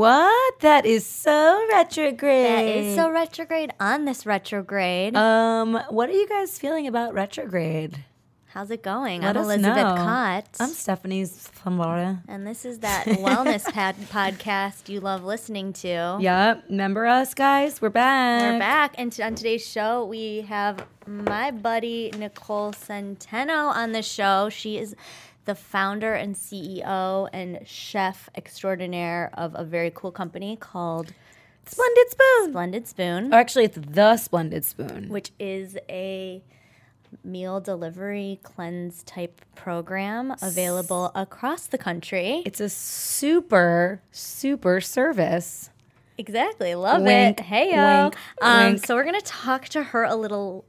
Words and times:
That 0.00 0.82
is 0.84 1.06
so 1.06 1.66
retrograde. 1.72 2.46
That 2.46 2.66
is 2.66 2.96
so 2.96 3.10
retrograde 3.10 3.72
on 3.80 4.04
this 4.04 4.26
retrograde. 4.26 5.16
Um, 5.16 5.74
what 5.88 6.08
are 6.10 6.12
you 6.12 6.28
guys 6.28 6.58
feeling 6.58 6.86
about 6.86 7.14
retrograde? 7.14 8.04
How's 8.48 8.70
it 8.70 8.82
going? 8.82 9.20
Let 9.22 9.36
I'm 9.36 9.44
Elizabeth 9.44 9.76
know. 9.76 9.94
Cott. 9.96 10.46
I'm 10.60 10.70
Stephanie's 10.70 11.50
Flambara. 11.54 12.22
and 12.26 12.46
this 12.46 12.64
is 12.64 12.78
that 12.80 13.04
wellness 13.06 13.70
pad 13.70 13.96
podcast 14.10 14.88
you 14.88 15.00
love 15.00 15.24
listening 15.24 15.72
to. 15.74 16.16
Yep. 16.20 16.64
Remember 16.70 17.06
us, 17.06 17.34
guys? 17.34 17.82
We're 17.82 17.90
back. 17.90 18.52
We're 18.54 18.58
back, 18.58 18.94
and 18.96 19.12
t- 19.12 19.22
on 19.22 19.34
today's 19.34 19.66
show, 19.66 20.04
we 20.06 20.40
have 20.42 20.86
my 21.06 21.50
buddy 21.50 22.10
Nicole 22.18 22.72
Centeno 22.72 23.74
on 23.74 23.92
the 23.92 24.02
show. 24.02 24.48
She 24.48 24.78
is 24.78 24.96
the 25.46 25.54
founder 25.54 26.12
and 26.14 26.34
CEO 26.34 27.28
and 27.32 27.60
chef 27.66 28.28
extraordinaire 28.36 29.30
of 29.34 29.54
a 29.54 29.64
very 29.64 29.90
cool 29.94 30.12
company 30.12 30.56
called 30.56 31.12
Splendid 31.66 32.10
Spoon. 32.10 32.50
Splendid 32.50 32.86
Spoon, 32.86 33.32
Or 33.34 33.38
actually, 33.38 33.64
it's 33.64 33.78
the 33.80 34.16
Splendid 34.16 34.64
Spoon. 34.64 35.08
which 35.08 35.30
is 35.38 35.76
a 35.88 36.42
meal 37.24 37.60
delivery 37.60 38.38
cleanse 38.42 39.02
type 39.04 39.40
program 39.54 40.34
available 40.42 41.12
across 41.14 41.66
the 41.66 41.78
country. 41.78 42.42
It's 42.44 42.60
a 42.60 42.68
super, 42.68 44.02
super 44.10 44.80
service. 44.80 45.70
Exactly. 46.18 46.74
Love 46.74 47.02
Wink, 47.02 47.40
it. 47.40 47.44
Hey, 47.44 47.70
yo. 47.74 48.10
Um, 48.40 48.78
so 48.78 48.94
we're 48.94 49.04
going 49.04 49.18
to 49.20 49.24
talk 49.26 49.66
to 49.70 49.82
her 49.82 50.02
a 50.04 50.14
little 50.16 50.64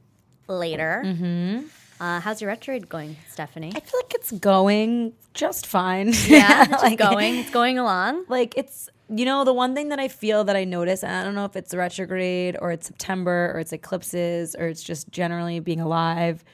later. 0.46 1.02
Mm-hmm. 1.04 1.66
Uh, 2.00 2.20
how's 2.20 2.40
your 2.40 2.48
retrograde 2.48 2.88
going, 2.88 3.16
Stephanie? 3.30 3.72
I 3.74 3.80
feel 3.80 3.98
like 4.00 4.14
it's 4.14 4.30
going 4.32 5.12
just 5.34 5.66
fine. 5.66 6.08
Yeah, 6.26 6.62
it's 6.70 6.82
just 6.82 6.96
going. 6.98 7.36
It's 7.36 7.50
going 7.50 7.78
along. 7.78 8.24
like 8.28 8.54
it's 8.56 8.88
you 9.08 9.24
know 9.24 9.44
the 9.44 9.52
one 9.54 9.74
thing 9.74 9.88
that 9.88 9.98
I 9.98 10.08
feel 10.08 10.44
that 10.44 10.54
I 10.56 10.64
notice, 10.64 11.02
and 11.02 11.12
I 11.12 11.24
don't 11.24 11.34
know 11.34 11.44
if 11.44 11.56
it's 11.56 11.74
retrograde 11.74 12.56
or 12.60 12.70
it's 12.70 12.86
September 12.86 13.52
or 13.54 13.60
it's 13.60 13.72
eclipses 13.72 14.54
or 14.58 14.66
it's 14.68 14.82
just 14.82 15.10
generally 15.10 15.60
being 15.60 15.80
alive, 15.80 16.44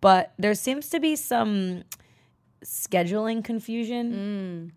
but 0.00 0.32
there 0.38 0.54
seems 0.54 0.88
to 0.90 1.00
be 1.00 1.16
some 1.16 1.82
scheduling 2.64 3.44
confusion 3.44 4.72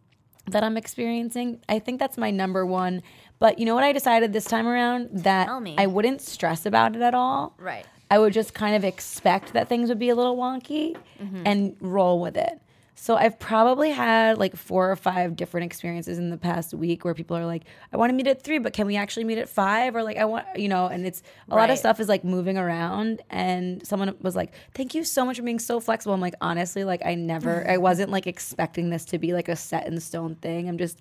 that 0.49 0.63
I'm 0.63 0.77
experiencing. 0.77 1.61
I 1.69 1.79
think 1.79 1.99
that's 1.99 2.17
my 2.17 2.31
number 2.31 2.65
one. 2.65 3.01
But 3.39 3.59
you 3.59 3.65
know 3.65 3.75
what 3.75 3.83
I 3.83 3.91
decided 3.93 4.33
this 4.33 4.45
time 4.45 4.67
around 4.67 5.09
that. 5.23 5.47
I 5.77 5.85
wouldn't 5.87 6.21
stress 6.21 6.65
about 6.65 6.95
it 6.95 7.01
at 7.01 7.13
all. 7.13 7.53
Right. 7.59 7.85
I 8.09 8.19
would 8.19 8.33
just 8.33 8.53
kind 8.53 8.75
of 8.75 8.83
expect 8.83 9.53
that 9.53 9.67
things 9.67 9.89
would 9.89 9.99
be 9.99 10.09
a 10.09 10.15
little 10.15 10.37
wonky 10.37 10.95
mm-hmm. 11.19 11.43
and 11.45 11.75
roll 11.79 12.21
with 12.21 12.37
it. 12.37 12.61
So 12.99 13.15
I've 13.15 13.37
probably 13.37 13.91
had 13.91 14.39
like 14.39 14.55
four 14.55 14.91
or 14.91 14.95
five 14.95 15.35
different 15.35 15.65
experiences 15.65 16.17
in 16.17 16.31
the 16.31 16.37
past 16.37 16.73
week 16.73 17.05
where 17.05 17.13
people 17.13 17.37
are 17.37 17.45
like, 17.45 17.61
I 17.93 17.97
want 17.97 18.09
to 18.09 18.15
meet 18.15 18.25
at 18.25 18.41
three, 18.41 18.57
but 18.57 18.73
can 18.73 18.87
we 18.87 18.95
actually 18.95 19.23
meet 19.23 19.37
at 19.37 19.47
five? 19.47 19.95
Or 19.95 20.01
like, 20.01 20.17
I 20.17 20.25
want, 20.25 20.47
you 20.55 20.67
know, 20.67 20.87
and 20.87 21.05
it's 21.05 21.21
a 21.47 21.55
lot 21.55 21.69
of 21.69 21.77
stuff 21.77 21.99
is 21.99 22.09
like 22.09 22.23
moving 22.23 22.57
around. 22.57 23.21
And 23.29 23.85
someone 23.85 24.15
was 24.21 24.35
like, 24.35 24.51
thank 24.73 24.95
you 24.95 25.03
so 25.03 25.23
much 25.23 25.37
for 25.37 25.43
being 25.43 25.59
so 25.59 25.79
flexible. 25.79 26.15
I'm 26.15 26.21
like, 26.21 26.33
honestly, 26.41 26.83
like, 26.85 27.05
I 27.05 27.13
never, 27.13 27.69
I 27.69 27.77
wasn't 27.89 28.09
like 28.09 28.25
expecting 28.25 28.89
this 28.89 29.05
to 29.05 29.19
be 29.19 29.31
like 29.31 29.47
a 29.47 29.55
set 29.55 29.85
in 29.85 29.99
stone 29.99 30.33
thing. 30.33 30.67
I'm 30.67 30.79
just 30.79 30.99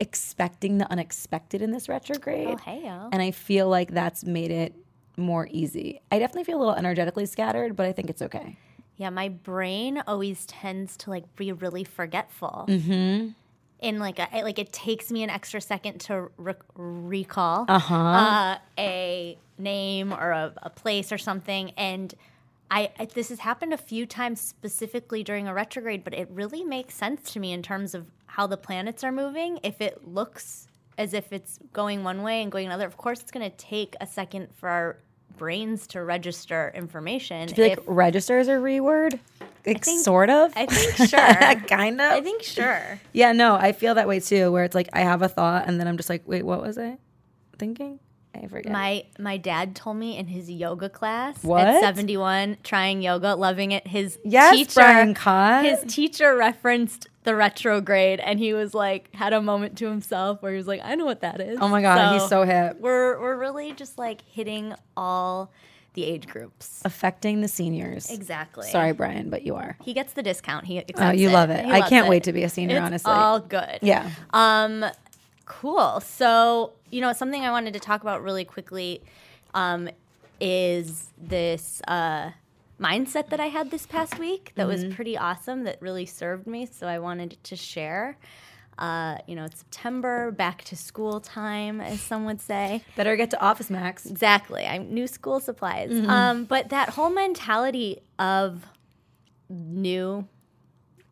expecting 0.00 0.78
the 0.78 0.90
unexpected 0.90 1.60
in 1.60 1.70
this 1.70 1.86
retrograde. 1.86 2.48
Oh, 2.48 2.56
hey. 2.56 2.86
And 2.86 3.20
I 3.20 3.30
feel 3.30 3.68
like 3.68 3.90
that's 3.90 4.24
made 4.24 4.50
it 4.50 4.74
more 5.16 5.48
easy. 5.50 6.00
I 6.12 6.18
definitely 6.18 6.44
feel 6.44 6.58
a 6.58 6.60
little 6.60 6.74
energetically 6.74 7.26
scattered, 7.26 7.76
but 7.76 7.86
I 7.86 7.92
think 7.92 8.10
it's 8.10 8.22
okay. 8.22 8.56
Yeah, 8.96 9.10
my 9.10 9.28
brain 9.28 10.02
always 10.06 10.46
tends 10.46 10.96
to 10.98 11.10
like 11.10 11.36
be 11.36 11.52
really 11.52 11.84
forgetful. 11.84 12.66
Mm-hmm. 12.68 13.28
And 13.80 13.98
like, 13.98 14.18
a, 14.18 14.28
like 14.42 14.58
it 14.58 14.72
takes 14.72 15.10
me 15.10 15.22
an 15.22 15.28
extra 15.28 15.60
second 15.60 16.00
to 16.02 16.30
re- 16.38 16.54
recall 16.74 17.66
Uh-huh. 17.68 17.94
uh, 17.94 18.58
a 18.78 19.36
name 19.58 20.12
or 20.12 20.30
a, 20.30 20.52
a 20.62 20.70
place 20.70 21.12
or 21.12 21.18
something. 21.18 21.72
And 21.76 22.14
I, 22.70 22.90
I 22.98 23.04
this 23.04 23.28
has 23.28 23.40
happened 23.40 23.74
a 23.74 23.78
few 23.78 24.06
times 24.06 24.40
specifically 24.40 25.22
during 25.22 25.46
a 25.46 25.52
retrograde, 25.54 26.04
but 26.04 26.14
it 26.14 26.28
really 26.30 26.64
makes 26.64 26.94
sense 26.94 27.32
to 27.34 27.40
me 27.40 27.52
in 27.52 27.62
terms 27.62 27.94
of 27.94 28.06
how 28.26 28.46
the 28.46 28.56
planets 28.56 29.04
are 29.04 29.12
moving. 29.12 29.60
If 29.62 29.80
it 29.80 30.08
looks 30.08 30.68
as 30.98 31.12
if 31.12 31.30
it's 31.30 31.58
going 31.74 32.02
one 32.02 32.22
way 32.22 32.42
and 32.42 32.50
going 32.50 32.66
another, 32.66 32.86
of 32.86 32.96
course, 32.96 33.20
it's 33.20 33.30
going 33.30 33.48
to 33.48 33.56
take 33.56 33.94
a 34.00 34.06
second 34.06 34.48
for 34.56 34.70
our 34.70 34.96
brains 35.36 35.86
to 35.88 36.02
register 36.02 36.72
information. 36.74 37.48
I 37.50 37.52
feel 37.52 37.68
like 37.68 37.78
if- 37.78 37.84
register 37.86 38.38
is 38.38 38.48
a 38.48 38.52
reword. 38.52 39.18
Like 39.66 39.84
think- 39.84 40.04
sort 40.04 40.30
of. 40.30 40.52
I 40.56 40.66
think 40.66 41.08
sure. 41.10 41.66
kind 41.66 42.00
of. 42.00 42.12
I 42.12 42.20
think 42.20 42.42
sure. 42.42 43.00
yeah, 43.12 43.32
no, 43.32 43.54
I 43.56 43.72
feel 43.72 43.94
that 43.96 44.06
way 44.08 44.20
too, 44.20 44.52
where 44.52 44.64
it's 44.64 44.74
like 44.74 44.88
I 44.92 45.00
have 45.00 45.22
a 45.22 45.28
thought 45.28 45.64
and 45.66 45.80
then 45.80 45.88
I'm 45.88 45.96
just 45.96 46.08
like, 46.08 46.22
wait, 46.26 46.44
what 46.44 46.62
was 46.62 46.78
I 46.78 46.98
thinking? 47.58 47.98
I 48.42 48.46
forget. 48.48 48.70
My 48.72 49.04
my 49.18 49.36
dad 49.36 49.74
told 49.74 49.96
me 49.96 50.16
in 50.16 50.26
his 50.26 50.50
yoga 50.50 50.88
class 50.88 51.42
What? 51.42 51.66
at 51.66 51.80
71 51.80 52.58
trying 52.62 53.02
yoga, 53.02 53.34
loving 53.34 53.72
it. 53.72 53.86
His 53.86 54.18
Yes, 54.24 54.54
teacher 54.54 54.74
Brian 54.80 55.14
Cott. 55.14 55.64
his 55.64 55.82
teacher 55.92 56.36
referenced 56.36 57.08
the 57.24 57.34
retrograde 57.34 58.20
and 58.20 58.38
he 58.38 58.52
was 58.54 58.72
like 58.74 59.12
had 59.14 59.32
a 59.32 59.42
moment 59.42 59.76
to 59.78 59.86
himself 59.88 60.42
where 60.42 60.52
he 60.52 60.58
was 60.58 60.66
like, 60.68 60.80
I 60.84 60.94
know 60.94 61.04
what 61.04 61.22
that 61.22 61.40
is. 61.40 61.58
oh 61.60 61.68
my 61.68 61.82
god, 61.82 62.12
he's 62.20 62.28
so 62.28 62.42
hip. 62.44 62.78
we're 62.80 63.20
we're 63.20 63.36
really 63.36 63.72
just 63.72 63.98
like 63.98 64.22
hitting 64.30 64.74
all 64.96 65.50
the 65.94 66.04
age 66.04 66.26
groups. 66.26 66.82
Affecting 66.84 67.40
the 67.40 67.48
seniors. 67.48 68.10
Exactly. 68.10 68.68
Sorry, 68.68 68.92
Brian, 68.92 69.30
but 69.30 69.44
you 69.46 69.54
are. 69.56 69.78
He 69.82 69.94
gets 69.94 70.12
the 70.12 70.22
discount. 70.22 70.66
He 70.66 70.76
accepts 70.78 71.00
Oh, 71.00 71.10
you 71.10 71.30
love 71.30 71.48
it. 71.48 71.64
I 71.64 71.88
can't 71.88 72.06
it. 72.06 72.10
wait 72.10 72.24
to 72.24 72.34
be 72.34 72.42
a 72.42 72.50
senior, 72.50 72.76
It's 72.76 72.84
honestly. 72.84 73.12
all 73.12 73.40
good. 73.40 73.78
yeah. 73.80 74.10
Um, 74.34 74.84
cool. 75.46 76.00
So, 76.00 76.72
you 76.90 77.00
know, 77.00 77.12
something 77.12 77.42
I 77.42 77.50
wanted 77.50 77.72
to 77.74 77.80
talk 77.80 78.02
about 78.02 78.22
really 78.22 78.44
quickly 78.44 79.02
um, 79.54 79.88
is 80.40 81.08
this 81.16 81.80
uh, 81.88 82.30
mindset 82.78 83.30
that 83.30 83.40
I 83.40 83.46
had 83.46 83.70
this 83.70 83.86
past 83.86 84.18
week 84.18 84.52
that 84.56 84.66
was 84.66 84.84
pretty 84.94 85.16
awesome, 85.16 85.64
that 85.64 85.80
really 85.80 86.04
served 86.06 86.46
me. 86.46 86.66
So 86.66 86.86
I 86.86 86.98
wanted 86.98 87.38
to 87.44 87.56
share. 87.56 88.18
Uh, 88.78 89.16
you 89.26 89.34
know, 89.34 89.44
it's 89.44 89.60
September, 89.60 90.30
back 90.30 90.62
to 90.64 90.76
school 90.76 91.18
time, 91.18 91.80
as 91.80 91.98
some 91.98 92.26
would 92.26 92.42
say. 92.42 92.82
Better 92.94 93.16
get 93.16 93.30
to 93.30 93.40
Office 93.40 93.70
Max. 93.70 94.04
Exactly. 94.04 94.66
I'm 94.66 94.92
new 94.92 95.06
school 95.06 95.40
supplies. 95.40 95.90
Mm-hmm. 95.90 96.10
Um, 96.10 96.44
but 96.44 96.68
that 96.68 96.90
whole 96.90 97.08
mentality 97.08 98.02
of 98.18 98.66
new 99.48 100.28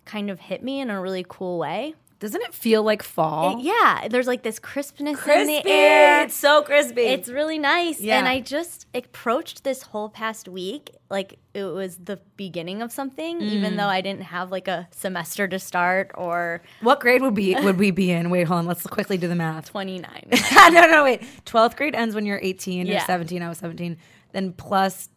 kind 0.04 0.28
of 0.28 0.40
hit 0.40 0.62
me 0.62 0.80
in 0.80 0.90
a 0.90 1.00
really 1.00 1.24
cool 1.26 1.58
way. 1.58 1.94
Doesn't 2.24 2.40
it 2.40 2.54
feel 2.54 2.82
like 2.82 3.02
fall? 3.02 3.58
Yeah, 3.60 4.08
there's 4.08 4.26
like 4.26 4.42
this 4.42 4.58
crispness 4.58 5.10
in 5.10 5.14
Crispy. 5.16 5.60
the 5.62 5.68
air. 5.70 6.22
It's 6.24 6.34
so 6.34 6.62
crispy. 6.62 7.02
It's 7.02 7.28
really 7.28 7.58
nice. 7.58 8.00
Yeah. 8.00 8.18
And 8.18 8.26
I 8.26 8.40
just 8.40 8.86
approached 8.94 9.62
this 9.62 9.82
whole 9.82 10.08
past 10.08 10.48
week 10.48 10.90
like 11.10 11.38
it 11.52 11.64
was 11.64 11.96
the 11.98 12.18
beginning 12.36 12.80
of 12.80 12.90
something, 12.90 13.40
Mm. 13.40 13.52
even 13.52 13.76
though 13.76 13.88
I 13.88 14.00
didn't 14.00 14.22
have 14.22 14.50
like 14.50 14.68
a 14.68 14.88
semester 14.90 15.46
to 15.46 15.58
start 15.58 16.12
or 16.14 16.62
what 16.80 17.00
grade 17.00 17.20
would 17.20 17.34
be 17.34 17.54
would 17.56 17.78
we 17.78 17.90
be 17.90 18.10
in? 18.10 18.30
Wait, 18.30 18.44
hold 18.48 18.60
on. 18.60 18.66
Let's 18.66 18.86
quickly 18.86 19.18
do 19.18 19.28
the 19.28 19.34
math. 19.34 19.70
29. 19.70 20.28
no, 20.72 20.86
no, 20.86 21.04
wait. 21.04 21.20
12th 21.44 21.76
grade 21.76 21.94
ends 21.94 22.14
when 22.14 22.24
you're 22.24 22.40
18 22.42 22.88
or 22.88 22.92
Yeah. 22.92 23.04
17. 23.04 23.42
I 23.42 23.50
was 23.50 23.58
17. 23.58 23.98
Then 24.32 24.52
plus 24.54 25.10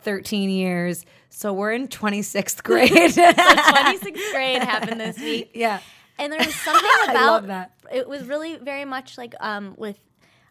13 0.00 0.50
years. 0.50 1.06
So 1.30 1.52
we're 1.52 1.72
in 1.72 1.86
26th 1.86 2.62
grade. 2.64 2.90
26th 2.90 4.02
grade 4.32 4.62
happened 4.62 5.00
this 5.00 5.18
week. 5.18 5.52
yeah. 5.54 5.78
And 6.18 6.32
there 6.32 6.38
was 6.44 6.54
something 6.66 6.84
I 6.84 7.06
about 7.10 7.26
love 7.32 7.46
that. 7.48 7.72
it 7.92 8.08
was 8.08 8.24
really 8.26 8.56
very 8.58 8.84
much 8.84 9.18
like 9.18 9.34
um, 9.40 9.74
with 9.76 9.98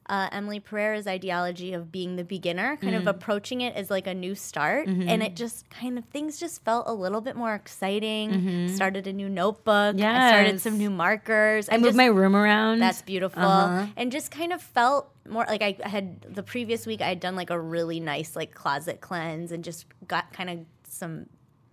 uh, 0.09 0.27
Emily 0.33 0.59
Pereira's 0.59 1.07
ideology 1.07 1.71
of 1.73 1.89
being 1.91 2.17
the 2.17 2.23
beginner, 2.25 2.75
kind 2.77 2.93
Mm. 2.95 2.97
of 2.97 3.07
approaching 3.07 3.61
it 3.61 3.75
as 3.75 3.89
like 3.89 4.07
a 4.07 4.13
new 4.13 4.35
start, 4.35 4.87
Mm-hmm. 4.87 5.07
and 5.07 5.23
it 5.23 5.35
just 5.37 5.69
kind 5.69 5.97
of 5.97 6.03
things 6.05 6.37
just 6.39 6.65
felt 6.65 6.85
a 6.87 6.93
little 6.93 7.21
bit 7.21 7.37
more 7.37 7.53
exciting. 7.53 8.67
Started 8.67 9.07
a 9.07 9.13
new 9.13 9.29
notebook. 9.29 9.95
I 9.95 10.29
started 10.29 10.49
Mm-hmm. 10.49 10.57
Some 10.57 10.77
new 10.77 10.89
markers. 10.89 11.69
I 11.69 11.73
moved 11.77 11.85
just- 11.89 11.97
my 11.97 12.07
room 12.07 12.35
around. 12.35 12.79
That's 12.79 13.01
beautiful. 13.03 13.41
Uh-huh. 13.43 13.87
And 13.95 14.11
just 14.11 14.31
kind 14.31 14.51
of 14.51 14.61
felt 14.61 15.09
more 15.29 15.45
like 15.47 15.61
I 15.61 15.77
had 15.87 16.21
the 16.23 16.43
previous 16.43 16.85
week 16.85 16.99
I 17.01 17.07
had 17.07 17.19
done 17.19 17.35
like 17.35 17.51
a 17.51 17.59
really 17.59 17.99
nice 18.01 18.35
like 18.35 18.53
closet 18.55 18.99
cleanse 19.01 19.51
and 19.53 19.63
just 19.63 19.85
got 20.07 20.33
kind 20.33 20.49
of 20.49 20.59
some 20.89 21.27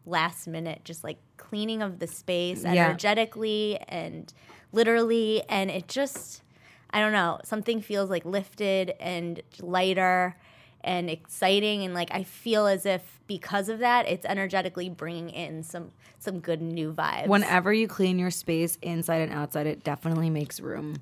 last 0.05 0.47
minute 0.47 0.83
just 0.85 1.03
like 1.03 1.17
cleaning 1.49 1.83
of 1.83 1.99
the 1.99 2.07
space 2.07 2.65
Yeah. 2.65 2.89
energetically 2.89 3.79
and 3.89 4.33
literally 4.73 5.43
and 5.49 5.71
it 5.71 5.89
just 5.89 6.43
I 6.91 7.01
don't 7.01 7.13
know, 7.13 7.39
something 7.45 7.83
feels 7.83 8.09
like 8.09 8.25
lifted 8.25 8.95
and 8.99 9.43
lighter 9.61 10.37
and 10.83 11.11
exciting 11.11 11.85
and 11.85 11.93
like 11.93 12.09
I 12.15 12.23
feel 12.23 12.67
as 12.67 12.87
if 12.87 13.21
because 13.27 13.69
of 13.69 13.81
that 13.81 14.09
it's 14.09 14.25
energetically 14.25 14.89
bringing 14.89 15.29
in 15.31 15.63
some 15.63 15.91
some 16.19 16.41
good 16.41 16.63
new 16.63 16.93
vibes. 16.93 17.27
Whenever 17.29 17.73
you 17.73 17.87
clean 17.89 18.19
your 18.19 18.31
space 18.31 18.79
inside 18.83 19.21
and 19.23 19.33
outside, 19.33 19.67
it 19.67 19.85
definitely 19.85 20.31
makes 20.31 20.61
room 20.61 20.97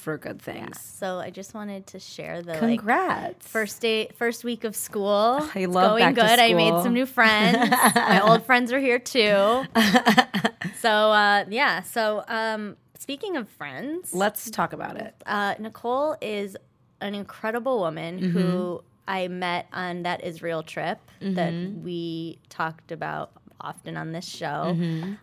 for 0.00 0.18
good 0.18 0.40
things. 0.42 0.80
so 0.80 1.18
I 1.18 1.30
just 1.30 1.54
wanted 1.54 1.86
to 1.88 1.98
share 2.00 2.42
the 2.42 2.52
like 2.52 2.60
Congrats. 2.80 3.46
first 3.46 3.80
day 3.80 4.08
first 4.16 4.42
week 4.44 4.64
of 4.64 4.74
school 4.74 5.38
I 5.54 5.60
It's 5.60 5.72
love 5.72 5.98
going 5.98 6.14
good 6.14 6.38
i 6.38 6.52
made 6.54 6.82
some 6.82 6.94
new 6.94 7.06
friends 7.06 7.56
my 7.94 8.20
old 8.28 8.42
friends 8.44 8.72
are 8.72 8.80
here 8.80 8.98
too 8.98 9.64
so 10.78 10.90
uh, 10.90 11.44
yeah 11.48 11.82
so 11.82 12.24
um, 12.28 12.76
speaking 12.98 13.36
of 13.36 13.48
friends, 13.48 14.14
Let's 14.14 14.50
talk 14.50 14.72
about 14.72 14.96
it. 14.96 15.14
uh, 15.26 15.54
Nicole 15.58 16.16
is 16.20 16.56
an 17.00 17.14
incredible 17.14 17.78
woman 17.80 18.18
who 18.18 18.82
I 19.08 19.28
met 19.28 19.66
on 19.72 20.02
that 20.04 20.22
Israel 20.24 20.62
trip 20.62 20.98
that 21.20 21.52
we 21.82 22.38
talked 22.48 22.92
about 22.92 23.30
often 23.60 23.96
on 23.96 24.12
this 24.12 24.26
show. 24.28 24.76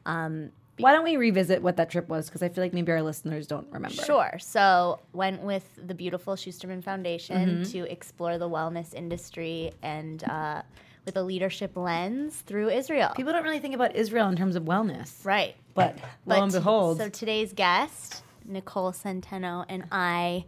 Um, 0.05 0.51
Why 0.79 0.91
don't 0.91 1.03
we 1.03 1.17
revisit 1.17 1.61
what 1.61 1.77
that 1.77 1.89
trip 1.89 2.07
was? 2.07 2.27
Because 2.27 2.43
I 2.43 2.49
feel 2.49 2.63
like 2.63 2.73
maybe 2.73 2.91
our 2.91 3.01
listeners 3.01 3.47
don't 3.47 3.67
remember. 3.71 4.03
Sure. 4.03 4.37
So 4.39 4.99
went 5.13 5.41
with 5.41 5.67
the 5.87 5.95
beautiful 5.95 6.35
Schusterman 6.35 6.83
Foundation 6.83 7.63
to 7.65 7.91
explore 7.91 8.37
the 8.37 8.49
wellness 8.49 8.93
industry 8.93 9.71
and 9.81 10.23
uh, 10.23 10.61
with 11.05 11.17
a 11.17 11.23
leadership 11.23 11.75
lens 11.75 12.35
through 12.41 12.69
Israel. 12.69 13.11
People 13.15 13.33
don't 13.33 13.43
really 13.43 13.59
think 13.59 13.73
about 13.73 13.95
Israel 13.95 14.27
in 14.27 14.35
terms 14.35 14.55
of 14.55 14.63
wellness. 14.63 15.25
right. 15.25 15.55
But 15.73 15.99
lo 16.25 16.41
and 16.41 16.51
behold, 16.51 16.97
So 16.97 17.07
today's 17.09 17.53
guest, 17.53 18.23
Nicole 18.45 18.91
Centeno, 18.91 19.63
and 19.69 19.85
I 19.91 20.45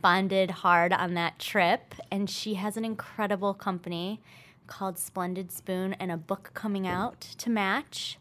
bonded 0.00 0.50
hard 0.50 0.92
on 0.94 1.14
that 1.14 1.38
trip, 1.38 1.94
and 2.10 2.28
she 2.30 2.54
has 2.54 2.76
an 2.78 2.84
incredible 2.84 3.52
company 3.52 4.22
called 4.66 4.98
Splendid 4.98 5.52
Spoon 5.52 5.94
and 5.94 6.10
a 6.10 6.16
book 6.16 6.52
coming 6.54 6.86
out 6.86 7.20
to 7.20 7.50
match. 7.50 8.18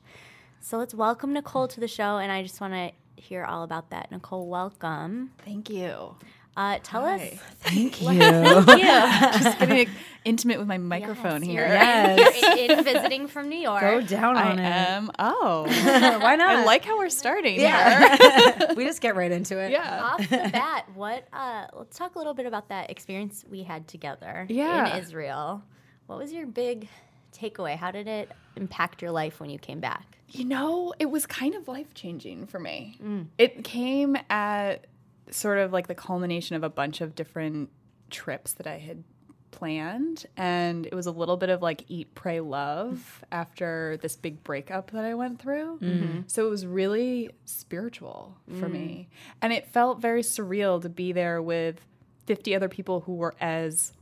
So 0.62 0.78
let's 0.78 0.94
welcome 0.94 1.34
Nicole 1.34 1.68
to 1.70 1.80
the 1.80 1.88
show, 1.88 2.18
and 2.18 2.32
I 2.32 2.44
just 2.44 2.60
want 2.62 2.74
to 2.74 2.92
hear 3.22 3.44
all 3.44 3.64
about 3.64 3.90
that. 3.92 4.12
Nicole, 4.12 4.48
welcome. 4.48 5.32
Thank 5.46 5.70
you. 5.70 6.16
Uh, 6.58 6.78
tell 6.84 7.06
us. 7.06 7.22
Hi. 7.22 7.40
thank 7.62 8.02
you. 8.02 8.12
Yeah. 8.12 9.40
Just 9.42 9.60
getting 9.60 9.88
intimate 10.26 10.60
with 10.60 10.68
my 10.68 10.78
microphone 10.78 11.42
here. 11.42 11.66
Yes. 11.66 12.42
You're 12.42 12.58
in, 12.58 12.80
in 12.80 12.84
visiting 12.84 13.28
from 13.28 13.48
New 13.48 13.58
York. 13.58 13.80
Go 13.80 14.02
down 14.02 14.36
I 14.36 14.52
on 14.52 14.60
it. 14.60 14.64
am. 14.64 15.12
Oh, 15.18 15.64
Why 15.64 16.36
not? 16.36 16.50
I 16.58 16.66
like 16.66 16.84
how 16.84 16.98
we're 16.98 17.10
starting 17.10 17.54
here. 17.56 17.70
Yeah. 17.70 18.74
we 18.74 18.84
just 18.84 19.00
get 19.00 19.16
right 19.16 19.32
into 19.32 19.58
it. 19.58 19.72
Yeah. 19.72 20.04
Off 20.04 20.30
the 20.30 20.50
bat, 20.52 20.86
what? 20.96 21.26
Uh, 21.32 21.68
let's 21.78 21.98
talk 21.98 22.16
a 22.16 22.18
little 22.18 22.34
bit 22.34 22.46
about 22.46 22.68
that 22.70 22.90
experience 22.92 23.46
we 23.50 23.64
had 23.64 23.88
together 23.88 24.46
Yeah. 24.50 24.98
in 24.98 25.02
Israel. 25.02 25.64
What 26.08 26.20
was 26.20 26.34
your 26.34 26.46
big 26.48 26.90
takeaway? 27.32 27.76
How 27.76 27.92
did 27.92 28.08
it 28.08 28.32
impact 28.56 29.02
your 29.02 29.12
life 29.12 29.40
when 29.40 29.50
you 29.50 29.60
came 29.60 29.80
back? 29.80 30.18
You 30.30 30.46
know, 30.46 30.94
it 31.00 31.08
was 31.08 31.26
kind 31.26 31.56
of 31.56 31.68
life 31.68 31.94
changing 31.94 32.48
for 32.48 32.60
me. 32.60 32.98
Mm. 33.04 33.28
It 33.38 33.64
came 33.64 34.16
at 34.30 34.86
sort 35.32 35.58
of 35.60 35.74
like 35.74 35.88
the 35.88 35.96
culmination 35.96 36.56
of 36.56 36.64
a 36.64 36.70
bunch 36.70 37.02
of 37.02 37.16
different 37.16 37.70
trips 38.10 38.54
that 38.54 38.68
I 38.68 38.78
had 38.78 39.04
planned. 39.52 40.26
And 40.38 40.86
it 40.86 40.94
was 40.94 41.08
a 41.08 41.12
little 41.12 41.38
bit 41.38 41.50
of 41.50 41.62
like 41.62 41.84
eat, 41.88 42.14
pray, 42.14 42.40
love 42.40 43.24
after 43.32 43.98
this 44.02 44.16
big 44.16 44.44
breakup 44.44 44.92
that 44.92 45.04
I 45.04 45.16
went 45.16 45.42
through. 45.42 45.80
Mm-hmm. 45.80 46.20
So 46.28 46.46
it 46.46 46.50
was 46.50 46.66
really 46.66 47.32
spiritual 47.46 48.38
for 48.60 48.70
me. 48.70 49.10
Mm. 49.10 49.36
And 49.42 49.54
it 49.54 49.68
felt 49.68 50.00
very 50.00 50.22
surreal 50.22 50.82
to 50.82 50.90
be 50.90 51.12
there 51.12 51.42
with 51.42 51.84
50 52.28 52.56
other 52.56 52.70
people 52.70 53.02
who 53.02 53.16
were 53.16 53.34
as 53.42 53.94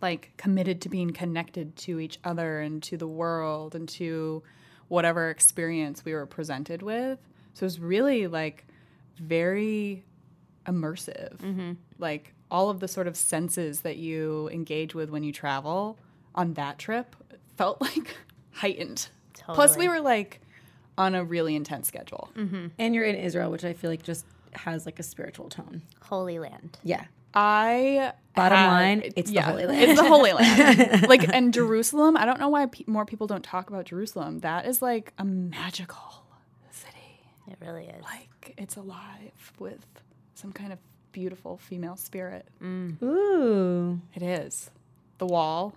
like 0.00 0.32
committed 0.36 0.80
to 0.82 0.88
being 0.88 1.12
connected 1.12 1.76
to 1.76 1.98
each 1.98 2.18
other 2.24 2.60
and 2.60 2.82
to 2.84 2.96
the 2.96 3.06
world 3.06 3.74
and 3.74 3.88
to 3.88 4.42
whatever 4.88 5.30
experience 5.30 6.04
we 6.04 6.14
were 6.14 6.26
presented 6.26 6.82
with. 6.82 7.18
So 7.54 7.64
it 7.64 7.66
was 7.66 7.80
really 7.80 8.26
like 8.26 8.66
very 9.16 10.04
immersive. 10.66 11.36
Mm-hmm. 11.38 11.72
Like 11.98 12.34
all 12.50 12.70
of 12.70 12.80
the 12.80 12.88
sort 12.88 13.06
of 13.06 13.16
senses 13.16 13.82
that 13.82 13.96
you 13.96 14.48
engage 14.52 14.94
with 14.94 15.10
when 15.10 15.22
you 15.22 15.32
travel 15.32 15.98
on 16.34 16.54
that 16.54 16.78
trip 16.78 17.16
felt 17.56 17.80
like 17.80 18.16
heightened. 18.52 19.08
Plus, 19.54 19.76
we 19.76 19.88
were 19.88 20.00
like 20.00 20.40
on 20.96 21.14
a 21.14 21.24
really 21.24 21.54
intense 21.54 21.88
schedule. 21.88 22.30
Mm-hmm. 22.36 22.66
And 22.78 22.94
you're 22.94 23.04
in 23.04 23.14
Israel, 23.14 23.50
which 23.50 23.64
I 23.64 23.72
feel 23.72 23.90
like 23.90 24.02
just 24.02 24.26
has 24.52 24.84
like 24.84 24.98
a 24.98 25.02
spiritual 25.02 25.48
tone. 25.48 25.82
Holy 26.02 26.38
Land. 26.38 26.78
Yeah. 26.82 27.04
I 27.34 28.12
Bottom 28.34 28.58
had- 28.58 28.66
line, 28.68 29.02
it's 29.16 29.30
the 29.30 29.40
Holy 29.42 29.66
Land. 29.66 29.82
It's 29.82 30.00
the 30.00 30.06
Holy 30.08 30.32
Land. 30.32 31.08
like 31.08 31.26
and 31.34 31.52
Jerusalem. 31.52 32.16
I 32.16 32.24
don't 32.24 32.40
know 32.40 32.48
why 32.48 32.66
pe- 32.66 32.84
more 32.86 33.04
people 33.04 33.26
don't 33.26 33.42
talk 33.44 33.68
about 33.68 33.84
Jerusalem. 33.86 34.40
That 34.40 34.66
is 34.66 34.80
like 34.82 35.12
a 35.18 35.24
magical 35.24 36.24
city. 36.70 37.20
It 37.48 37.56
really 37.60 37.84
is. 37.86 38.02
Like 38.02 38.54
it's 38.56 38.76
alive 38.76 39.52
with 39.58 39.84
some 40.34 40.52
kind 40.52 40.72
of 40.72 40.78
beautiful 41.12 41.58
female 41.58 41.96
spirit. 41.96 42.46
Mm. 42.62 43.02
Ooh. 43.02 44.00
It 44.14 44.22
is. 44.22 44.70
The 45.18 45.26
wall. 45.26 45.74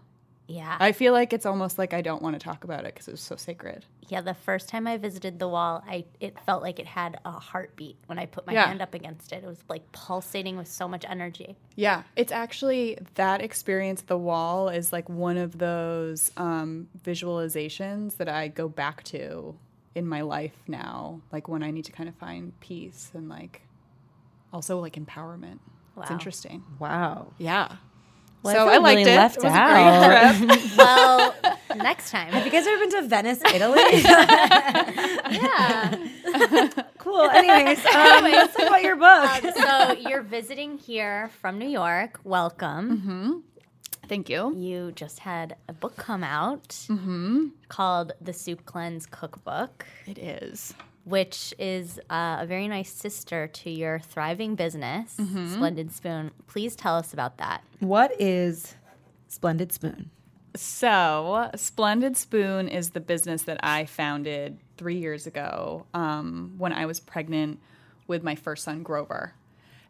Yeah. 0.51 0.75
I 0.79 0.91
feel 0.91 1.13
like 1.13 1.33
it's 1.33 1.45
almost 1.45 1.77
like 1.77 1.93
I 1.93 2.01
don't 2.01 2.21
want 2.21 2.35
to 2.35 2.39
talk 2.39 2.63
about 2.63 2.81
it 2.85 2.93
because 2.93 3.07
it 3.07 3.11
was 3.11 3.21
so 3.21 3.35
sacred. 3.35 3.85
yeah. 4.09 4.21
The 4.21 4.33
first 4.33 4.67
time 4.69 4.85
I 4.87 4.97
visited 4.97 5.39
the 5.39 5.47
wall, 5.47 5.83
I 5.87 6.05
it 6.19 6.37
felt 6.45 6.61
like 6.61 6.79
it 6.79 6.85
had 6.87 7.19
a 7.25 7.31
heartbeat 7.31 7.97
when 8.07 8.19
I 8.19 8.25
put 8.25 8.45
my 8.45 8.53
Yeah. 8.53 8.67
hand 8.67 8.81
up 8.81 8.93
against 8.93 9.31
it. 9.31 9.43
It 9.43 9.47
was 9.47 9.63
like 9.69 9.89
pulsating 9.93 10.57
with 10.57 10.67
so 10.67 10.87
much 10.87 11.05
energy. 11.07 11.55
Yeah, 11.75 12.03
it's 12.15 12.31
actually 12.31 12.97
that 13.15 13.41
experience. 13.41 14.01
The 14.01 14.17
wall 14.17 14.69
is 14.69 14.91
like 14.91 15.07
one 15.09 15.37
of 15.37 15.57
those 15.57 16.31
um, 16.37 16.87
visualizations 17.03 18.17
that 18.17 18.27
I 18.29 18.47
go 18.49 18.67
back 18.67 19.03
to 19.05 19.55
in 19.95 20.07
my 20.07 20.21
life 20.21 20.55
now, 20.67 21.21
like 21.31 21.47
when 21.47 21.63
I 21.63 21.71
need 21.71 21.85
to 21.85 21.91
kind 21.91 22.07
of 22.09 22.15
find 22.15 22.57
peace 22.61 23.11
and 23.13 23.29
like 23.29 23.61
also 24.53 24.79
like 24.79 24.93
empowerment. 24.95 25.59
It's 25.97 26.09
interesting. 26.11 26.63
Wow. 26.79 27.33
Yeah. 27.37 27.75
Well, 28.43 28.53
so 28.55 28.59
feel 28.65 28.73
I, 28.73 28.77
liked 28.77 28.97
really 28.97 29.11
it. 29.11 29.15
left 29.15 29.37
it 29.37 29.43
was 29.43 29.53
out. 29.53 30.35
a 30.35 30.37
great 30.47 30.49
trip. 30.59 30.71
Well, 30.77 31.35
next 31.75 32.09
time. 32.11 32.29
Have 32.33 32.45
you 32.45 32.51
guys 32.51 32.65
ever 32.65 32.77
been 32.79 32.89
to 32.91 33.07
Venice, 33.07 33.41
Italy? 33.53 34.01
yeah. 35.31 35.95
cool. 36.97 37.29
Anyways, 37.29 37.79
um, 37.85 38.23
let's 38.23 38.55
talk 38.55 38.67
about 38.67 38.83
your 38.83 38.95
book. 38.95 39.45
Um, 39.45 39.53
so 39.55 39.93
you're 40.09 40.21
visiting 40.23 40.77
here 40.77 41.29
from 41.41 41.57
New 41.59 41.67
York. 41.69 42.19
Welcome. 42.23 43.43
Thank 44.07 44.29
you. 44.29 44.53
You 44.55 44.91
just 44.93 45.19
had 45.19 45.55
a 45.69 45.73
book 45.73 45.95
come 45.95 46.23
out 46.23 46.83
Hmm. 46.87 47.49
called 47.69 48.11
The 48.21 48.33
Soup 48.33 48.65
Cleanse 48.65 49.05
Cookbook, 49.05 49.85
It 50.07 50.17
is. 50.17 50.73
Which 51.03 51.53
is 51.57 51.99
uh, 52.09 52.37
a 52.41 52.45
very 52.45 52.67
nice 52.67 52.91
sister 52.91 53.47
to 53.47 53.69
your 53.69 53.99
thriving 53.99 54.55
business, 54.55 55.13
Splendid 55.53 55.91
Spoon. 55.91 56.31
Please 56.47 56.75
tell 56.75 56.95
us 56.95 57.13
about 57.13 57.37
that. 57.37 57.63
what 57.79 58.11
is 58.19 58.75
Splendid 59.27 59.71
Spoon? 59.71 60.09
So, 60.55 61.49
Splendid 61.55 62.17
Spoon 62.17 62.67
is 62.67 62.89
the 62.89 62.99
business 62.99 63.43
that 63.43 63.59
I 63.63 63.85
founded 63.85 64.57
three 64.77 64.97
years 64.97 65.25
ago 65.25 65.85
um, 65.93 66.55
when 66.57 66.73
I 66.73 66.85
was 66.85 66.99
pregnant 66.99 67.59
with 68.07 68.21
my 68.21 68.35
first 68.35 68.65
son, 68.65 68.83
Grover, 68.83 69.33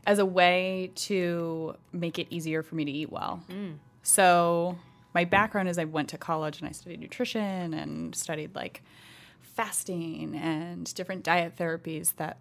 as 0.06 0.20
a 0.20 0.26
way 0.26 0.92
to 0.96 1.76
make 1.92 2.20
it 2.20 2.28
easier 2.30 2.62
for 2.62 2.76
me 2.76 2.86
to 2.86 2.92
eat 2.92 3.12
well. 3.12 3.44
So, 4.04 4.78
my 5.16 5.26
background 5.26 5.68
is 5.68 5.78
I 5.78 5.86
went 5.86 6.10
to 6.10 6.18
college 6.18 6.60
and 6.60 6.70
I 6.70 6.72
studied 6.72 7.00
nutrition 7.02 7.74
and 7.74 8.14
studied 8.16 8.54
like 8.56 8.84
fasting 9.56 10.36
and 10.36 10.94
different 10.94 11.24
diet 11.24 11.56
therapies 11.58 12.16
that 12.16 12.38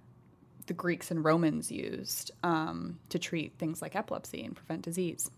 the 0.67 0.75
Greeks 0.75 1.11
and 1.11 1.25
Romans 1.25 1.71
used 1.71 2.31
um, 2.43 2.99
to 3.09 3.19
treat 3.19 3.55
things 3.59 3.83
like 3.83 3.97
epilepsy 3.97 4.45
and 4.45 4.55
prevent 4.55 4.83
disease. 4.83 5.31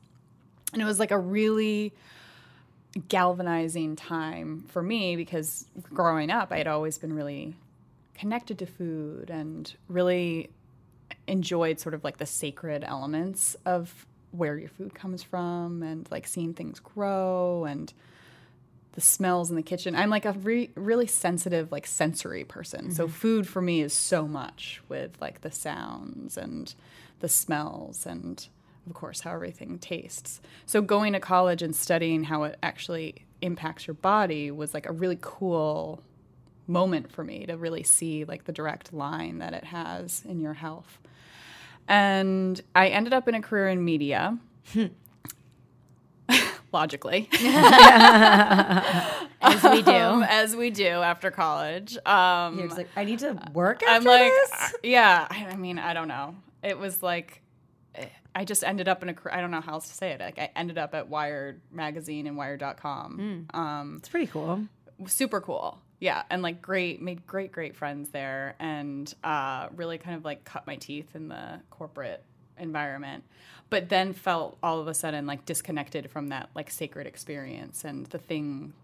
And 0.73 0.83
it 0.83 0.85
was 0.85 0.99
like 0.99 1.11
a 1.11 1.19
really 1.19 1.93
galvanizing 3.09 3.97
time 3.97 4.64
for 4.69 4.83
me 4.83 5.17
because 5.17 5.67
growing 5.83 6.31
up, 6.31 6.52
I 6.52 6.59
had 6.59 6.67
always 6.67 6.99
been 6.99 7.14
really 7.14 7.57
connected 8.14 8.59
to 8.59 8.67
food 8.67 9.31
and 9.31 9.75
really 9.88 10.50
enjoyed 11.26 11.81
sort 11.81 11.95
of 11.95 12.05
like 12.05 12.19
the 12.19 12.26
sacred 12.26 12.85
elements 12.85 13.57
of 13.64 14.07
where 14.33 14.59
your 14.59 14.69
food 14.69 14.95
comes 14.95 15.23
from 15.23 15.83
and 15.83 16.11
like 16.11 16.26
seeing 16.26 16.55
things 16.55 16.81
grow 16.81 17.64
and 17.64 17.93
the 18.92 19.00
smells 19.00 19.50
in 19.50 19.56
the 19.56 19.62
kitchen. 19.62 19.94
I'm 19.94 20.11
like 20.11 20.25
a 20.25 20.32
re- 20.32 20.70
really 20.75 21.06
sensitive, 21.06 21.72
like 21.72 21.87
sensory 21.87 22.44
person. 22.44 22.90
So 22.92 23.04
mm-hmm. 23.04 23.12
food 23.12 23.49
for 23.49 23.62
me 23.62 23.80
is 23.80 23.92
so 23.92 24.28
much 24.28 24.82
with 24.88 25.20
like 25.20 25.40
the 25.40 25.50
sounds 25.50 26.37
and 26.37 26.75
the 27.20 27.28
smells 27.28 28.04
and 28.06 28.46
of 28.87 28.94
course 28.94 29.20
how 29.20 29.32
everything 29.32 29.78
tastes. 29.78 30.40
So 30.66 30.82
going 30.82 31.12
to 31.14 31.20
college 31.20 31.62
and 31.62 31.75
studying 31.75 32.25
how 32.25 32.42
it 32.44 32.58
actually 32.62 33.25
impacts 33.40 33.87
your 33.87 33.94
body 33.94 34.50
was 34.50 34.75
like 34.75 34.87
a 34.87 34.92
really 34.92 35.18
cool 35.20 36.02
moment 36.66 37.11
for 37.11 37.25
me 37.25 37.46
to 37.46 37.56
really 37.56 37.82
see 37.82 38.25
like 38.25 38.44
the 38.44 38.52
direct 38.52 38.92
line 38.92 39.38
that 39.38 39.52
it 39.52 39.64
has 39.64 40.22
in 40.28 40.40
your 40.40 40.54
health. 40.54 40.99
And 41.88 42.61
I 42.75 42.88
ended 42.88 43.12
up 43.12 43.28
in 43.28 43.34
a 43.34 43.42
career 43.42 43.68
in 43.68 43.84
media. 43.84 44.38
Hmm. 44.72 44.87
Logically. 46.73 47.29
As 49.45 49.62
we 49.64 49.83
do. 49.83 49.91
Um, 49.93 50.23
as 50.23 50.55
we 50.57 50.71
do 50.71 50.87
after 50.87 51.31
college. 51.31 51.97
Um, 52.07 52.59
You're 52.59 52.69
just 52.69 52.79
like, 52.79 52.88
I 52.97 53.05
need 53.05 53.19
to 53.21 53.37
work 53.52 53.83
I'm 53.87 54.05
like, 54.05 54.31
this? 54.31 54.50
uh, 54.52 54.69
yeah. 54.85 55.26
I 55.29 55.47
I 55.50 55.57
mean, 55.57 55.79
I 55.79 55.95
don't 55.95 56.09
know. 56.09 56.37
It 56.62 56.79
was 56.79 57.02
like, 57.02 57.43
eh, 57.97 58.07
I 58.35 58.45
just 58.45 58.62
ended 58.62 58.87
up 58.88 59.02
in 59.02 59.09
a 59.09 59.14
I 59.33 59.41
don't 59.41 59.50
know 59.50 59.61
how 59.61 59.73
else 59.73 59.88
to 59.88 59.95
say 59.95 60.12
it. 60.12 60.21
Like, 60.21 60.38
I 60.38 60.50
ended 60.55 60.79
up 60.79 60.95
at 60.95 61.09
Wired 61.09 61.61
magazine 61.73 62.26
and 62.29 62.37
Wired.com. 62.37 63.49
Um, 63.52 63.97
It's 63.99 64.09
pretty 64.09 64.29
cool. 64.29 64.62
super 65.07 65.41
cool. 65.41 65.81
yeah, 65.99 66.23
and 66.31 66.41
like 66.43 66.62
great, 66.62 67.02
made 67.02 67.26
great, 67.26 67.50
great 67.52 67.75
friends 67.76 68.11
there, 68.11 68.55
and 68.61 69.12
uh, 69.25 69.69
really 69.75 69.99
kind 69.99 70.17
of 70.17 70.25
like 70.25 70.45
cut 70.45 70.67
my 70.69 70.76
teeth 70.76 71.14
in 71.17 71.29
the 71.29 71.61
corporate 71.71 72.23
environment. 72.59 73.25
But 73.73 73.88
then 73.88 74.12
felt 74.12 74.59
all 74.62 74.81
of 74.81 74.87
a 74.87 74.93
sudden 74.93 75.26
like 75.26 75.47
disconnected 75.47 76.11
from 76.11 76.29
that 76.29 76.50
like 76.55 76.71
sacred 76.71 77.07
experience 77.07 77.85
and 77.85 78.05
the 78.09 78.19
thing 78.19 78.75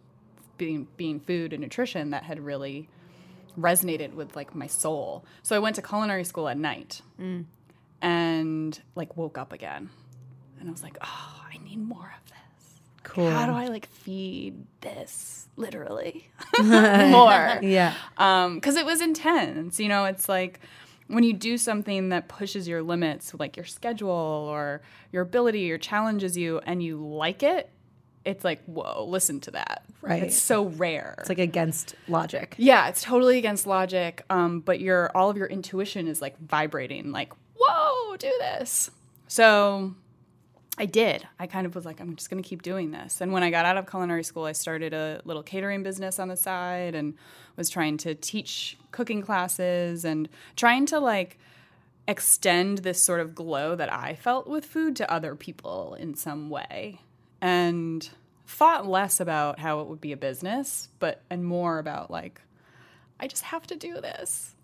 being 0.56 0.88
being 0.96 1.20
food 1.20 1.52
and 1.52 1.60
nutrition 1.62 2.10
that 2.10 2.22
had 2.22 2.40
really 2.40 2.88
resonated 3.58 4.14
with 4.14 4.34
like 4.34 4.54
my 4.54 4.66
soul. 4.66 5.26
So 5.42 5.54
I 5.54 5.58
went 5.58 5.76
to 5.76 5.82
culinary 5.82 6.24
school 6.24 6.48
at 6.48 6.56
night 6.56 7.02
and 8.00 8.80
like 8.94 9.14
woke 9.16 9.36
up 9.36 9.52
again. 9.52 9.90
And 10.58 10.68
I 10.68 10.72
was 10.72 10.82
like, 10.82 10.96
oh, 11.02 11.42
I 11.52 11.58
need 11.64 11.78
more 11.78 12.14
of 12.16 12.30
this. 12.30 12.80
Cool. 13.02 13.30
How 13.30 13.44
do 13.44 13.52
I 13.52 13.66
like 13.66 13.86
feed 13.90 14.54
this 14.80 15.48
literally 15.56 16.30
more? 16.62 17.58
Yeah. 17.62 17.92
Um, 18.16 18.54
because 18.54 18.76
it 18.76 18.86
was 18.86 19.00
intense. 19.02 19.78
You 19.78 19.88
know, 19.88 20.06
it's 20.06 20.28
like 20.30 20.60
when 21.08 21.24
you 21.24 21.32
do 21.32 21.58
something 21.58 22.10
that 22.10 22.28
pushes 22.28 22.68
your 22.68 22.82
limits, 22.82 23.34
like 23.38 23.56
your 23.56 23.66
schedule 23.66 24.08
or 24.10 24.82
your 25.10 25.22
ability 25.22 25.70
or 25.72 25.78
challenges 25.78 26.36
you, 26.36 26.60
and 26.64 26.82
you 26.82 26.98
like 27.04 27.42
it, 27.42 27.70
it's 28.24 28.44
like, 28.44 28.62
whoa, 28.66 29.04
listen 29.04 29.40
to 29.40 29.50
that. 29.52 29.84
Right. 30.02 30.22
It's 30.22 30.36
so 30.36 30.66
rare. 30.66 31.16
It's 31.18 31.28
like 31.28 31.38
against 31.38 31.94
logic. 32.08 32.54
Yeah, 32.58 32.88
it's 32.88 33.02
totally 33.02 33.38
against 33.38 33.66
logic. 33.66 34.24
Um, 34.30 34.60
but 34.60 34.80
your 34.80 35.10
all 35.16 35.30
of 35.30 35.36
your 35.36 35.46
intuition 35.46 36.06
is 36.06 36.20
like 36.20 36.38
vibrating, 36.38 37.10
like, 37.10 37.32
whoa, 37.58 38.16
do 38.16 38.32
this. 38.38 38.90
So 39.28 39.94
I 40.78 40.86
did. 40.86 41.26
I 41.38 41.48
kind 41.48 41.66
of 41.66 41.74
was 41.74 41.84
like, 41.84 42.00
I'm 42.00 42.14
just 42.14 42.30
gonna 42.30 42.42
keep 42.42 42.62
doing 42.62 42.92
this. 42.92 43.20
And 43.20 43.32
when 43.32 43.42
I 43.42 43.50
got 43.50 43.64
out 43.64 43.76
of 43.76 43.90
culinary 43.90 44.22
school, 44.22 44.44
I 44.44 44.52
started 44.52 44.94
a 44.94 45.20
little 45.24 45.42
catering 45.42 45.82
business 45.82 46.18
on 46.18 46.28
the 46.28 46.36
side 46.36 46.94
and 46.94 47.14
was 47.56 47.68
trying 47.68 47.96
to 47.98 48.14
teach 48.14 48.78
cooking 48.92 49.20
classes 49.20 50.04
and 50.04 50.28
trying 50.54 50.86
to 50.86 51.00
like 51.00 51.38
extend 52.06 52.78
this 52.78 53.02
sort 53.02 53.20
of 53.20 53.34
glow 53.34 53.74
that 53.74 53.92
I 53.92 54.14
felt 54.14 54.46
with 54.46 54.64
food 54.64 54.94
to 54.96 55.12
other 55.12 55.34
people 55.34 55.94
in 55.94 56.14
some 56.14 56.48
way. 56.48 57.00
And 57.40 58.08
thought 58.46 58.86
less 58.86 59.20
about 59.20 59.58
how 59.58 59.80
it 59.80 59.88
would 59.88 60.00
be 60.00 60.12
a 60.12 60.16
business, 60.16 60.88
but 60.98 61.22
and 61.28 61.44
more 61.44 61.78
about 61.78 62.10
like 62.10 62.40
I 63.20 63.26
just 63.26 63.42
have 63.42 63.66
to 63.66 63.76
do 63.76 64.00
this. 64.00 64.54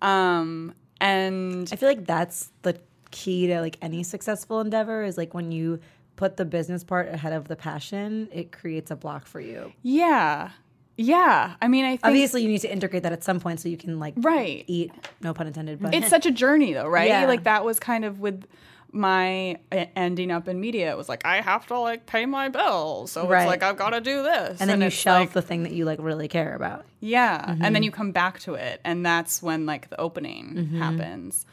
Um, 0.00 0.74
and 1.00 1.68
I 1.72 1.76
feel 1.76 1.88
like 1.88 2.06
that's 2.06 2.50
the 2.62 2.78
key 3.10 3.46
to 3.48 3.60
like 3.60 3.78
any 3.82 4.02
successful 4.02 4.60
endeavor 4.60 5.02
is 5.04 5.16
like 5.16 5.34
when 5.34 5.52
you 5.52 5.80
put 6.16 6.36
the 6.36 6.44
business 6.44 6.82
part 6.84 7.08
ahead 7.08 7.32
of 7.32 7.46
the 7.48 7.56
passion, 7.56 8.28
it 8.32 8.50
creates 8.52 8.90
a 8.90 8.96
block 8.96 9.26
for 9.26 9.40
you. 9.40 9.72
yeah, 9.82 10.50
yeah. 10.98 11.56
I 11.60 11.68
mean, 11.68 11.84
I 11.84 11.90
think 11.90 12.00
Obviously, 12.06 12.42
you 12.42 12.48
need 12.48 12.60
to 12.62 12.72
integrate 12.72 13.02
that 13.02 13.12
at 13.12 13.22
some 13.22 13.38
point 13.38 13.60
so 13.60 13.68
you 13.68 13.76
can 13.76 13.98
like 13.98 14.14
right. 14.16 14.64
eat. 14.66 14.92
No 15.20 15.34
pun 15.34 15.46
intended, 15.46 15.78
but 15.80 15.94
It's 15.94 16.08
such 16.08 16.24
a 16.24 16.30
journey, 16.30 16.72
though, 16.72 16.88
right? 16.88 17.08
Yeah. 17.08 17.26
Like 17.26 17.44
that 17.44 17.64
was 17.66 17.78
kind 17.78 18.04
of 18.06 18.18
with 18.20 18.46
my 18.92 19.58
uh, 19.72 19.84
ending 19.94 20.30
up 20.30 20.48
in 20.48 20.58
media. 20.58 20.90
It 20.90 20.96
was 20.96 21.06
like 21.08 21.26
I 21.26 21.42
have 21.42 21.66
to 21.66 21.78
like 21.78 22.06
pay 22.06 22.24
my 22.24 22.48
bills, 22.48 23.12
so 23.12 23.28
Right. 23.28 23.42
it's 23.42 23.48
like 23.48 23.62
I've 23.62 23.76
got 23.76 23.90
to 23.90 24.00
do 24.00 24.22
this, 24.22 24.58
and 24.60 24.70
then 24.70 24.80
you 24.80 24.86
it's 24.86 24.96
shelve 24.96 25.20
like- 25.20 25.32
the 25.32 25.42
thing 25.42 25.64
that 25.64 25.72
you 25.72 25.84
like 25.84 25.98
really 26.00 26.28
care 26.28 26.54
about. 26.54 26.86
Yeah. 27.00 27.44
And 27.46 27.60
Mm-hmm. 27.60 27.72
then 27.74 27.82
you 27.82 27.90
come 27.90 28.12
back 28.12 28.40
to 28.40 28.54
it. 28.54 28.80
And 28.84 29.04
that's 29.04 29.42
when 29.42 29.66
like 29.66 29.90
the 29.90 30.00
opening 30.00 30.54
Mm-hmm. 30.56 30.78
happens. 30.80 31.44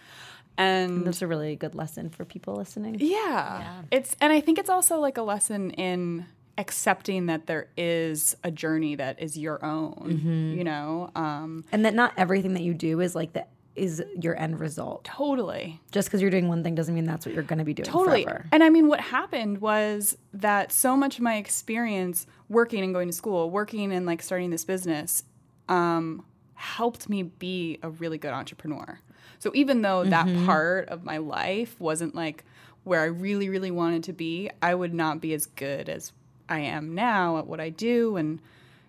And 0.58 1.06
That's 1.06 1.22
a 1.22 1.28
really 1.28 1.56
good 1.56 1.76
lesson 1.76 2.10
for 2.10 2.26
people 2.26 2.56
listening. 2.56 2.98
yeah. 3.00 3.82
It's 3.92 4.16
and 4.22 4.32
I 4.32 4.40
think 4.40 4.60
it's 4.60 4.70
also 4.70 5.00
like 5.00 5.18
a 5.18 5.24
lesson 5.24 5.72
in 5.72 6.26
accepting 6.58 7.26
that 7.26 7.48
there 7.48 7.68
is 7.76 8.38
a 8.44 8.52
journey 8.52 8.96
that 8.96 9.20
is 9.20 9.36
your 9.38 9.64
own, 9.66 9.96
Mm-hmm. 10.22 10.58
you 10.58 10.64
know? 10.64 11.10
Um 11.16 11.66
And 11.72 11.84
that 11.86 11.94
not 11.96 12.14
everything 12.18 12.54
that 12.54 12.64
you 12.64 12.74
do 12.74 13.00
is 13.00 13.16
like 13.16 13.34
the 13.34 13.46
is 13.76 14.04
your 14.22 14.40
end 14.40 14.60
result. 14.60 15.04
totally. 15.04 15.82
Just 15.92 16.08
because 16.08 16.22
you're 16.22 16.30
doing 16.30 16.48
one 16.48 16.62
thing 16.64 16.76
doesn't 16.76 16.94
mean 16.94 17.06
that's 17.06 17.26
what 17.26 17.34
you're 17.34 17.42
going 17.44 17.58
to 17.58 17.66
be 17.66 17.74
doing 17.74 17.90
Totally. 17.90 18.24
forever. 18.24 18.46
And 18.52 18.62
I 18.64 18.70
mean, 18.70 18.88
what 18.88 19.00
happened 19.00 19.62
was 19.62 20.16
that 20.32 20.72
so 20.72 20.96
much 20.96 21.16
of 21.18 21.24
my 21.24 21.38
experience 21.38 22.28
working 22.50 22.84
and 22.84 22.94
going 22.94 23.08
to 23.08 23.14
school, 23.14 23.50
working 23.50 23.92
and 23.92 24.06
like 24.06 24.22
starting 24.22 24.52
this 24.52 24.64
business, 24.64 25.24
um, 25.70 26.24
helped 26.54 27.10
me 27.10 27.24
be 27.24 27.80
a 27.82 27.90
really 27.90 28.20
good 28.20 28.32
entrepreneur. 28.32 29.00
So 29.44 29.52
even 29.54 29.82
though 29.82 30.06
that 30.06 30.26
mm-hmm. 30.26 30.46
part 30.46 30.88
of 30.88 31.04
my 31.04 31.18
life 31.18 31.78
wasn't 31.78 32.16
like 32.16 32.46
where 32.86 33.02
I 33.02 33.08
really, 33.08 33.50
really 33.50 33.72
wanted 33.72 34.06
to 34.06 34.14
be, 34.14 34.50
I 34.62 34.74
would 34.74 34.94
not 34.94 35.20
be 35.20 35.34
as 35.34 35.48
good 35.48 35.90
as 35.90 36.14
I 36.48 36.60
am 36.60 36.96
now 36.96 37.40
at 37.40 37.46
what 37.46 37.60
I 37.60 37.68
do 37.70 38.16
and 38.16 38.40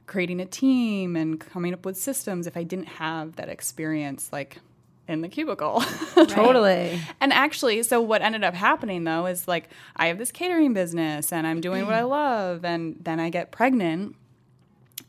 creating 0.06 0.40
a 0.40 0.46
team 0.46 1.16
and 1.16 1.40
coming 1.40 1.75
up 1.75 1.84
with 1.84 1.99
systems 1.99 2.46
if 2.46 2.56
I 2.56 2.62
didn't 2.62 2.87
have 2.87 3.34
that 3.34 3.49
experience 3.49 4.32
like 4.32 4.61
in 5.08 5.23
the 5.23 5.28
cubicle. 5.28 5.80
Totally. 6.14 7.00
And 7.20 7.32
actually, 7.32 7.82
so 7.82 8.00
what 8.00 8.23
ended 8.23 8.44
up 8.44 8.54
happening 8.54 9.02
though 9.02 9.26
is 9.26 9.49
like 9.49 9.68
I 9.96 10.06
have 10.06 10.18
this 10.18 10.30
catering 10.30 10.73
business 10.73 11.32
and 11.32 11.49
I'm 11.49 11.61
doing 11.61 11.84
what 11.84 11.96
I 11.96 12.02
love, 12.04 12.64
and 12.64 12.94
then 13.00 13.18
I 13.18 13.28
get 13.28 13.50
pregnant, 13.50 14.14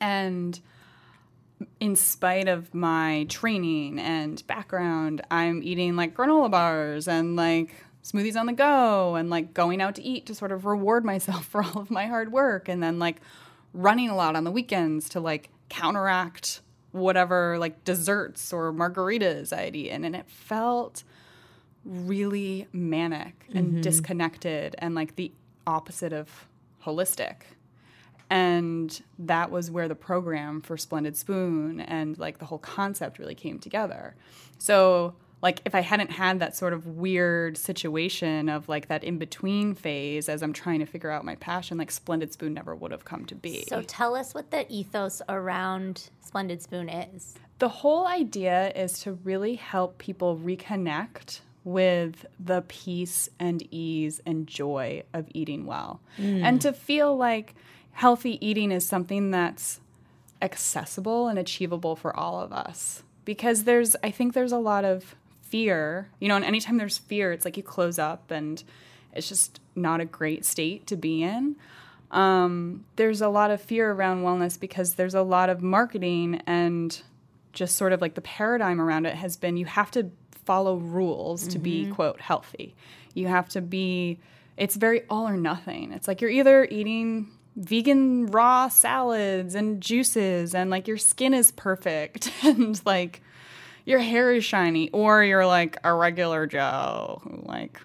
and 0.01 0.59
in 1.79 1.95
spite 1.95 2.47
of 2.47 2.73
my 2.73 3.25
training 3.29 3.99
and 3.99 4.45
background, 4.47 5.21
I'm 5.31 5.61
eating 5.63 5.95
like 5.95 6.15
granola 6.15 6.51
bars 6.51 7.07
and 7.07 7.35
like 7.35 7.75
smoothies 8.03 8.35
on 8.35 8.45
the 8.45 8.53
go 8.53 9.15
and 9.15 9.29
like 9.29 9.53
going 9.53 9.81
out 9.81 9.95
to 9.95 10.03
eat 10.03 10.25
to 10.27 10.35
sort 10.35 10.51
of 10.51 10.65
reward 10.65 11.03
myself 11.03 11.45
for 11.49 11.63
all 11.63 11.79
of 11.79 11.89
my 11.89 12.05
hard 12.07 12.31
work 12.31 12.67
and 12.69 12.81
then 12.81 12.99
like 12.99 13.21
running 13.73 14.09
a 14.09 14.15
lot 14.15 14.35
on 14.35 14.43
the 14.43 14.51
weekends 14.51 15.09
to 15.09 15.19
like 15.19 15.49
counteract 15.69 16.61
whatever 16.91 17.57
like 17.59 17.83
desserts 17.83 18.53
or 18.53 18.71
margaritas 18.71 19.51
I'd 19.51 19.75
eaten. 19.75 20.05
And 20.05 20.15
it 20.15 20.29
felt 20.29 21.03
really 21.83 22.67
manic 22.71 23.45
and 23.53 23.67
mm-hmm. 23.67 23.81
disconnected 23.81 24.75
and 24.79 24.95
like 24.95 25.15
the 25.15 25.31
opposite 25.67 26.13
of 26.13 26.47
holistic. 26.83 27.41
And 28.29 29.01
that 29.19 29.51
was 29.51 29.69
where 29.69 29.87
the 29.87 29.95
program 29.95 30.61
for 30.61 30.77
Splendid 30.77 31.15
Spoon 31.15 31.79
and 31.79 32.17
like 32.17 32.39
the 32.39 32.45
whole 32.45 32.57
concept 32.59 33.19
really 33.19 33.35
came 33.35 33.59
together. 33.59 34.15
So, 34.57 35.13
like, 35.41 35.59
if 35.65 35.75
I 35.75 35.81
hadn't 35.81 36.11
had 36.11 36.39
that 36.39 36.55
sort 36.55 36.73
of 36.73 36.87
weird 36.87 37.55
situation 37.57 38.49
of 38.49 38.67
like 38.67 38.87
that 38.87 39.03
in 39.03 39.19
between 39.19 39.75
phase 39.75 40.27
as 40.27 40.41
I'm 40.41 40.53
trying 40.53 40.79
to 40.79 40.85
figure 40.87 41.11
out 41.11 41.23
my 41.23 41.35
passion, 41.35 41.77
like 41.77 41.91
Splendid 41.91 42.33
Spoon 42.33 42.53
never 42.53 42.73
would 42.73 42.91
have 42.91 43.05
come 43.05 43.25
to 43.25 43.35
be. 43.35 43.65
So 43.67 43.81
tell 43.83 44.15
us 44.15 44.33
what 44.33 44.49
the 44.49 44.65
ethos 44.73 45.21
around 45.29 46.09
Splendid 46.21 46.61
Spoon 46.63 46.89
is. 46.89 47.35
the 47.59 47.69
whole 47.69 48.07
idea 48.07 48.71
is 48.75 48.99
to 48.99 49.13
really 49.23 49.55
help 49.55 49.97
people 49.97 50.37
reconnect 50.37 51.39
with 51.63 52.25
the 52.39 52.63
peace 52.67 53.27
and 53.39 53.67
ease 53.71 54.21
and 54.25 54.45
joy 54.47 55.03
of 55.13 55.27
eating 55.33 55.65
well 55.65 55.99
mm. 56.17 56.43
and 56.43 56.61
to 56.61 56.71
feel 56.71 57.17
like 57.17 57.55
healthy 57.95 58.45
eating 58.45 58.71
is 58.71 58.87
something 58.87 59.31
that's 59.31 59.79
accessible 60.41 61.27
and 61.27 61.39
achievable 61.39 61.95
for 61.95 62.15
all 62.15 62.39
of 62.41 62.53
us. 62.53 63.03
Because 63.25 63.63
there's 63.63 63.95
i 64.03 64.11
think 64.11 64.33
there's 64.33 64.51
a 64.51 64.59
lot 64.59 64.85
of 64.85 65.15
fear 65.41 66.09
you 66.19 66.27
know 66.27 66.35
and 66.35 66.45
anytime 66.45 66.77
there's 66.77 66.97
fear 66.97 67.31
it's 67.31 67.45
like 67.45 67.57
you 67.57 67.63
close 67.63 67.97
up 67.97 68.29
and 68.29 68.63
it's 69.15 69.29
just 69.29 69.59
not 69.75 70.01
a 70.01 70.05
great 70.05 70.45
state 70.45 70.85
to 70.87 70.95
be 70.95 71.23
in. 71.23 71.55
Um, 72.11 72.85
there's 72.97 73.21
a 73.21 73.29
lot 73.29 73.49
of 73.49 73.61
fear 73.61 73.91
around 73.91 74.23
wellness 74.23 74.59
because 74.59 74.93
there's 74.95 75.15
a 75.15 75.21
lot 75.23 75.49
of 75.49 75.61
marketing 75.61 76.41
and 76.45 77.01
just 77.53 77.77
sort 77.77 77.93
of 77.93 78.01
like 78.01 78.13
the 78.13 78.21
paradigm 78.21 78.79
around 78.79 79.05
it 79.05 79.15
has 79.15 79.37
been 79.37 79.57
you 79.57 79.65
have 79.65 79.89
to 79.91 80.11
follow 80.43 80.75
rules 80.75 81.47
to 81.47 81.57
be 81.57 81.89
quote 81.89 82.21
healthy. 82.21 82.75
You 83.13 83.27
have 83.27 83.49
to 83.49 83.61
be 83.61 84.19
it's 84.57 84.75
very 84.75 85.03
all 85.09 85.27
or 85.27 85.37
nothing. 85.37 85.91
It's 85.91 86.07
like 86.07 86.21
you're 86.21 86.29
either 86.29 86.65
eating 86.65 87.31
vegan 87.55 88.25
raw 88.27 88.67
salads 88.67 89.55
and 89.55 89.81
juices 89.81 90.53
and 90.53 90.69
like 90.69 90.87
your 90.87 90.97
skin 90.97 91.33
is 91.33 91.51
perfect 91.51 92.31
and 92.43 92.81
like 92.85 93.21
your 93.85 93.99
hair 93.99 94.33
is 94.33 94.43
shiny 94.43 94.89
or 94.91 95.23
you're 95.23 95.45
like 95.45 95.77
a 95.83 95.93
regular 95.93 96.45
joe 96.47 97.21
who 97.23 97.41
like 97.45 97.79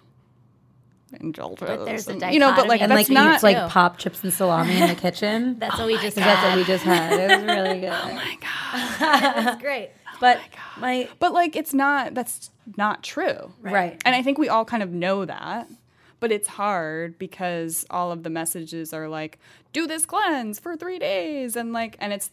indulges 1.19 1.67
But 1.67 1.85
there's 1.85 2.07
a 2.07 2.11
and- 2.13 2.33
you 2.33 2.39
know 2.39 2.53
but 2.55 2.67
like 2.67 2.81
And 2.81 2.91
that's 2.91 3.09
like 3.09 3.13
not 3.13 3.33
eats 3.35 3.43
like 3.43 3.57
Ew. 3.57 3.67
pop 3.67 3.97
chips 3.97 4.23
and 4.23 4.33
salami 4.33 4.77
in 4.81 4.87
the 4.87 4.95
kitchen. 4.95 5.55
That's 5.59 5.77
what 5.77 5.87
we 5.87 5.97
just 5.97 6.15
That's 6.15 6.41
what 6.41 6.49
had. 6.51 6.57
we 6.57 6.63
just 6.63 6.83
had. 6.85 7.13
It 7.19 7.35
was 7.37 7.43
really 7.45 7.79
good. 7.81 7.89
Oh 7.91 8.13
my 8.13 8.37
gosh. 8.39 8.99
That's 8.99 9.61
great. 9.61 9.89
but 10.21 10.39
oh 10.39 10.79
my 10.81 11.09
But 11.19 11.33
like 11.33 11.57
it's 11.57 11.73
not 11.73 12.13
that's 12.13 12.49
not 12.77 13.03
true. 13.03 13.51
right. 13.61 14.01
And 14.05 14.15
I 14.15 14.21
think 14.23 14.37
we 14.37 14.47
all 14.47 14.63
kind 14.63 14.81
of 14.83 14.91
know 14.91 15.25
that. 15.25 15.67
But 16.21 16.31
it's 16.31 16.47
hard 16.47 17.17
because 17.17 17.85
all 17.89 18.11
of 18.11 18.21
the 18.23 18.29
messages 18.29 18.93
are 18.93 19.09
like, 19.09 19.39
do 19.73 19.87
this 19.87 20.05
cleanse 20.05 20.59
for 20.59 20.77
three 20.77 20.99
days. 20.99 21.55
And 21.57 21.73
like, 21.73 21.97
and 21.99 22.13
it's 22.13 22.31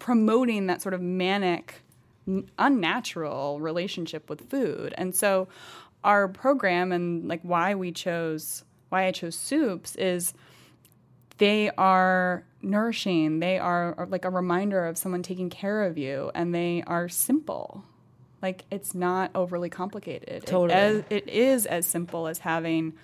promoting 0.00 0.66
that 0.66 0.82
sort 0.82 0.94
of 0.94 1.00
manic, 1.00 1.76
unnatural 2.58 3.60
relationship 3.60 4.28
with 4.28 4.50
food. 4.50 4.92
And 4.98 5.14
so 5.14 5.48
our 6.02 6.26
program 6.28 6.90
and 6.92 7.28
like 7.28 7.40
why 7.42 7.74
we 7.76 7.92
chose, 7.92 8.64
why 8.88 9.06
I 9.06 9.12
chose 9.12 9.36
soups 9.36 9.94
is 9.94 10.34
they 11.38 11.70
are 11.78 12.44
nourishing. 12.62 13.38
They 13.38 13.58
are, 13.58 13.94
are 13.96 14.06
like 14.06 14.24
a 14.24 14.30
reminder 14.30 14.84
of 14.86 14.98
someone 14.98 15.22
taking 15.22 15.50
care 15.50 15.84
of 15.84 15.96
you, 15.96 16.30
and 16.34 16.54
they 16.54 16.82
are 16.86 17.08
simple. 17.08 17.84
Like 18.42 18.64
it's 18.72 18.94
not 18.94 19.30
overly 19.36 19.70
complicated. 19.70 20.28
It- 20.28 20.46
Totally. 20.46 20.72
as- 20.78 21.04
it 21.10 21.28
is 21.28 21.64
as 21.66 21.86
simple 21.86 22.26
as 22.26 22.40
having 22.40 22.94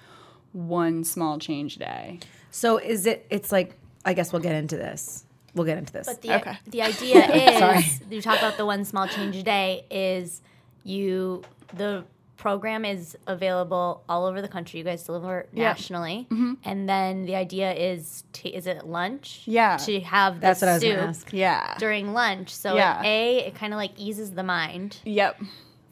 one 0.56 1.04
small 1.04 1.38
change 1.38 1.76
a 1.76 1.80
day. 1.80 2.20
So 2.50 2.78
is 2.78 3.06
it? 3.06 3.26
It's 3.30 3.52
like 3.52 3.76
I 4.04 4.14
guess 4.14 4.32
we'll 4.32 4.42
get 4.42 4.54
into 4.54 4.76
this. 4.76 5.25
We'll 5.54 5.66
get 5.66 5.78
into 5.78 5.92
this. 5.92 6.06
But 6.06 6.22
the 6.22 6.34
Okay. 6.36 6.58
the 6.66 6.82
idea 6.82 7.26
Sorry. 7.58 7.78
is 7.78 8.00
you 8.10 8.22
talk 8.22 8.38
about 8.38 8.56
the 8.56 8.66
one 8.66 8.84
small 8.84 9.06
change 9.08 9.36
a 9.36 9.42
day 9.42 9.84
is 9.90 10.40
you 10.84 11.42
the 11.75 12.04
program 12.36 12.84
is 12.84 13.16
available 13.26 14.02
all 14.08 14.26
over 14.26 14.40
the 14.42 14.48
country. 14.48 14.78
You 14.78 14.84
guys 14.84 15.02
deliver 15.02 15.46
Yeah. 15.52 15.68
nationally, 15.68 16.26
mm-hmm. 16.30 16.54
and 16.64 16.86
then 16.88 17.25
the 17.25 17.34
idea 17.34 17.72
is 17.72 18.25
to, 18.34 18.48
is 18.50 18.66
it 18.66 18.86
lunch? 18.86 19.42
Yeah. 19.46 19.78
to 19.78 20.00
have 20.00 20.34
the 20.34 20.40
That's 20.40 20.60
what 20.60 20.68
I 20.68 20.72
was 20.75 20.82
soup 20.82 20.96
gonna 20.96 21.08
ask. 21.08 21.32
Yeah. 21.32 21.75
during 21.78 22.12
lunch. 22.12 22.50
So 22.54 22.76
Yeah. 22.76 23.02
a 23.02 23.38
it 23.46 23.54
kind 23.54 23.72
of 23.72 23.78
like 23.78 23.92
eases 23.98 24.32
the 24.32 24.42
mind 24.42 24.98
Yep. 25.04 25.40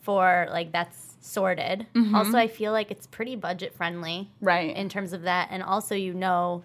for 0.02 0.46
like 0.50 0.70
that's 0.72 1.13
sorted. 1.24 1.86
Mm-hmm. 1.94 2.14
Also, 2.14 2.36
I 2.36 2.46
feel 2.48 2.72
like 2.72 2.90
it's 2.90 3.06
pretty 3.06 3.34
budget 3.36 3.74
friendly, 3.74 4.30
Right. 4.40 4.76
in 4.76 4.88
terms 4.88 5.12
of 5.12 5.22
that, 5.22 5.48
and 5.50 5.62
also 5.62 5.94
you 5.94 6.12
know 6.14 6.64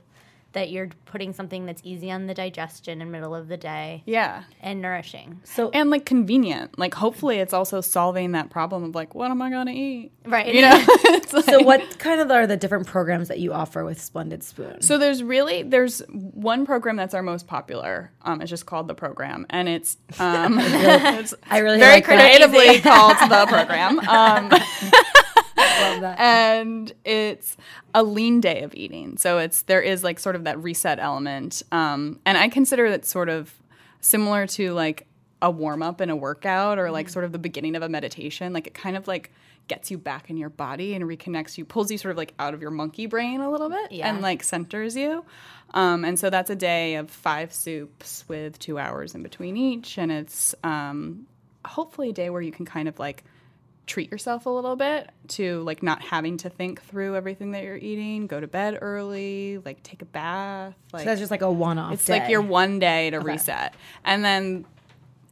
that 0.54 0.72
you're 0.72 0.90
putting 1.06 1.34
something 1.34 1.66
that's 1.66 1.82
easy 1.84 2.10
on 2.12 2.28
the 2.28 2.34
digestion 2.34 3.02
in 3.02 3.12
middle 3.12 3.36
of 3.36 3.48
the 3.48 3.58
day 3.58 4.02
yeah. 4.06 4.44
and 4.62 4.82
nourishing. 4.82 5.40
so 5.44 5.70
And 5.72 5.90
like 5.90 6.06
convenient. 6.06 6.78
Like 6.80 6.94
hopefully 6.96 7.40
it's 7.40 7.54
also 7.54 7.82
solving 7.82 8.32
that 8.32 8.50
problem 8.50 8.84
of 8.84 8.96
like, 8.96 9.14
what 9.14 9.30
am 9.30 9.42
I 9.42 9.50
gonna 9.50 9.72
eat? 9.72 10.12
Right. 10.26 10.54
You 10.54 10.62
know? 10.62 10.86
It's 11.20 11.34
like- 11.34 11.46
so 11.46 11.62
what 11.64 12.00
kind 12.00 12.22
of 12.22 12.32
are 12.32 12.48
the 12.48 12.58
different 12.58 12.88
programs 12.88 13.28
that 13.28 13.40
you 13.40 13.54
offer 13.54 13.84
with 13.84 14.02
Splendid 14.02 14.44
Spoon? 14.44 14.82
So 14.82 14.98
there's 14.98 15.22
really 15.22 15.64
there's 15.64 16.00
one 16.10 16.66
program 16.66 16.96
that's 16.96 17.14
our 17.14 17.22
most 17.22 17.46
popular. 17.48 18.12
Um, 18.24 18.42
it's 18.42 18.50
just 18.50 18.66
called 18.66 18.88
the 18.88 18.96
program, 18.96 19.46
and 19.50 19.70
it's 19.70 19.98
um, 20.20 20.58
it's 20.60 21.34
I 21.50 21.60
really 21.60 21.80
very 21.80 21.96
like 21.96 22.06
creatively 22.06 22.80
called 22.82 23.18
the 23.30 23.46
program. 23.48 24.00
Um, 24.00 24.50
Love 24.50 24.52
that. 24.52 25.09
And 26.18 26.92
it's 27.06 27.58
a 27.94 28.04
lean 28.04 28.42
day 28.42 28.62
of 28.64 28.74
eating. 28.76 29.18
So 29.18 29.38
it's 29.38 29.64
there 29.64 29.82
is 29.82 30.04
like 30.04 30.20
sort 30.20 30.36
of 30.36 30.44
that 30.46 30.62
reset 30.62 31.00
element, 31.00 31.64
um, 31.72 32.20
and 32.26 32.38
I 32.38 32.50
consider 32.50 32.86
it 32.86 33.06
sort 33.06 33.30
of 33.30 33.54
similar 34.02 34.48
to 34.48 34.74
like 34.74 35.08
a 35.42 35.50
warm 35.50 35.82
up 35.82 36.02
in 36.02 36.10
a 36.10 36.16
workout 36.16 36.78
or 36.80 36.92
like 36.92 37.08
sort 37.10 37.24
of 37.26 37.32
the 37.32 37.40
beginning 37.40 37.76
of 37.76 37.82
a 37.82 37.90
meditation. 37.90 38.52
Like 38.54 38.68
it 38.68 38.74
kind 38.74 38.98
of 38.98 39.08
like 39.08 39.32
gets 39.70 39.92
you 39.92 39.98
back 39.98 40.30
in 40.30 40.36
your 40.38 40.50
body 40.50 40.96
and 40.96 41.06
reconnects 41.06 41.58
you, 41.58 41.64
pulls 41.64 41.92
you 41.92 41.98
sort 41.98 42.12
of 42.12 42.18
like 42.18 42.34
out 42.40 42.54
of 42.56 42.62
your 42.62 42.72
monkey 42.72 43.06
brain 43.06 43.40
a 43.40 43.50
little 43.52 43.70
bit, 43.70 43.92
Yeah. 43.92 44.10
and 44.10 44.22
like 44.22 44.44
centers 44.44 44.96
you. 44.96 45.24
Um, 45.76 46.04
and 46.04 46.18
so 46.18 46.30
that's 46.32 46.50
a 46.50 46.56
day 46.56 46.96
of 46.96 47.12
five 47.12 47.54
soups 47.54 48.26
with 48.28 48.58
two 48.58 48.80
hours 48.80 49.14
in 49.14 49.22
between 49.22 49.56
each, 49.56 49.98
and 50.00 50.12
it's 50.12 50.56
um, 50.64 51.28
hopefully 51.64 52.10
a 52.10 52.14
day 52.14 52.32
where 52.32 52.42
you 52.42 52.52
can 52.52 52.66
kind 52.66 52.88
of 52.88 52.98
like 52.98 53.24
treat 53.90 54.12
yourself 54.12 54.46
a 54.46 54.50
little 54.50 54.76
bit 54.76 55.10
to 55.28 55.62
like 55.64 55.82
not 55.82 56.02
having 56.02 56.38
to 56.38 56.50
think 56.50 56.82
through 56.84 57.16
everything 57.16 57.52
that 57.52 57.64
you're 57.64 57.76
eating. 57.76 58.28
Go 58.28 58.40
to 58.40 58.48
bed 58.48 58.78
early 58.80 59.58
like 59.66 59.82
take 59.84 60.02
a 60.02 60.06
bath 60.06 60.76
like 60.94 61.02
So 61.02 61.10
that's 61.10 61.20
just 61.20 61.32
like 61.32 61.42
a 61.42 61.52
one-off. 61.52 61.94
it's 61.94 62.08
like 62.08 62.30
your 62.30 62.42
one 62.42 62.78
day 62.80 63.10
to 63.10 63.20
reset. 63.20 63.74
And 64.06 64.24
then 64.24 64.66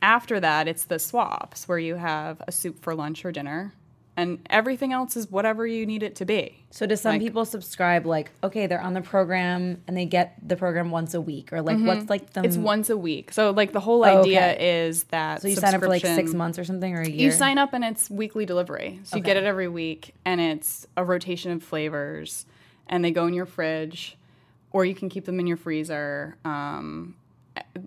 after 0.01 0.39
that 0.39 0.67
it's 0.67 0.85
the 0.85 0.97
swaps 0.99 1.67
where 1.67 1.79
you 1.79 1.95
have 1.95 2.41
a 2.47 2.51
soup 2.51 2.81
for 2.81 2.95
lunch 2.95 3.23
or 3.23 3.31
dinner 3.31 3.73
and 4.17 4.39
everything 4.49 4.91
else 4.91 5.15
is 5.15 5.29
whatever 5.31 5.65
you 5.67 5.85
need 5.85 6.01
it 6.03 6.15
to 6.15 6.25
be 6.25 6.65
So 6.71 6.85
do 6.87 6.95
some 6.95 7.13
Like- 7.13 7.21
people 7.21 7.45
subscribe 7.45 8.05
like 8.05 8.31
okay, 8.43 8.67
they're 8.67 8.81
on 8.81 8.93
the 8.93 9.01
program 9.01 9.81
and 9.87 9.95
they 9.95 10.05
get 10.05 10.35
the 10.45 10.55
program 10.57 10.89
once 10.91 11.13
a 11.13 11.21
week 11.21 11.53
or 11.53 11.61
like 11.61 11.77
what's 11.79 12.09
like 12.09 12.33
the 12.33 12.41
Mm-hmm. 12.41 12.45
it's 12.47 12.57
once 12.57 12.89
a 12.89 12.97
week 12.97 13.31
so 13.31 13.51
like 13.51 13.71
the 13.71 13.79
whole 13.79 14.03
Oh, 14.03 14.21
idea 14.21 14.53
okay. 14.53 14.85
is 14.87 15.03
that 15.05 15.41
so 15.41 15.47
you 15.47 15.55
sign 15.55 15.73
up 15.75 15.79
for 15.81 15.87
like 15.87 16.01
six 16.05 16.33
months 16.33 16.57
or 16.59 16.65
something 16.65 16.93
or 16.95 17.01
a 17.01 17.07
year. 17.07 17.25
You 17.25 17.31
sign 17.31 17.57
up 17.57 17.71
and 17.73 17.85
it's 17.85 18.09
weekly 18.09 18.45
delivery. 18.45 18.99
So 19.03 19.15
you 19.17 19.23
get 19.23 19.37
it 19.37 19.43
every 19.43 19.67
week 19.67 20.13
and 20.25 20.41
it's 20.41 20.87
a 20.97 21.03
rotation 21.05 21.51
of 21.51 21.63
flavors 21.63 22.45
and 22.87 23.05
they 23.05 23.11
go 23.11 23.27
in 23.27 23.33
your 23.33 23.45
fridge 23.45 24.17
or 24.71 24.83
you 24.83 24.95
can 24.95 25.09
keep 25.09 25.25
them 25.25 25.39
in 25.39 25.45
your 25.47 25.57
freezer. 25.57 26.37
Um, 26.43 27.15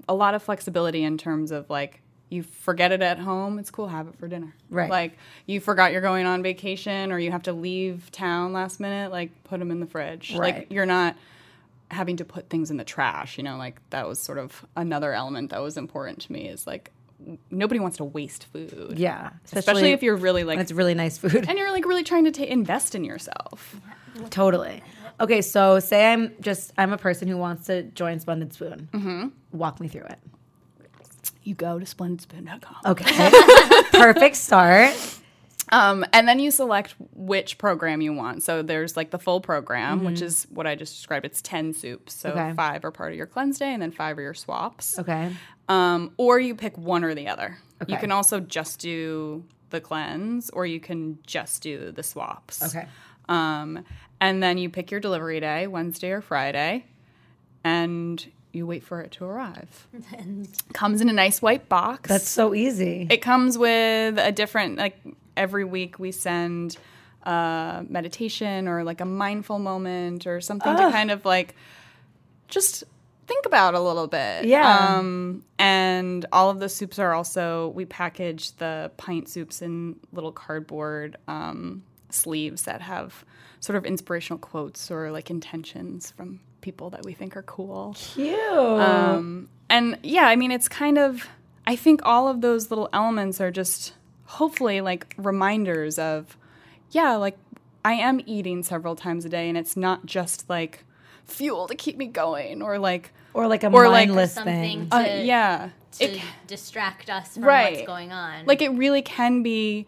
a 0.09 0.15
lot 0.15 0.35
of 0.35 0.43
flexibility 0.43 1.03
in 1.05 1.17
terms 1.19 1.51
of 1.53 1.69
like 1.71 2.03
you 2.31 2.45
forget 2.45 2.93
it 2.93 3.03
at 3.03 3.19
home, 3.19 3.59
it's 3.59 3.71
cool, 3.71 3.89
have 3.89 4.09
it 4.09 4.17
for 4.17 4.29
dinner. 4.29 4.55
Right. 4.71 4.89
Like 4.89 5.19
you 5.47 5.61
forgot 5.61 5.93
you're 5.93 6.01
going 6.01 6.27
on 6.27 6.43
vacation 6.43 7.13
or 7.13 7.19
you 7.19 7.33
have 7.33 7.43
to 7.43 7.53
leave 7.53 8.11
town 8.13 8.53
last 8.53 8.81
minute, 8.81 9.11
like 9.11 9.45
put 9.45 9.59
them 9.59 9.71
in 9.71 9.81
the 9.81 9.87
fridge. 9.87 10.35
Right. 10.35 10.55
Like 10.55 10.67
you're 10.71 10.87
not 10.87 11.17
having 11.91 12.17
to 12.19 12.25
put 12.25 12.49
things 12.49 12.71
in 12.71 12.77
the 12.77 12.85
trash, 12.85 13.37
you 13.37 13.43
know, 13.43 13.57
like 13.57 13.81
that 13.91 14.09
was 14.09 14.21
sort 14.21 14.39
of 14.39 14.65
another 14.77 15.13
element 15.13 15.51
that 15.51 15.61
was 15.61 15.77
important 15.77 16.21
to 16.23 16.33
me 16.33 16.49
is 16.49 16.67
like 16.67 16.93
nobody 17.51 17.81
wants 17.81 17.99
to 17.99 18.05
waste 18.05 18.47
food 18.47 18.95
yeah, 18.97 19.31
especially, 19.53 19.91
if 19.91 20.03
you're 20.03 20.17
really 20.17 20.45
like 20.45 20.59
it's 20.59 20.73
really 20.73 20.95
nice 20.95 21.19
food. 21.19 21.47
and 21.49 21.59
you're 21.59 21.71
like 21.71 21.85
really 21.85 22.05
trying 22.05 22.25
to 22.25 22.31
ta 22.31 22.45
invest 22.45 22.95
in 22.95 23.05
yourself. 23.05 23.79
totally. 24.31 24.83
Okay, 25.21 25.43
so 25.43 25.81
say 25.81 26.13
I'm 26.13 26.33
just 26.41 26.73
I'm 26.79 26.93
a 26.93 26.99
person 26.99 27.29
who 27.29 27.37
wants 27.37 27.67
to 27.67 27.83
join 27.83 28.21
Splendid 28.21 28.55
Spoon. 28.55 28.89
Mm-hmm. 28.93 29.29
Walk 29.53 29.81
me 29.81 29.89
through 29.89 30.05
it. 30.05 30.19
You 31.43 31.55
go 31.55 31.79
to 31.79 31.85
splendidspoon.com. 31.85 32.77
Okay, 32.93 33.31
perfect 33.93 34.37
start. 34.37 34.95
Um, 35.73 36.05
and 36.13 36.27
then 36.27 36.41
you 36.41 36.51
select 36.51 36.95
which 37.15 37.57
program 37.57 38.01
you 38.01 38.13
want. 38.13 38.43
So 38.43 38.61
there's 38.63 38.97
like 38.97 39.11
the 39.11 39.19
full 39.21 39.41
program, 39.41 40.03
which 40.05 40.21
is 40.21 40.47
what 40.51 40.67
I 40.67 40.75
just 40.75 40.97
described. 40.97 41.25
It's 41.25 41.41
10 41.43 41.75
soups. 41.75 42.13
So 42.13 42.31
Okay. 42.31 42.53
five 42.55 42.85
are 42.85 42.91
part 42.91 43.13
of 43.13 43.17
your 43.17 43.27
cleanse 43.27 43.59
day 43.59 43.73
and 43.73 43.81
then 43.81 43.93
five 43.93 44.19
are 44.19 44.23
your 44.23 44.35
swaps. 44.35 44.99
Okay, 44.99 45.33
Um, 45.69 46.13
or 46.17 46.41
you 46.41 46.57
pick 46.57 46.77
one 46.77 47.05
or 47.05 47.15
the 47.15 47.29
other. 47.29 47.59
You 47.87 47.97
can 47.99 48.11
also 48.11 48.41
just 48.41 48.81
do 48.81 49.45
the 49.71 49.81
cleanse 49.81 50.51
or 50.51 50.67
you 50.67 50.81
can 50.81 51.19
just 51.25 51.63
do 51.63 51.93
the 51.93 52.03
swaps. 52.03 52.63
okay. 52.65 52.89
Um, 53.29 53.85
and 54.21 54.43
then 54.43 54.59
you 54.59 54.69
pick 54.71 54.91
your 54.91 54.99
delivery 55.01 55.39
day, 55.39 55.69
Wednesday 55.69 56.11
or 56.11 56.21
Friday, 56.21 56.85
and 57.63 58.29
you 58.53 58.67
wait 58.67 58.83
for 58.83 59.01
it 59.01 59.13
to 59.13 59.25
arrive. 59.25 59.87
And 60.17 60.49
Comes 60.75 61.01
in 61.01 61.09
a 61.09 61.13
nice 61.13 61.41
white 61.41 61.69
box. 61.69 62.09
That's 62.09 62.29
so 62.29 62.55
easy. 62.55 63.07
it 63.11 63.19
comes 63.19 63.57
with 63.57 64.19
a 64.19 64.33
different 64.33 64.77
like 64.79 64.99
every 65.37 65.65
week 65.65 65.99
we 65.99 66.13
send 66.13 66.77
uh, 67.25 67.83
meditation 67.89 68.67
or 68.67 68.83
like 68.85 69.01
a 69.01 69.05
mindful 69.05 69.59
moment 69.59 70.27
or 70.27 70.41
something 70.41 70.75
to 70.75 70.91
kind 70.91 71.11
of 71.11 71.25
like 71.25 71.55
just 72.49 72.85
think 73.27 73.47
about 73.47 73.75
a 73.75 73.81
little 73.81 74.09
bit. 74.09 74.47
Yeah. 74.47 74.97
Um, 74.97 75.45
and 75.59 76.27
all 76.33 76.51
of 76.51 76.59
the 76.59 76.69
soups 76.69 76.99
are 76.99 77.13
also 77.15 77.69
we 77.69 77.85
package 77.85 78.53
the 78.57 78.91
pint 78.97 79.29
soups 79.29 79.63
in 79.63 79.97
little 80.13 80.33
cardboard 80.33 81.17
um, 81.29 81.85
sleeves 82.09 82.63
that 82.63 82.81
have 82.81 83.25
sort 83.61 83.77
of 83.77 83.85
inspirational 83.85 84.39
quotes 84.39 84.91
or 84.91 85.13
like 85.13 85.31
intentions 85.31 86.11
from 86.11 86.41
people 86.61 86.91
that 86.91 87.05
we 87.05 87.13
think 87.13 87.37
are 87.37 87.43
cool. 87.43 87.95
Cute. 87.99 88.35
Um, 88.39 89.49
and 89.69 89.99
yeah, 90.03 90.27
I 90.27 90.37
mean, 90.37 90.51
it's 90.51 90.69
kind 90.69 90.99
of, 90.99 91.27
I 91.67 91.77
think 91.77 92.01
all 92.05 92.29
of 92.29 92.41
those 92.41 92.71
little 92.71 92.89
elements 92.93 93.41
are 93.41 93.51
just 93.51 93.95
hopefully 94.27 94.81
like 94.81 95.15
reminders 95.19 95.99
of, 95.99 96.37
yeah, 96.91 97.17
like 97.17 97.37
I 97.85 97.95
am 97.95 98.21
eating 98.27 98.63
several 98.63 98.97
times 98.97 99.25
a 99.25 99.29
day 99.29 99.49
and 99.49 99.57
it's 99.57 99.77
not 99.77 100.07
just 100.07 100.49
like 100.51 100.85
fuel 101.25 101.67
to 101.69 101.75
keep 101.75 101.97
me 101.97 102.07
going 102.07 102.63
or 102.63 102.79
like, 102.79 103.13
or 103.35 103.47
like 103.47 103.63
a 103.63 103.69
or 103.69 103.89
like 103.89 104.09
mindless 104.09 104.35
something 104.35 104.89
thing. 104.89 104.91
to- 104.91 104.97
uh, 104.97 105.23
yeah. 105.23 105.71
to 105.99 106.05
It, 106.05 106.21
distract 106.47 107.09
us 107.11 107.35
from 107.35 107.45
Right. 107.45 107.75
what's 107.75 107.87
going 107.87 108.13
on. 108.13 108.47
like 108.47 108.61
it 108.63 108.71
really 108.71 109.03
can 109.03 109.43
be, 109.43 109.87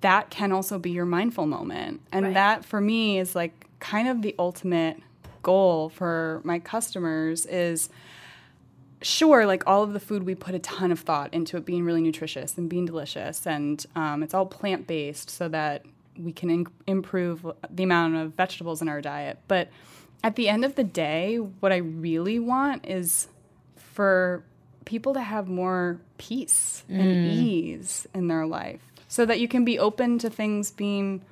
that 0.00 0.28
can 0.30 0.52
also 0.52 0.78
be 0.78 0.90
your 0.90 1.06
mindful 1.06 1.46
moment. 1.46 2.00
And 2.12 2.26
Right. 2.26 2.34
that 2.34 2.64
for 2.64 2.80
me 2.80 3.18
is 3.18 3.34
like 3.34 3.52
kind 3.80 4.08
of 4.08 4.22
the 4.22 4.34
ultimate 4.38 5.00
goal 5.44 5.88
for 5.88 6.40
my 6.42 6.58
customers 6.58 7.46
is 7.46 7.88
sure, 9.02 9.46
like 9.46 9.62
all 9.66 9.82
of 9.82 9.92
the 9.92 10.00
food, 10.00 10.24
we 10.24 10.34
put 10.34 10.54
a 10.54 10.58
ton 10.58 10.90
of 10.90 10.98
thought 10.98 11.32
into 11.32 11.56
it 11.56 11.64
being 11.64 11.84
really 11.84 12.00
nutritious 12.00 12.58
and 12.58 12.68
being 12.68 12.86
delicious, 12.86 13.46
and 13.46 13.86
um, 13.94 14.22
it's 14.22 14.34
all 14.34 14.46
plant 14.46 14.86
based 14.86 15.30
so 15.30 15.48
that 15.48 15.84
we 16.18 16.32
can 16.32 16.50
in- 16.50 16.66
improve 16.86 17.46
the 17.70 17.82
amount 17.82 18.16
of 18.16 18.34
vegetables 18.34 18.82
in 18.82 18.88
our 18.88 19.00
diet. 19.00 19.38
But 19.46 19.68
at 20.22 20.36
the 20.36 20.48
end 20.48 20.64
of 20.64 20.74
the 20.74 20.84
day, 20.84 21.36
what 21.36 21.72
I 21.72 21.76
really 21.76 22.38
want 22.38 22.86
is 22.86 23.28
for 23.76 24.42
people 24.84 25.14
to 25.14 25.20
have 25.20 25.48
more 25.48 26.00
peace 26.18 26.84
and 26.88 27.26
ease 27.26 28.06
in 28.14 28.28
their 28.28 28.46
life 28.46 28.80
so 29.08 29.24
that 29.26 29.40
you 29.40 29.48
can 29.48 29.64
be 29.64 29.78
open 29.78 30.18
to 30.18 30.30
things 30.30 30.70
being 30.70 31.22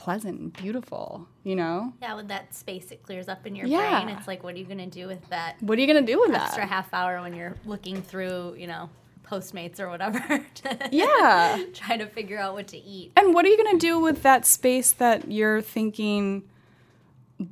pleasant 0.00 0.40
and 0.40 0.52
beautiful, 0.54 1.28
you 1.44 1.54
know? 1.54 1.92
yeah, 2.00 2.14
with 2.14 2.28
that 2.28 2.54
space 2.54 2.90
it 2.90 3.02
clears 3.02 3.28
up 3.28 3.46
in 3.46 3.54
your 3.54 3.66
Yeah. 3.66 4.02
brain. 4.02 4.16
It's 4.16 4.26
like, 4.26 4.42
what 4.42 4.54
are 4.54 4.58
you 4.58 4.64
going 4.64 4.78
to 4.78 4.86
do 4.86 5.06
with 5.06 5.28
that 5.28 5.56
What 5.62 5.76
are 5.76 5.80
you 5.82 5.86
going 5.86 6.04
to 6.04 6.10
do 6.12 6.18
with 6.18 6.30
extra 6.30 6.40
that? 6.40 6.46
Extra 6.48 6.66
half 6.66 6.94
hour 6.94 7.20
when 7.20 7.34
you're 7.34 7.54
looking 7.66 8.00
through, 8.00 8.54
you 8.58 8.66
know, 8.66 8.88
Postmates 9.28 9.78
or 9.78 9.88
whatever 9.90 10.18
to 10.54 10.88
Yeah. 10.90 11.62
try 11.74 11.96
to 11.98 12.06
figure 12.06 12.38
out 12.38 12.54
what 12.54 12.66
to 12.68 12.78
eat? 12.78 13.12
And 13.16 13.34
what 13.34 13.44
are 13.44 13.48
you 13.48 13.56
going 13.62 13.78
to 13.78 13.86
do 13.86 13.98
with 14.00 14.22
that 14.22 14.46
space 14.46 14.90
that 14.92 15.30
you're 15.30 15.60
thinking 15.60 16.44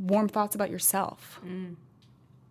warm 0.00 0.28
thoughts 0.28 0.54
about 0.54 0.70
yourself? 0.70 1.40
Mm. 1.46 1.76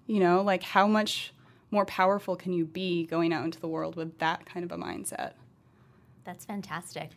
You 0.06 0.20
know, 0.20 0.42
like 0.42 0.62
how 0.64 0.86
much 0.88 1.34
more 1.72 1.86
powerful 1.86 2.36
can 2.36 2.54
you 2.54 2.66
be 2.66 3.06
going 3.08 3.34
out 3.34 3.44
into 3.44 3.60
the 3.60 3.68
world 3.68 3.96
with 3.96 4.20
that 4.20 4.46
kind 4.46 4.64
of 4.64 4.72
a 4.72 4.78
mindset? 4.78 5.34
That's 6.24 6.46
fantastic. 6.46 7.10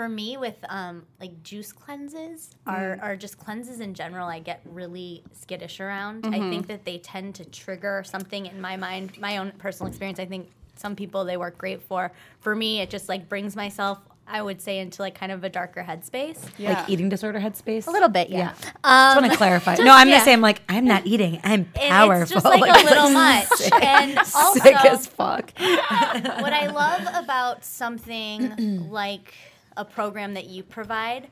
For 0.00 0.08
me, 0.08 0.38
with 0.38 0.54
um, 0.70 1.02
like 1.20 1.42
juice 1.42 1.72
cleanses 1.72 2.48
or, 2.66 2.72
Mm. 2.98 3.04
or 3.06 3.16
just 3.16 3.36
cleanses 3.36 3.80
in 3.80 3.92
general, 3.92 4.26
I 4.28 4.38
get 4.38 4.62
really 4.64 5.22
skittish 5.38 5.78
around. 5.78 6.24
I 6.24 6.30
Mm-hmm. 6.30 6.50
think 6.50 6.66
that 6.68 6.86
they 6.86 6.96
tend 6.96 7.34
to 7.34 7.44
trigger 7.44 8.02
something 8.06 8.46
in 8.46 8.62
my 8.62 8.78
mind, 8.78 9.18
my 9.20 9.36
own 9.36 9.52
personal 9.58 9.88
experience. 9.90 10.18
I 10.18 10.24
think 10.24 10.48
some 10.74 10.96
people 10.96 11.26
they 11.26 11.36
work 11.36 11.58
great 11.58 11.82
for. 11.82 12.12
For 12.38 12.56
me, 12.56 12.80
it 12.80 12.88
just 12.88 13.10
like 13.10 13.28
brings 13.28 13.54
myself, 13.54 13.98
I 14.26 14.40
would 14.40 14.62
say, 14.62 14.78
into 14.78 15.02
like 15.02 15.14
kind 15.14 15.32
of 15.32 15.44
a 15.44 15.50
darker 15.50 15.82
headspace. 15.86 16.38
Like 16.58 16.88
eating 16.88 17.10
disorder 17.10 17.38
headspace? 17.38 17.86
A 17.86 17.90
little 17.90 18.08
bit, 18.08 18.30
yeah. 18.30 18.54
I 18.82 19.10
Um, 19.10 19.16
just 19.16 19.20
want 19.20 19.32
to 19.32 19.36
clarify. 19.36 19.74
no, 19.84 19.92
I'm 19.92 20.08
yeah. 20.08 20.20
the 20.20 20.24
same. 20.24 20.40
Like, 20.40 20.62
I'm 20.66 20.86
not 20.86 21.04
eating. 21.06 21.40
I'm 21.44 21.66
powerful. 21.74 22.22
It's 22.22 22.32
just 22.32 22.46
like, 22.46 22.62
a 22.62 22.84
little 22.88 23.10
much. 23.26 23.50
and 23.82 24.16
also, 24.34 24.60
sick 24.60 24.82
as 24.82 25.06
fuck. 25.08 25.52
what 25.58 26.54
I 26.54 26.68
love 26.68 27.22
about 27.22 27.66
something 27.66 28.88
like 28.90 29.34
a 29.80 29.84
program 29.84 30.34
that 30.34 30.46
you 30.46 30.62
provide, 30.62 31.28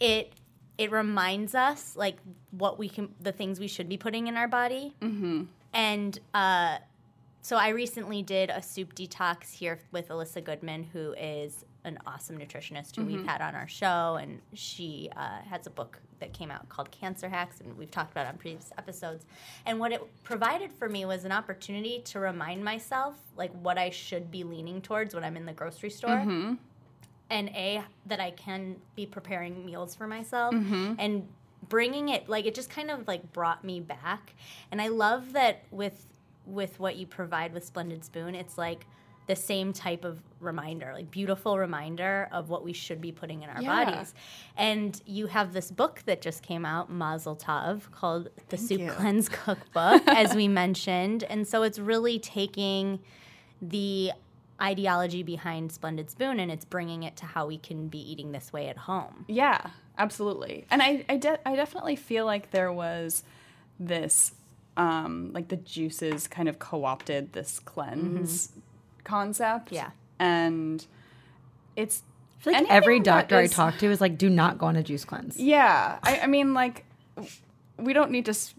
it 0.00 0.32
it 0.78 0.92
reminds 0.92 1.56
us 1.56 1.96
like 1.96 2.18
what 2.52 2.78
we 2.78 2.88
can, 2.88 3.12
the 3.20 3.32
things 3.32 3.58
we 3.58 3.66
should 3.66 3.88
be 3.88 3.96
putting 3.96 4.28
in 4.28 4.36
our 4.36 4.46
body, 4.46 4.94
mm-hmm. 5.02 5.42
and 5.74 6.20
uh, 6.34 6.78
so 7.42 7.56
I 7.56 7.68
recently 7.68 8.22
did 8.22 8.50
a 8.50 8.62
soup 8.62 8.94
detox 8.94 9.52
here 9.52 9.80
with 9.90 10.10
Elissa 10.10 10.40
Goodman, 10.40 10.84
who 10.92 11.14
is 11.14 11.64
an 11.84 11.98
awesome 12.06 12.36
nutritionist 12.36 12.96
who 12.96 13.04
we've 13.04 13.24
had 13.24 13.40
on 13.40 13.54
our 13.54 13.66
show, 13.66 14.18
and 14.20 14.40
she 14.52 15.08
uh, 15.16 15.38
has 15.48 15.66
a 15.66 15.70
book 15.70 15.98
that 16.20 16.32
came 16.32 16.50
out 16.50 16.68
called 16.68 16.90
Cancer 16.90 17.28
Hacks, 17.28 17.60
and 17.60 17.76
we've 17.78 17.90
talked 17.90 18.12
about 18.12 18.26
it 18.26 18.30
on 18.30 18.36
previous 18.36 18.70
episodes. 18.76 19.24
And 19.64 19.80
what 19.80 19.92
it 19.92 20.02
provided 20.24 20.72
for 20.72 20.88
me 20.88 21.04
was 21.06 21.24
an 21.24 21.32
opportunity 21.32 22.02
to 22.06 22.20
remind 22.20 22.62
myself 22.62 23.16
like 23.36 23.52
what 23.62 23.78
I 23.78 23.90
should 23.90 24.30
be 24.30 24.44
leaning 24.44 24.82
towards 24.82 25.14
when 25.14 25.24
I'm 25.24 25.36
in 25.36 25.46
the 25.46 25.52
grocery 25.52 25.90
store. 25.90 26.18
And 27.30 27.48
a 27.50 27.82
that 28.06 28.20
I 28.20 28.30
can 28.30 28.76
be 28.96 29.04
preparing 29.04 29.64
meals 29.66 29.94
for 29.94 30.06
myself 30.06 30.54
mm-hmm. 30.54 30.94
and 30.98 31.28
bringing 31.68 32.08
it 32.08 32.28
like 32.28 32.46
it 32.46 32.54
just 32.54 32.70
kind 32.70 32.90
of 32.90 33.06
like 33.06 33.32
brought 33.32 33.64
me 33.64 33.80
back. 33.80 34.34
And 34.70 34.80
I 34.80 34.88
love 34.88 35.32
that 35.34 35.64
with 35.70 36.06
with 36.46 36.80
what 36.80 36.96
you 36.96 37.06
provide 37.06 37.52
with 37.52 37.64
Splendid 37.64 38.04
Spoon, 38.04 38.34
it's 38.34 38.56
like 38.56 38.86
the 39.28 39.36
same 39.36 39.74
type 39.74 40.04
of 40.04 40.18
reminder, 40.40 40.90
like 40.94 41.10
beautiful 41.10 41.58
reminder 41.58 42.28
of 42.32 42.48
what 42.48 42.64
we 42.64 42.72
should 42.72 43.00
be 43.00 43.12
putting 43.12 43.42
in 43.42 43.50
our 43.50 43.60
Yeah. 43.60 43.84
bodies. 43.84 44.14
And 44.56 45.00
you 45.04 45.26
have 45.26 45.52
this 45.52 45.70
book 45.70 46.02
that 46.06 46.22
just 46.22 46.42
came 46.42 46.64
out, 46.64 46.90
Mazel 46.90 47.36
Tov, 47.36 47.90
called 47.90 48.30
The 48.48 48.56
Soup 48.56 48.80
you. 48.80 48.90
Cleanse 48.90 49.28
Cookbook, 49.44 50.02
as 50.08 50.34
we 50.34 50.48
mentioned. 50.48 51.24
And 51.24 51.46
so 51.46 51.62
it's 51.62 51.78
really 51.78 52.18
taking 52.18 53.00
the 53.60 54.12
ideology 54.60 55.22
behind 55.22 55.70
Splendid 55.72 56.10
Spoon 56.10 56.40
and 56.40 56.50
it's 56.50 56.64
bringing 56.64 57.02
it 57.04 57.16
to 57.16 57.26
how 57.26 57.46
we 57.46 57.58
can 57.58 57.88
be 57.88 57.98
eating 57.98 58.32
this 58.32 58.52
way 58.52 58.68
at 58.68 58.76
home. 58.76 59.24
Yeah, 59.28 59.60
absolutely. 59.98 60.66
And 60.70 60.82
I, 60.82 61.04
I, 61.08 61.16
de- 61.16 61.48
I 61.48 61.54
definitely 61.56 61.96
feel 61.96 62.26
like 62.26 62.50
there 62.50 62.72
was 62.72 63.22
this, 63.78 64.32
um, 64.76 65.30
like 65.32 65.48
the 65.48 65.56
juices 65.56 66.26
kind 66.26 66.48
of 66.48 66.58
co 66.58 66.84
opted 66.84 67.32
this 67.32 67.60
cleanse 67.60 68.50
concept. 69.04 69.66
Mm-hmm. 69.66 69.74
Yeah. 69.76 69.90
And 70.18 70.84
it's, 71.76 72.02
I 72.40 72.42
feel 72.42 72.52
like 72.52 72.58
anything 72.62 72.76
every 72.76 73.00
doctor 73.00 73.40
is- 73.40 73.52
I 73.52 73.54
talk 73.70 73.78
to 73.78 73.90
is 73.90 74.00
like, 74.00 74.18
do 74.18 74.28
not 74.28 74.58
go 74.58 74.66
on 74.66 74.76
a 74.76 74.82
juice 74.82 75.04
cleanse. 75.04 75.38
yeah. 75.40 75.98
I, 76.02 76.20
I 76.20 76.26
mean, 76.26 76.52
like, 76.54 76.84
we 77.78 77.92
don't 77.92 78.10
need 78.10 78.24
to 78.24 78.30
s- 78.32 78.54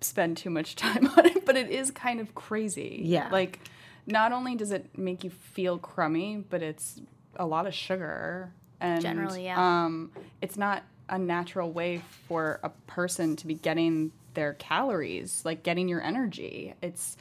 spend 0.00 0.36
too 0.38 0.50
much 0.50 0.76
time 0.76 1.06
on 1.16 1.26
it, 1.26 1.44
but 1.44 1.56
it 1.56 1.70
is 1.70 1.90
kind 1.90 2.20
of 2.20 2.34
crazy. 2.34 3.00
Yeah. 3.04 3.28
Like, 3.30 3.60
not 4.06 4.32
only 4.32 4.54
does 4.56 4.70
it 4.72 4.96
make 4.98 5.24
you 5.24 5.30
feel 5.30 5.78
crummy, 5.78 6.44
but 6.48 6.62
it's 6.62 7.00
a 7.36 7.46
lot 7.46 7.66
of 7.66 7.74
sugar. 7.74 8.52
And 8.80 9.00
Generally, 9.00 9.44
yeah. 9.44 9.84
um, 9.84 10.10
it's 10.42 10.56
not 10.56 10.82
a 11.08 11.18
natural 11.18 11.70
way 11.70 12.02
for 12.28 12.60
a 12.62 12.68
person 12.86 13.36
to 13.36 13.46
be 13.46 13.54
getting 13.54 14.12
their 14.34 14.54
calories, 14.54 15.42
like 15.44 15.62
getting 15.62 15.88
your 15.88 16.02
energy. 16.02 16.74
It's 16.82 17.16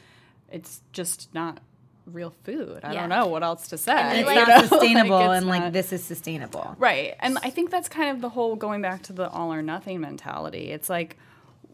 it's 0.52 0.82
just 0.92 1.34
not 1.34 1.60
real 2.06 2.34
food. 2.44 2.82
I 2.84 2.94
Yeah. 2.94 3.00
don't 3.02 3.10
know 3.10 3.28
what 3.28 3.44
else 3.44 3.70
to 3.70 3.78
say. 3.78 3.94
And 3.94 4.18
It's 4.20 4.28
Like, 4.36 4.36
not 4.36 4.48
you 4.48 4.54
know? 4.62 4.68
sustainable, 4.68 5.16
Like, 5.18 5.30
it's 5.30 5.38
and 5.38 5.48
like 5.48 5.74
this 5.74 5.94
is 5.94 6.04
sustainable. 6.04 6.76
Right. 6.78 7.16
And 7.20 7.38
I 7.44 7.50
think 7.50 7.72
that's 7.72 7.88
kind 7.88 8.10
of 8.12 8.22
the 8.22 8.30
whole 8.30 8.56
going 8.56 8.82
back 8.82 9.04
to 9.04 9.14
the 9.14 9.30
all 9.30 9.54
or 9.54 9.62
nothing 9.62 10.02
mentality. 10.02 10.72
It's 10.72 10.90
like, 10.90 11.18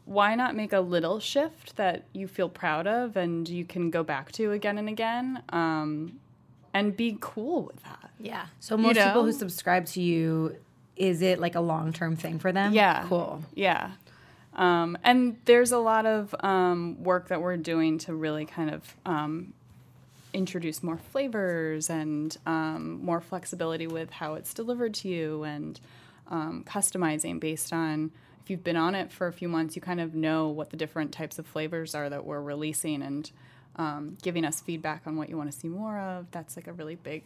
why 0.09 0.33
not 0.33 0.55
make 0.55 0.73
a 0.73 0.79
little 0.79 1.19
shift 1.19 1.75
that 1.75 2.03
you 2.13 2.27
feel 2.27 2.49
proud 2.49 2.87
of 2.87 3.15
and 3.15 3.47
you 3.47 3.63
can 3.63 3.91
go 3.91 4.01
back 4.01 4.31
to 4.31 4.51
again 4.51 4.79
and 4.79 4.89
again 4.89 5.43
um, 5.49 6.19
and 6.73 6.97
be 6.97 7.15
cool 7.21 7.61
with 7.61 7.83
that? 7.83 8.09
Yeah. 8.19 8.47
So 8.59 8.75
most 8.75 8.97
You 8.97 9.03
people 9.03 9.23
who 9.23 9.31
subscribe 9.31 9.85
to 9.87 10.01
you, 10.01 10.55
is 10.95 11.21
it 11.21 11.39
like 11.39 11.53
a 11.53 11.59
long 11.61 11.93
term 11.93 12.15
thing 12.15 12.39
for 12.39 12.51
them? 12.51 12.73
Yeah. 12.73 13.05
Cool. 13.07 13.43
Yeah. 13.53 13.91
Um, 14.55 14.97
and 15.03 15.37
there's 15.45 15.71
a 15.71 15.77
lot 15.77 16.07
of 16.07 16.33
um, 16.39 17.03
work 17.03 17.27
that 17.27 17.39
we're 17.39 17.57
doing 17.57 17.99
to 17.99 18.15
really 18.15 18.47
kind 18.47 18.71
of 18.71 18.95
um, 19.05 19.53
introduce 20.33 20.81
more 20.81 20.97
flavors 20.97 21.87
and 21.87 22.35
um, 22.47 22.99
more 23.05 23.21
flexibility 23.21 23.85
with 23.85 24.09
how 24.09 24.33
it's 24.33 24.55
delivered 24.55 24.95
to 24.95 25.07
you 25.07 25.43
and 25.43 25.79
um, 26.29 26.63
customizing 26.67 27.39
based 27.39 27.71
on 27.71 28.09
if 28.49 28.53
you've 28.53 28.63
been 28.63 28.75
on 28.77 28.95
it 28.95 29.11
for 29.11 29.27
a 29.27 29.31
few 29.31 29.47
months, 29.47 29.75
you 29.75 29.81
kind 29.81 29.99
of 30.01 30.15
know 30.15 30.47
what 30.47 30.71
the 30.71 30.75
different 30.75 31.11
types 31.11 31.37
of 31.37 31.45
flavors 31.45 31.93
are 31.93 32.09
that 32.09 32.25
we're 32.25 32.41
releasing 32.41 33.03
and 33.03 33.29
um, 33.75 34.17
giving 34.23 34.43
us 34.43 34.59
feedback 34.59 35.03
on 35.05 35.15
what 35.17 35.29
you 35.29 35.37
want 35.37 35.51
to 35.51 35.55
see 35.55 35.67
more 35.67 35.99
of. 35.99 36.25
That's 36.31 36.55
like 36.55 36.65
a 36.65 36.73
really 36.73 36.95
big 36.95 37.25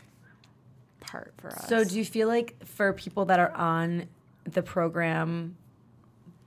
part 1.00 1.34
for 1.38 1.48
us. 1.48 1.66
So 1.70 1.86
do 1.86 1.98
you 1.98 2.04
feel 2.04 2.28
like 2.28 2.62
for 2.66 2.92
people 2.92 3.24
that 3.28 3.40
are 3.40 3.52
on 3.52 4.10
the 4.44 4.62
program, 4.62 5.56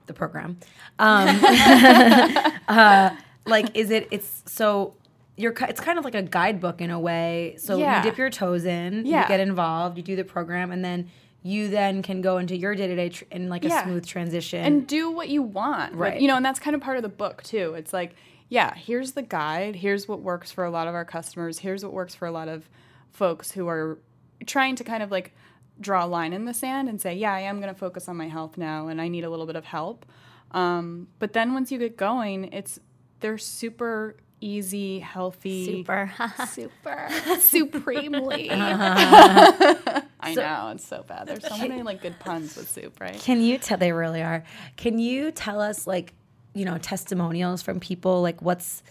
the 0.05 0.13
program, 0.13 0.59
um, 0.99 1.27
uh, 2.69 3.17
like 3.47 3.75
is 3.75 3.91
it? 3.91 4.09
It's 4.11 4.43
so 4.45 4.95
you're. 5.39 5.55
It's 5.63 5.81
kind 5.81 5.99
of 5.99 6.05
like 6.05 6.15
a 6.15 6.23
guidebook 6.23 6.83
in 6.83 6.91
a 6.91 7.01
way. 7.01 7.55
So 7.59 7.79
Yeah. 7.79 7.97
you 8.05 8.11
dip 8.11 8.19
your 8.19 8.29
toes 8.29 8.67
in, 8.67 9.07
you 9.07 9.13
Yeah. 9.13 9.27
get 9.27 9.41
involved, 9.41 9.97
you 9.97 10.03
do 10.03 10.17
the 10.17 10.25
program, 10.25 10.71
and 10.71 10.85
then 10.85 11.09
you 11.47 11.69
then 11.69 12.03
can 12.03 12.21
go 12.21 12.39
into 12.39 12.57
your 12.57 12.75
day 12.75 12.87
to 12.89 12.97
day 12.97 13.13
in 13.31 13.49
like 13.49 13.65
a 13.65 13.69
Yeah. 13.69 13.85
smooth 13.85 14.05
transition. 14.07 14.65
and 14.65 14.87
do 14.87 15.11
what 15.11 15.29
you 15.29 15.43
want. 15.43 15.93
with- 15.93 16.01
Right. 16.01 16.21
You 16.21 16.29
know, 16.29 16.37
and 16.37 16.45
that's 16.45 16.59
kind 16.59 16.75
of 16.75 16.81
part 16.83 16.97
of 16.97 17.03
the 17.03 17.09
book 17.09 17.43
too. 17.43 17.75
It's 17.75 17.93
like, 17.93 18.15
yeah, 18.49 18.75
here's 18.75 19.13
the 19.13 19.23
guide. 19.23 19.77
Here's 19.77 20.07
what 20.09 20.21
works 20.21 20.51
for 20.53 20.65
a 20.65 20.71
lot 20.71 20.89
of 20.89 20.95
our 20.95 21.05
customers. 21.05 21.59
Here's 21.61 21.83
what 21.85 21.93
works 21.93 22.15
for 22.15 22.27
a 22.27 22.33
lot 22.33 22.49
of 22.49 22.69
folks 23.11 23.51
who 23.53 23.69
are 23.69 23.99
trying 24.47 24.77
to 24.77 24.85
kind 24.85 25.03
of 25.03 25.11
like 25.11 25.35
draw 25.81 26.05
a 26.05 26.09
line 26.09 26.33
in 26.33 26.45
the 26.47 26.55
sand 26.55 26.89
and 26.89 27.01
say, 27.01 27.15
yeah, 27.15 27.33
I 27.33 27.41
am 27.41 27.61
going 27.61 27.73
to 27.73 27.79
focus 27.79 28.09
on 28.09 28.17
my 28.17 28.29
health 28.29 28.57
now 28.59 28.89
and 28.89 29.01
I 29.01 29.09
need 29.09 29.25
a 29.25 29.31
little 29.31 29.47
bit 29.47 29.57
of 29.57 29.65
help. 29.67 30.07
Um, 30.53 31.09
but 31.19 31.33
then 31.33 31.55
once 31.55 31.71
you 31.73 31.79
get 31.79 31.97
going, 31.97 32.45
it's 32.53 32.79
they're 33.21 33.39
super 33.39 34.17
easy, 34.41 35.01
healthy, 35.01 35.65
Super. 35.65 36.13
super, 36.49 37.09
supremely. 37.41 38.49
I 40.27 40.35
know 40.35 40.69
it's 40.75 40.87
so 40.87 41.05
bad. 41.07 41.27
There's 41.27 41.47
so 41.47 41.57
many 41.57 41.83
like 41.83 42.03
good 42.03 42.19
puns 42.19 42.57
with 42.57 42.71
soup, 42.71 43.01
right? 43.01 43.19
Can 43.19 43.41
you 43.41 43.59
tell 43.59 43.79
they 43.79 43.93
really 43.93 44.23
are? 44.23 44.45
Can 44.77 44.99
you 44.99 45.31
tell 45.31 45.61
us 45.61 45.87
like, 45.87 46.15
you 46.55 46.65
know, 46.65 46.79
testimonials 46.79 47.63
from 47.63 47.81
people 47.81 48.23
like 48.23 48.41
what's 48.43 48.83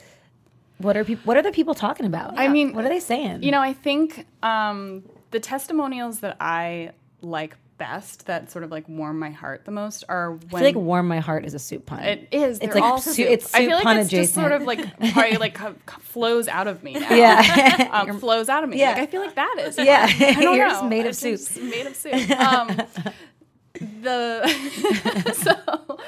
what 0.77 0.97
are 0.97 1.03
people 1.03 1.23
what 1.25 1.37
are 1.37 1.41
the 1.41 1.51
people 1.51 1.73
talking 1.73 2.05
about? 2.05 2.37
I 2.37 2.47
mean, 2.47 2.73
what 2.73 2.85
are 2.85 2.89
they 2.89 2.99
saying? 2.99 3.43
You 3.43 3.51
know, 3.51 3.61
I 3.61 3.73
think 3.73 4.25
um, 4.43 5.03
the 5.31 5.39
testimonials 5.39 6.19
that 6.19 6.37
I 6.39 6.91
like 7.21 7.57
best, 7.77 8.25
that 8.27 8.51
sort 8.51 8.63
of 8.63 8.71
like 8.71 8.87
warm 8.87 9.19
my 9.19 9.31
heart 9.31 9.65
the 9.65 9.71
most, 9.71 10.03
are 10.09 10.31
I 10.31 10.35
when 10.35 10.47
feel 10.49 10.61
like 10.61 10.75
warm 10.75 11.07
my 11.07 11.19
heart 11.19 11.45
is 11.45 11.53
a 11.53 11.59
soup 11.59 11.85
pun. 11.85 12.03
it 12.03 12.27
is. 12.31 12.57
It's 12.57 12.73
they're 12.73 12.81
like 12.81 12.83
all 12.83 12.99
su- 12.99 13.13
soup. 13.13 13.27
it's 13.27 13.53
I 13.53 13.59
soup 13.59 13.67
feel 13.67 13.77
like 13.77 13.83
pun 13.83 13.97
it's 13.97 14.09
just 14.09 14.33
sort 14.33 14.51
of 14.51 14.63
like 14.63 14.79
probably 15.13 15.37
like 15.37 15.57
flows 16.01 16.47
out 16.47 16.67
of 16.67 16.83
me 16.83 16.93
now. 16.93 17.13
Yeah. 17.13 17.89
um, 17.91 18.19
flows 18.19 18.49
out 18.49 18.63
of 18.63 18.69
me. 18.69 18.79
Yeah. 18.79 18.91
Like 18.91 19.01
I 19.01 19.05
feel 19.07 19.21
like 19.21 19.35
that 19.35 19.55
is. 19.59 19.77
Yeah. 19.85 20.07
I 20.09 20.33
don't 20.41 20.57
know. 20.57 20.89
made 20.89 21.05
of 21.05 21.15
soup. 21.15 21.39
Made 21.61 21.85
of 21.85 21.95
soup. 21.95 22.29
Um, 22.31 22.81
the 24.01 24.47
so 25.33 25.99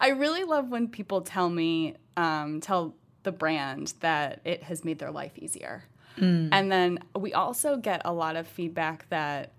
I 0.00 0.08
really 0.10 0.44
love 0.44 0.68
when 0.68 0.88
people 0.88 1.22
tell 1.22 1.48
me, 1.48 1.96
um, 2.16 2.60
tell 2.60 2.94
the 3.24 3.32
brand 3.32 3.94
that 4.00 4.40
it 4.44 4.62
has 4.64 4.84
made 4.84 4.98
their 4.98 5.10
life 5.10 5.32
easier. 5.36 5.84
Mm. 6.18 6.50
And 6.52 6.70
then 6.70 6.98
we 7.16 7.32
also 7.32 7.76
get 7.76 8.02
a 8.04 8.12
lot 8.12 8.36
of 8.36 8.46
feedback 8.46 9.08
that 9.08 9.52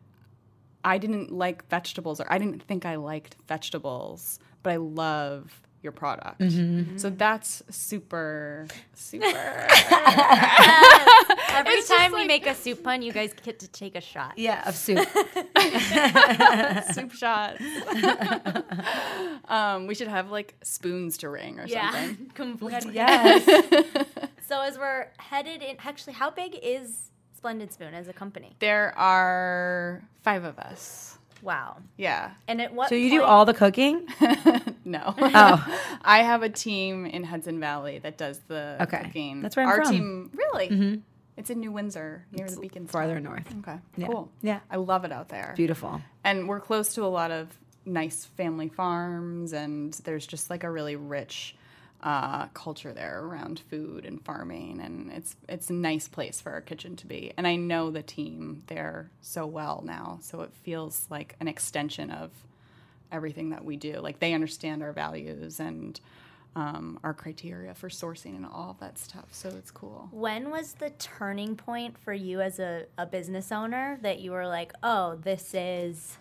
I 0.85 0.97
didn't 0.99 1.31
like 1.31 1.67
vegetables 1.67 2.21
or 2.21 2.27
I 2.31 2.37
didn't 2.37 2.61
think 2.63 2.85
I 2.85 2.95
liked 2.95 3.35
vegetables, 3.47 4.39
but 4.63 4.71
I 4.73 4.75
love 4.77 5.61
your 5.81 5.91
product. 5.91 6.39
Mm-hmm. 6.41 6.97
So 6.97 7.09
that's 7.11 7.61
super, 7.69 8.67
super. 8.93 9.25
Every 11.57 11.73
It's 11.73 11.87
time 11.89 12.11
we 12.11 12.19
like- 12.19 12.27
make 12.27 12.47
a 12.47 12.55
soup 12.55 12.83
pun, 12.83 13.01
you 13.01 13.11
guys 13.11 13.33
get 13.43 13.59
to 13.59 13.67
take 13.67 13.95
a 13.95 14.01
shot. 14.01 14.33
Yeah, 14.37 14.67
of 14.67 14.75
soup. 14.75 14.99
soup 16.93 17.11
shot. 17.13 17.57
um, 19.47 19.87
we 19.87 19.95
should 19.95 20.07
have 20.07 20.31
like 20.31 20.55
spoons 20.63 21.17
to 21.19 21.29
ring 21.29 21.59
or 21.59 21.65
Yeah, 21.67 21.91
something. 21.91 22.31
completely. 22.33 22.93
yes. 22.95 23.43
So 24.47 24.61
as 24.61 24.77
we're 24.77 25.07
headed 25.17 25.61
in, 25.63 25.77
actually, 25.83 26.13
how 26.13 26.29
big 26.29 26.57
is 26.61 27.09
Splendid 27.45 27.71
Spoon 27.71 27.93
as 27.93 28.07
a 28.07 28.13
company? 28.13 28.55
There 28.57 28.91
are 28.97 30.01
five 30.23 30.45
of 30.45 30.57
us. 30.57 31.15
Wow. 31.43 31.77
Yeah. 31.95 32.31
And 32.47 32.59
at 32.59 32.73
what 32.73 32.89
So 32.89 32.95
you 32.95 33.11
do 33.11 33.21
all 33.21 33.45
the 33.45 33.53
cooking? 33.53 34.07
No. 34.87 35.13
Oh. 35.17 35.79
I 36.03 36.23
have 36.23 36.41
a 36.43 36.49
team 36.49 37.05
in 37.07 37.23
Hudson 37.23 37.59
Valley 37.59 37.97
that 37.99 38.17
does 38.17 38.39
the 38.47 38.77
Okay. 38.81 39.03
cooking. 39.03 39.41
That's 39.41 39.55
where 39.55 39.65
I'm 39.65 39.71
Our 39.71 39.83
from. 39.83 39.91
team, 39.93 40.31
really? 40.33 40.69
Mm-hmm. 40.69 40.95
It's 41.37 41.49
in 41.51 41.59
New 41.59 41.71
Windsor, 41.71 42.25
near 42.31 42.47
the 42.47 42.59
Beacon. 42.59 42.85
Farther 42.87 43.19
north. 43.19 43.47
Okay. 43.59 43.77
Yeah. 43.97 44.07
Cool. 44.07 44.31
Yeah. 44.43 44.59
I 44.71 44.77
love 44.77 45.03
it 45.05 45.11
out 45.11 45.29
there. 45.29 45.53
Beautiful. 45.55 46.01
And 46.23 46.47
we're 46.47 46.59
close 46.59 46.93
to 46.95 47.03
a 47.03 47.07
lot 47.09 47.29
of 47.31 47.49
nice 47.85 48.25
family 48.25 48.69
farms, 48.69 49.53
and 49.53 49.93
there's 50.03 50.25
just 50.27 50.49
like 50.51 50.63
a 50.63 50.69
really 50.71 50.95
rich 50.95 51.55
uh, 52.05 52.45
culture 52.49 52.93
there 52.93 53.25
around 53.25 53.59
food 53.59 54.05
and 54.05 54.23
farming, 54.23 54.79
and 54.79 55.11
it's 55.11 55.35
it's 55.49 55.71
a 55.71 55.73
nice 55.73 56.07
place 56.07 56.39
for 56.39 56.51
our 56.51 56.61
kitchen 56.61 56.95
to 56.97 57.07
be. 57.07 57.33
And 57.35 57.47
I 57.47 57.55
know 57.55 57.89
the 57.89 58.03
team 58.03 58.61
there 58.67 59.09
so 59.21 59.47
well 59.47 59.81
now, 59.83 60.19
so 60.21 60.41
it 60.41 60.53
feels 60.53 61.07
like 61.09 61.35
an 61.39 61.47
extension 61.47 62.11
of 62.11 62.29
everything 63.11 63.49
that 63.49 63.65
we 63.65 63.75
do. 63.75 63.99
Like 63.99 64.19
they 64.19 64.33
understand 64.33 64.83
our 64.83 64.91
values 64.93 65.59
and 65.59 65.99
um, 66.55 66.99
our 67.03 67.13
criteria 67.13 67.73
for 67.73 67.89
sourcing 67.89 68.35
and 68.35 68.45
all 68.45 68.69
of 68.69 68.79
that 68.81 68.99
stuff. 68.99 69.25
So 69.31 69.49
it's 69.49 69.71
cool. 69.71 70.07
When 70.11 70.51
was 70.51 70.73
the 70.73 70.91
turning 70.91 71.55
point 71.55 71.97
for 71.97 72.13
you 72.13 72.39
as 72.39 72.59
a, 72.59 72.85
a 72.99 73.07
business 73.07 73.51
owner 73.51 73.97
that 74.03 74.19
you 74.19 74.29
were 74.29 74.47
like, 74.47 74.73
oh, 74.83 75.15
this 75.15 75.55
is 75.55 76.19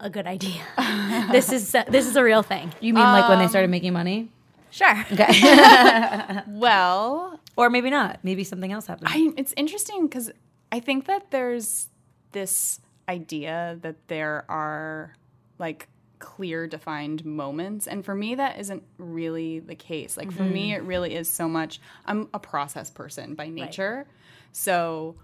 a 0.00 0.10
good 0.10 0.26
idea. 0.26 0.62
this 1.30 1.52
is 1.52 1.70
this 1.88 2.08
is 2.08 2.16
a 2.16 2.24
real 2.24 2.42
thing. 2.42 2.72
You 2.80 2.92
mean 2.92 3.04
like 3.04 3.28
when 3.28 3.38
they 3.38 3.46
started 3.46 3.70
making 3.70 3.92
money? 3.92 4.32
Sure. 4.70 5.04
Okay. 5.12 6.40
Well, 6.48 7.40
or 7.56 7.70
maybe 7.70 7.90
not. 7.90 8.20
Maybe 8.22 8.44
something 8.44 8.72
else 8.72 8.86
happened. 8.86 9.08
I, 9.10 9.32
it's 9.36 9.54
interesting 9.56 10.06
because 10.06 10.30
I 10.70 10.80
think 10.80 11.06
that 11.06 11.30
there's 11.30 11.88
this 12.32 12.80
idea 13.08 13.78
that 13.82 13.96
there 14.08 14.44
are 14.50 15.14
like 15.58 15.88
clear 16.18 16.66
defined 16.66 17.24
moments 17.24 17.86
and 17.86 18.04
for 18.04 18.14
me 18.14 18.34
that 18.34 18.58
isn't 18.58 18.82
really 18.98 19.60
the 19.60 19.74
case 19.74 20.16
like 20.16 20.32
for 20.32 20.42
me 20.42 20.70
mm. 20.72 20.76
it 20.76 20.82
really 20.82 21.14
is 21.14 21.28
so 21.28 21.48
much 21.48 21.80
i'm 22.06 22.28
a 22.34 22.40
process 22.40 22.90
person 22.90 23.36
by 23.36 23.48
nature 23.48 24.04
so 24.50 25.14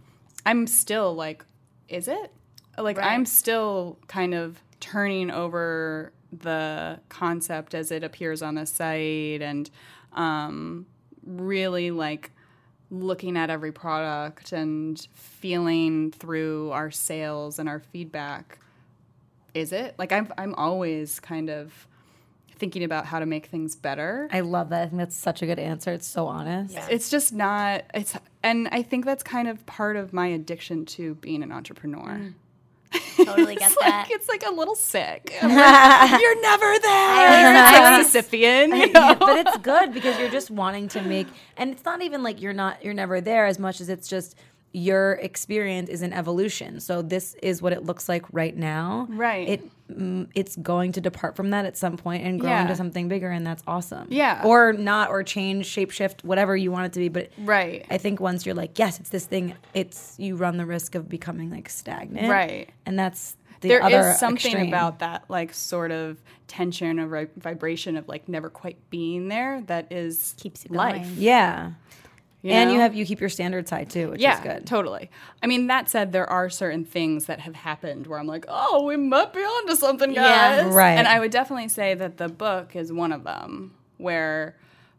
i'm 0.46 0.68
still 0.68 1.12
like 1.12 1.44
is 1.88 2.06
it 2.06 2.32
like 2.78 2.96
Right. 2.96 3.10
i'm 3.10 3.26
still 3.26 3.98
kind 4.06 4.34
of 4.34 4.62
turning 4.78 5.32
over 5.32 6.12
the 6.40 7.00
concept 7.08 7.74
as 7.74 7.90
it 7.90 8.04
appears 8.04 8.42
on 8.42 8.54
the 8.54 8.66
site 8.66 9.42
and 9.42 9.70
um, 10.12 10.86
really 11.24 11.90
like 11.90 12.30
looking 12.90 13.36
at 13.36 13.50
every 13.50 13.72
product 13.72 14.52
and 14.52 15.08
feeling 15.14 16.12
through 16.12 16.70
our 16.70 16.90
sales 16.90 17.58
and 17.58 17.68
our 17.68 17.80
feedback 17.80 18.58
is 19.54 19.72
it 19.72 19.94
like 19.98 20.12
i'm 20.12 20.32
i'm 20.38 20.54
always 20.54 21.18
kind 21.18 21.48
of 21.48 21.88
thinking 22.56 22.84
about 22.84 23.04
how 23.04 23.18
to 23.18 23.26
make 23.26 23.46
things 23.46 23.74
better 23.74 24.28
I 24.30 24.40
love 24.40 24.68
that. 24.68 24.82
I 24.82 24.86
think 24.86 24.98
that's 24.98 25.16
such 25.16 25.42
a 25.42 25.46
good 25.46 25.58
answer. 25.58 25.92
It's 25.92 26.06
so 26.06 26.28
honest. 26.28 26.72
Yeah. 26.74 26.86
it's 26.88 27.10
just 27.10 27.32
not 27.32 27.82
it's 27.92 28.16
and 28.44 28.68
i 28.68 28.80
think 28.82 29.04
that's 29.04 29.24
kind 29.24 29.48
of 29.48 29.64
part 29.66 29.96
of 29.96 30.12
my 30.12 30.28
addiction 30.28 30.84
to 30.86 31.16
being 31.16 31.42
an 31.42 31.50
entrepreneur 31.50 32.32
Totally 33.16 33.56
get 33.56 33.72
that. 33.80 34.06
like 34.08 34.10
it's 34.10 34.28
like 34.28 34.44
a 34.46 34.50
little 34.52 34.74
sick 34.74 35.36
like, 35.42 36.20
you're 36.20 36.40
never 36.42 36.78
there 36.80 38.04
it's 38.04 38.14
like 38.14 38.24
Sisyphean 38.24 38.78
you 38.86 38.92
know? 38.92 39.14
but 39.18 39.46
it's 39.46 39.56
good 39.58 39.92
because 39.92 40.18
you're 40.18 40.30
just 40.30 40.50
wanting 40.50 40.88
to 40.88 41.02
make 41.02 41.26
and 41.56 41.70
it's 41.72 41.84
not 41.84 42.02
even 42.02 42.22
like 42.22 42.40
you're 42.40 42.52
not 42.52 42.84
you're 42.84 42.94
never 42.94 43.20
there 43.20 43.46
as 43.46 43.58
much 43.58 43.80
as 43.80 43.88
it's 43.88 44.08
just 44.08 44.36
your 44.72 45.12
experience 45.14 45.88
is 45.88 46.02
an 46.02 46.12
evolution 46.12 46.80
so 46.80 47.00
this 47.02 47.34
is 47.42 47.62
what 47.62 47.72
it 47.72 47.84
looks 47.84 48.08
like 48.08 48.24
right 48.32 48.56
now 48.56 49.06
Right. 49.08 49.48
it 49.48 49.62
Mm, 49.92 50.28
it's 50.34 50.56
going 50.56 50.92
to 50.92 51.00
depart 51.02 51.36
from 51.36 51.50
that 51.50 51.66
at 51.66 51.76
some 51.76 51.98
point 51.98 52.24
and 52.24 52.40
grow 52.40 52.48
Yeah. 52.48 52.62
into 52.62 52.74
something 52.74 53.06
bigger 53.06 53.30
and 53.30 53.46
that's 53.46 53.62
awesome 53.66 54.06
Yeah. 54.08 54.40
or 54.42 54.72
not 54.72 55.10
or 55.10 55.22
change 55.22 55.66
shape 55.66 55.90
shift 55.90 56.24
whatever 56.24 56.56
you 56.56 56.72
want 56.72 56.86
it 56.86 56.92
to 56.94 57.00
be 57.00 57.08
but 57.10 57.28
Right. 57.38 57.84
i 57.90 57.98
think 57.98 58.18
once 58.18 58.46
you're 58.46 58.54
like 58.54 58.78
yes 58.78 58.98
it's 58.98 59.10
this 59.10 59.26
thing 59.26 59.52
it's 59.74 60.14
you 60.18 60.36
run 60.36 60.56
the 60.56 60.64
risk 60.64 60.94
of 60.94 61.06
becoming 61.06 61.50
like 61.50 61.68
stagnant 61.68 62.30
Right. 62.30 62.70
and 62.86 62.98
that's 62.98 63.36
the 63.60 63.68
There 63.68 63.80
is 63.86 63.92
other 63.94 64.14
something 64.14 64.52
extreme. 64.52 64.68
about 64.68 65.00
that 65.00 65.24
like 65.28 65.52
sort 65.52 65.90
of 65.90 66.22
tension 66.46 66.98
or 66.98 67.28
vibration 67.36 67.96
of 67.98 68.08
like 68.08 68.26
never 68.26 68.48
quite 68.48 68.78
being 68.88 69.28
there 69.28 69.60
that 69.66 69.92
is 69.92 70.34
Keeps 70.38 70.64
you 70.64 70.74
life 70.74 70.94
going. 71.02 71.14
yeah 71.18 71.72
you 72.44 72.52
and 72.52 72.70
you 72.70 72.78
have 72.78 72.94
you 72.94 73.04
keep 73.06 73.20
your 73.20 73.28
standards 73.30 73.70
high 73.70 73.84
too 73.84 74.10
which 74.10 74.20
yeah 74.20 74.36
is 74.38 74.40
good 74.44 74.66
totally 74.66 75.10
i 75.42 75.46
mean 75.46 75.66
that 75.68 75.88
said 75.88 76.12
there 76.12 76.28
are 76.28 76.48
certain 76.50 76.84
things 76.84 77.24
that 77.24 77.40
have 77.40 77.54
happened 77.54 78.06
where 78.06 78.18
i'm 78.18 78.26
like 78.26 78.44
oh 78.48 78.84
we 78.84 78.96
might 78.96 79.32
be 79.32 79.40
onto 79.40 79.74
something 79.74 80.12
guys. 80.12 80.64
Yeah. 80.66 80.72
Right. 80.74 80.92
and 80.98 81.08
i 81.08 81.18
would 81.18 81.30
definitely 81.30 81.68
say 81.68 81.94
that 81.94 82.18
the 82.18 82.28
book 82.28 82.76
is 82.76 82.92
one 82.92 83.12
of 83.12 83.24
them 83.24 83.72
where 83.96 84.56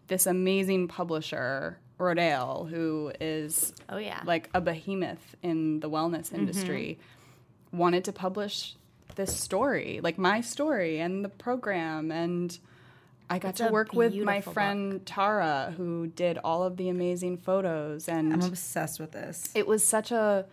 this 0.08 0.26
amazing 0.26 0.88
publisher 0.88 1.78
rodale 2.00 2.68
who 2.70 3.12
is 3.22 3.74
Oh, 3.90 3.98
yeah. 3.98 4.22
like 4.26 4.50
a 4.54 4.60
behemoth 4.62 5.36
in 5.44 5.80
the 5.80 5.90
wellness 5.90 6.26
Mm-hmm. 6.32 6.36
industry 6.36 7.00
wanted 7.72 8.04
to 8.06 8.12
publish 8.12 8.76
this 9.16 9.36
story 9.38 10.00
like 10.04 10.18
my 10.18 10.42
story 10.42 11.00
and 11.00 11.24
the 11.24 11.30
program 11.30 12.12
and 12.12 12.58
I 13.30 13.40
got 13.40 13.50
It's 13.50 13.58
to 13.60 13.70
work 13.70 13.94
with 13.94 14.16
my 14.16 14.42
friend 14.42 15.04
Tara, 15.06 15.74
who 15.76 16.08
did 16.08 16.38
all 16.44 16.64
of 16.64 16.78
the 16.78 16.90
amazing 16.90 17.38
photos, 17.38 18.08
and 18.08 18.32
i'm 18.34 18.42
obsessed 18.42 19.00
with 19.00 19.12
this 19.12 19.50
it 19.56 19.66
was 19.68 19.84
such 19.84 20.12
a 20.12 20.46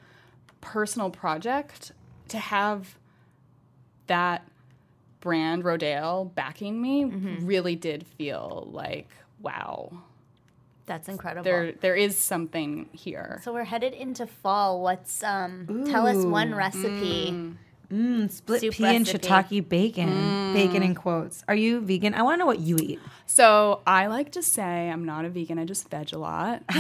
personal 0.60 1.10
project 1.10 1.92
to 2.28 2.38
have 2.38 2.96
that 4.06 4.46
brand 5.20 5.64
Rodale 5.64 6.34
backing 6.34 6.80
me 6.80 7.04
Mm-hmm. 7.04 7.46
really 7.46 7.76
did 7.76 8.06
feel 8.06 8.68
like 8.72 9.08
wow 9.40 9.92
That's 10.86 11.08
incredible. 11.08 11.44
there 11.44 11.72
there 11.72 11.94
is 11.94 12.16
something 12.16 12.88
here 12.92 13.40
so 13.44 13.52
we're 13.52 13.64
headed 13.64 13.92
into 13.92 14.26
fall. 14.26 14.82
What's 14.82 15.22
um 15.22 15.84
tell 15.86 16.06
us 16.06 16.24
one 16.24 16.54
recipe. 16.54 17.30
Mm, 17.32 17.54
split 18.28 18.60
Soup 18.60 18.72
pea 18.74 18.84
and 18.96 19.06
recipe. 19.06 19.28
shiitake 19.28 19.68
bacon. 19.68 20.08
Mm. 20.08 20.54
Bacon 20.54 20.82
in 20.82 20.94
quotes. 20.94 21.44
Are 21.48 21.54
you 21.54 21.80
vegan? 21.80 22.14
I 22.14 22.22
want 22.22 22.34
to 22.34 22.38
know 22.38 22.46
what 22.46 22.58
you 22.60 22.76
eat. 22.78 22.98
so 23.26 23.80
I 23.86 24.06
like 24.06 24.32
to 24.32 24.42
say 24.42 24.88
I'm 24.90 25.04
not 25.04 25.24
a 25.24 25.28
vegan 25.30 25.58
I 25.58 25.64
just 25.64 25.88
veg 25.90 26.12
a 26.12 26.18
lot 26.18 26.62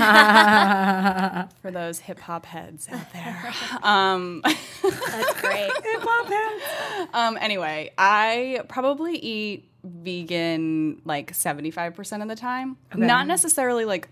for 1.62 1.70
those 1.70 1.98
hip 2.00 2.18
hop 2.20 2.46
heads 2.46 2.88
out 2.90 3.12
there 3.12 3.52
um, 3.82 4.42
That's 4.44 5.40
great. 5.40 5.70
Hip 5.84 6.00
hop 6.02 6.26
heads. 6.28 7.08
Um 7.14 7.38
anyway 7.40 7.92
I 7.98 8.62
probably 8.68 9.16
eat 9.16 9.68
vegan 9.84 11.00
like 11.04 11.32
75% 11.32 12.22
of 12.22 12.28
the 12.28 12.36
time 12.36 12.76
not 12.94 13.26
necessarily 13.26 13.84
like 13.84 14.08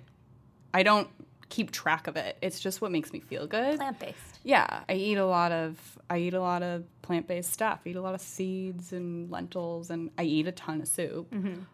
I 0.74 0.82
don't 0.82 1.08
keep 1.50 1.70
track 1.70 2.06
of 2.06 2.16
it 2.16 2.38
it's 2.40 2.58
just 2.58 2.80
what 2.80 2.90
makes 2.90 3.12
me 3.12 3.20
feel 3.20 3.46
good 3.46 3.76
Plant 3.76 3.98
based. 3.98 4.16
Yeah, 4.42 4.80
I 4.88 4.94
eat 4.94 5.18
a 5.18 5.26
lot 5.26 5.52
of 5.52 5.76
I 6.08 6.16
eat 6.18 6.32
a 6.32 6.40
lot 6.40 6.62
of 6.62 6.84
plant 7.02 7.26
based 7.26 7.52
stuff. 7.52 7.80
I 7.84 7.90
eat 7.90 7.96
a 7.96 8.00
lot 8.00 8.14
of 8.14 8.22
seeds 8.22 8.90
and 8.92 9.30
lentils, 9.30 9.90
and 9.90 10.10
I 10.16 10.22
eat 10.22 10.46
a 10.46 10.52
ton 10.52 10.80
of 10.80 10.88
soup. 10.88 11.30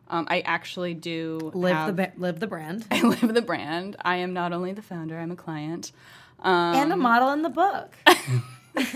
Um, 0.08 0.26
I 0.28 0.40
actually 0.40 0.94
do 0.94 1.52
Live 1.54 1.76
have, 1.76 1.86
the 1.86 1.92
ba- 1.92 2.12
live 2.16 2.40
the 2.40 2.48
brand. 2.48 2.84
I 2.90 3.02
live 3.02 3.32
the 3.32 3.42
brand. 3.42 3.94
I 4.00 4.16
am 4.16 4.32
not 4.32 4.52
only 4.52 4.72
the 4.72 4.82
founder; 4.82 5.16
I'm 5.16 5.30
a 5.30 5.36
client. 5.36 5.92
Um, 6.40 6.74
and 6.74 6.92
a 6.92 6.96
model 6.96 7.30
in 7.30 7.42
the 7.42 7.50
book. 7.50 7.94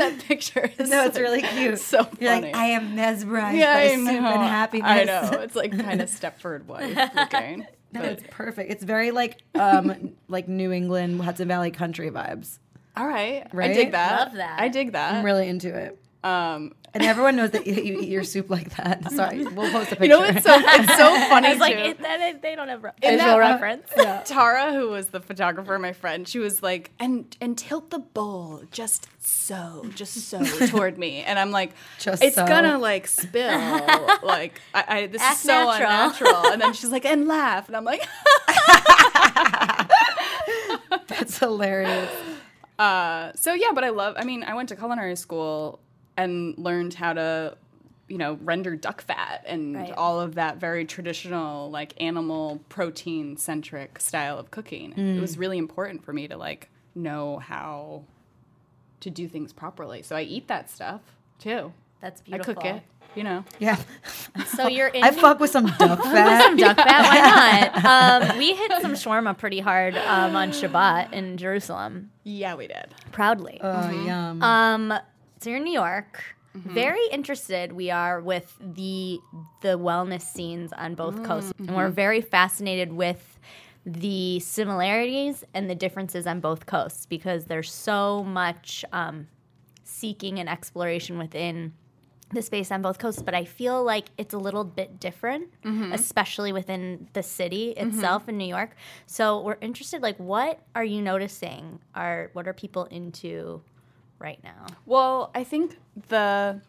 that 0.00 0.14
picture 0.26 0.70
is 0.78 0.90
no, 0.90 1.04
it's 1.04 1.14
like, 1.16 1.22
really 1.22 1.42
cute. 1.42 1.78
so 1.78 1.98
You're 2.18 2.30
funny. 2.32 2.46
like, 2.48 2.56
I 2.56 2.66
am 2.66 2.94
mesmerized 2.94 3.56
yeah, 3.58 3.74
by 3.74 3.82
I 3.82 3.96
soup 3.96 4.04
know. 4.04 4.12
and 4.32 4.42
happiness. 4.42 4.88
I 4.88 5.04
know. 5.04 5.30
It's 5.40 5.54
like 5.56 5.78
kind 5.78 6.00
of 6.02 6.08
Stepford 6.10 6.64
wife 6.66 6.96
looking. 7.14 7.66
No, 7.92 8.02
but- 8.02 8.10
it's 8.12 8.22
perfect. 8.30 8.70
It's 8.70 8.84
very 8.84 9.10
like 9.10 9.38
um 9.56 10.12
like 10.28 10.46
New 10.46 10.70
England 10.70 11.20
Hudson 11.22 11.48
Valley 11.48 11.72
country 11.72 12.08
vibes. 12.08 12.60
all 12.96 13.04
right, 13.04 13.44
I 13.52 13.72
dig 13.72 13.90
that. 13.90 14.20
Love 14.26 14.34
that. 14.36 14.60
I 14.60 14.68
dig 14.68 14.92
that. 14.92 15.14
I'm 15.14 15.24
really 15.24 15.48
into 15.48 15.74
it. 15.76 15.98
Um, 16.22 16.72
And 16.92 17.04
everyone 17.04 17.36
knows 17.36 17.50
that 17.52 17.66
you, 17.68 17.74
you 17.74 18.00
eat 18.00 18.08
your 18.08 18.24
soup 18.24 18.50
like 18.50 18.76
that. 18.76 19.12
Sorry, 19.12 19.46
we'll 19.46 19.70
post 19.70 19.92
a 19.92 19.96
picture. 19.96 20.04
You 20.04 20.08
know, 20.10 20.24
it's 20.24 20.42
so 20.44 20.52
it's 20.56 20.96
so 20.96 21.14
funny 21.28 21.48
It's 21.48 21.60
like 21.60 21.76
it, 21.76 21.98
that, 22.00 22.42
they 22.42 22.56
don't 22.56 22.66
have 22.68 22.82
re- 22.82 22.90
visual 23.00 23.18
that- 23.18 23.36
reference. 23.38 23.88
Tara, 24.28 24.72
who 24.72 24.88
was 24.90 25.06
the 25.08 25.20
photographer, 25.20 25.78
my 25.78 25.92
friend, 25.92 26.26
she 26.26 26.40
was 26.40 26.62
like, 26.64 26.90
and 26.98 27.36
and 27.40 27.56
tilt 27.56 27.90
the 27.90 28.00
bowl 28.00 28.62
just 28.72 29.06
so, 29.24 29.86
just 29.94 30.14
so 30.14 30.42
toward 30.66 30.98
me, 30.98 31.22
and 31.22 31.38
I'm 31.38 31.52
like, 31.52 31.72
Just 32.00 32.22
it's 32.24 32.34
so. 32.34 32.46
gonna 32.46 32.76
like 32.78 33.06
spill, 33.06 33.86
like 34.22 34.60
I, 34.74 34.84
I 34.88 35.06
this 35.06 35.22
Act 35.22 35.34
is 35.36 35.40
so 35.42 35.66
natural. 35.66 35.90
unnatural, 35.90 36.46
and 36.52 36.60
then 36.60 36.72
she's 36.72 36.90
like, 36.90 37.04
and 37.04 37.28
laugh, 37.28 37.68
and 37.68 37.76
I'm 37.76 37.84
like, 37.84 38.04
That's 41.06 41.38
hilarious. 41.38 42.10
uh, 42.78 43.32
so 43.34 43.52
yeah, 43.54 43.70
but 43.74 43.84
I 43.84 43.90
love. 43.90 44.14
I 44.18 44.24
mean, 44.24 44.42
I 44.44 44.54
went 44.54 44.68
to 44.70 44.76
culinary 44.76 45.16
school 45.16 45.78
and 46.16 46.56
learned 46.58 46.94
how 46.94 47.12
to. 47.14 47.56
You 48.08 48.18
know, 48.18 48.40
render 48.42 48.74
duck 48.74 49.02
fat 49.02 49.44
and 49.46 49.76
Right. 49.76 49.92
all 49.92 50.20
of 50.20 50.34
that 50.34 50.56
very 50.56 50.84
traditional, 50.84 51.70
like 51.70 51.94
animal 52.02 52.58
protein 52.68 53.36
centric 53.36 54.00
style 54.00 54.36
of 54.36 54.50
cooking. 54.50 54.94
It 54.98 55.20
was 55.20 55.38
really 55.38 55.58
important 55.58 56.02
for 56.04 56.12
me 56.12 56.26
to 56.26 56.36
like 56.36 56.70
know 56.96 57.38
how 57.38 58.02
to 58.98 59.10
do 59.10 59.28
things 59.28 59.52
properly. 59.52 60.02
So 60.02 60.16
I 60.16 60.22
eat 60.22 60.48
that 60.48 60.68
stuff 60.68 61.02
too. 61.38 61.72
That's 62.00 62.20
beautiful. 62.22 62.50
I 62.50 62.54
cook 62.56 62.64
it, 62.64 62.82
you 63.14 63.22
know. 63.22 63.44
Yeah. 63.60 63.76
So 64.46 64.66
you're 64.66 64.88
in 64.88 65.04
I 65.04 65.12
fuck 65.12 65.38
with 65.38 65.50
some 65.52 65.66
duck 65.78 66.02
fat. 66.02 66.42
some 66.42 66.56
duck 66.56 66.78
fat. 66.78 67.70
Why 67.72 67.80
not? 67.82 68.30
Um, 68.32 68.38
we 68.38 68.54
hit 68.54 68.72
some 68.82 68.94
shawarma 68.94 69.38
pretty 69.38 69.60
hard 69.60 69.96
um, 69.96 70.34
on 70.34 70.50
Shabbat 70.50 71.12
in 71.12 71.36
Jerusalem. 71.36 72.10
Yeah, 72.24 72.56
we 72.56 72.66
did. 72.66 72.88
Proudly. 73.12 73.60
Oh, 73.62 73.90
yum. 73.90 74.42
Um, 74.42 74.94
so 75.40 75.50
you're 75.50 75.58
in 75.58 75.64
New 75.64 75.72
York. 75.72 76.22
Mm-hmm. 76.56 76.74
Very 76.74 77.06
interested 77.12 77.72
we 77.72 77.90
are 77.90 78.20
with 78.20 78.56
the 78.60 79.20
the 79.62 79.78
wellness 79.78 80.22
scenes 80.22 80.72
on 80.72 80.94
both 80.94 81.16
mm, 81.16 81.24
coasts, 81.24 81.52
and 81.58 81.76
we're 81.76 81.86
mm-hmm. 81.86 81.94
very 81.94 82.20
fascinated 82.20 82.92
with 82.92 83.38
the 83.86 84.40
similarities 84.40 85.44
and 85.54 85.70
the 85.70 85.74
differences 85.74 86.26
on 86.26 86.40
both 86.40 86.66
coasts 86.66 87.06
because 87.06 87.46
there's 87.46 87.72
so 87.72 88.24
much 88.24 88.84
um, 88.92 89.28
seeking 89.84 90.38
and 90.38 90.48
exploration 90.48 91.18
within 91.18 91.72
the 92.32 92.42
space 92.42 92.70
on 92.70 92.82
both 92.82 92.98
coasts. 92.98 93.22
But 93.22 93.34
I 93.34 93.44
feel 93.44 93.82
like 93.82 94.08
it's 94.18 94.34
a 94.34 94.38
little 94.38 94.64
bit 94.64 95.00
different, 95.00 95.50
mm-hmm. 95.62 95.92
especially 95.92 96.52
within 96.52 97.08
the 97.12 97.22
city 97.22 97.70
itself 97.70 98.28
in 98.28 98.36
New 98.36 98.46
York. 98.46 98.76
So 99.06 99.40
we're 99.40 99.58
interested, 99.60 100.02
like, 100.02 100.16
what 100.18 100.60
are 100.74 100.84
you 100.84 101.00
noticing? 101.00 101.80
Are 101.94 102.30
what 102.32 102.46
are 102.46 102.52
people 102.52 102.84
into? 102.86 103.62
Right 104.20 104.38
now. 104.44 104.66
Well, 104.86 105.32
I 105.34 105.42
think 105.42 105.78
the 106.08 106.60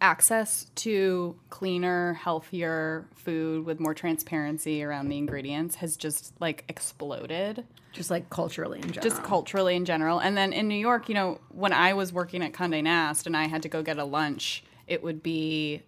access 0.00 0.70
to 0.76 1.36
cleaner, 1.50 2.14
healthier 2.14 3.04
food 3.14 3.66
with 3.66 3.80
more 3.80 3.94
transparency 3.94 4.82
around 4.82 5.08
the 5.08 5.18
ingredients 5.18 5.76
has 5.76 5.96
just 5.96 6.32
like 6.40 6.64
exploded. 6.68 7.64
Just 7.92 8.10
like 8.10 8.30
culturally 8.30 8.78
in 8.78 8.92
general. 8.92 9.02
just 9.02 9.22
culturally 9.24 9.74
in 9.74 9.84
general. 9.84 10.20
And 10.20 10.36
then 10.36 10.52
in 10.52 10.68
New 10.68 10.76
York, 10.78 11.08
you 11.08 11.14
know, 11.14 11.40
when 11.50 11.72
I 11.72 11.94
was 11.94 12.12
working 12.12 12.42
at 12.42 12.52
Condé 12.52 12.82
Nast 12.82 13.26
and 13.26 13.36
I 13.36 13.48
had 13.48 13.62
to 13.62 13.68
go 13.68 13.82
get 13.82 13.98
a 13.98 14.04
lunch, 14.04 14.62
it 14.86 15.02
would 15.02 15.22
be 15.22 15.82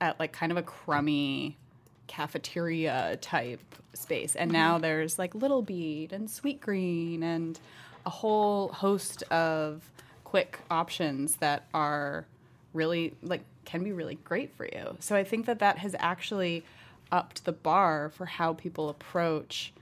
at 0.00 0.18
like 0.18 0.32
kind 0.32 0.50
of 0.50 0.58
a 0.58 0.62
crummy 0.62 1.58
cafeteria 2.06 3.18
type 3.20 3.60
space. 3.94 4.36
And 4.36 4.50
now 4.50 4.74
mm-hmm. 4.74 4.82
there's 4.82 5.18
like 5.18 5.34
Little 5.34 5.62
Beet 5.62 6.12
and 6.12 6.28
Sweetgreen 6.28 7.22
and 7.22 7.60
a 8.06 8.10
whole 8.10 8.68
host 8.68 9.22
of 9.24 9.90
quick 10.30 10.60
options 10.70 11.36
that 11.36 11.64
are 11.74 12.24
really 12.72 13.12
like 13.20 13.42
can 13.64 13.82
be 13.82 13.90
really 13.90 14.14
great 14.14 14.54
for 14.54 14.64
you. 14.64 14.96
So 15.00 15.16
I 15.16 15.24
think 15.24 15.46
that 15.46 15.58
that 15.58 15.78
has 15.78 15.96
actually 15.98 16.62
upped 17.10 17.44
the 17.44 17.52
bar 17.52 18.12
for 18.14 18.26
how 18.26 18.52
people 18.54 18.88
approach 18.88 19.72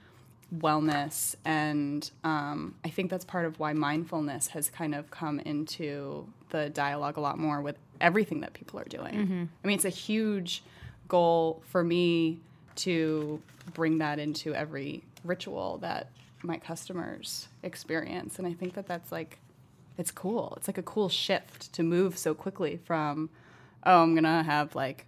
wellness. 0.56 1.34
And 1.44 2.10
um, 2.24 2.76
i 2.82 2.88
think 2.88 3.10
that's 3.10 3.26
part 3.26 3.44
of 3.44 3.60
why 3.60 3.74
mindfulness 3.74 4.48
has 4.48 4.70
kind 4.70 4.94
of 4.94 5.10
come 5.10 5.38
into 5.40 6.26
the 6.48 6.70
dialogue 6.70 7.18
a 7.18 7.20
lot 7.20 7.38
more 7.38 7.60
with 7.60 7.76
everything 8.00 8.40
that 8.40 8.54
people 8.54 8.80
are 8.80 8.88
doing. 8.88 9.50
I 9.62 9.66
mean 9.66 9.74
it's 9.74 9.84
a 9.84 9.90
huge 9.90 10.62
goal 11.08 11.62
for 11.66 11.84
me 11.84 12.38
to 12.76 13.42
bring 13.74 13.98
that 13.98 14.18
into 14.18 14.54
every 14.54 15.04
ritual 15.24 15.76
that 15.82 16.08
my 16.42 16.56
customers 16.56 17.48
experience. 17.62 18.38
And 18.38 18.46
i 18.46 18.54
think 18.54 18.72
that 18.72 18.86
that's 18.86 19.12
like 19.12 19.38
it's 19.98 20.10
cool 20.10 20.54
it's 20.56 20.66
like 20.68 20.78
a 20.78 20.82
cool 20.82 21.08
shift 21.08 21.72
to 21.72 21.82
move 21.82 22.16
so 22.16 22.32
quickly 22.34 22.78
from 22.84 23.28
oh 23.84 24.02
i'm 24.02 24.14
gonna 24.14 24.42
have 24.42 24.74
like 24.74 25.06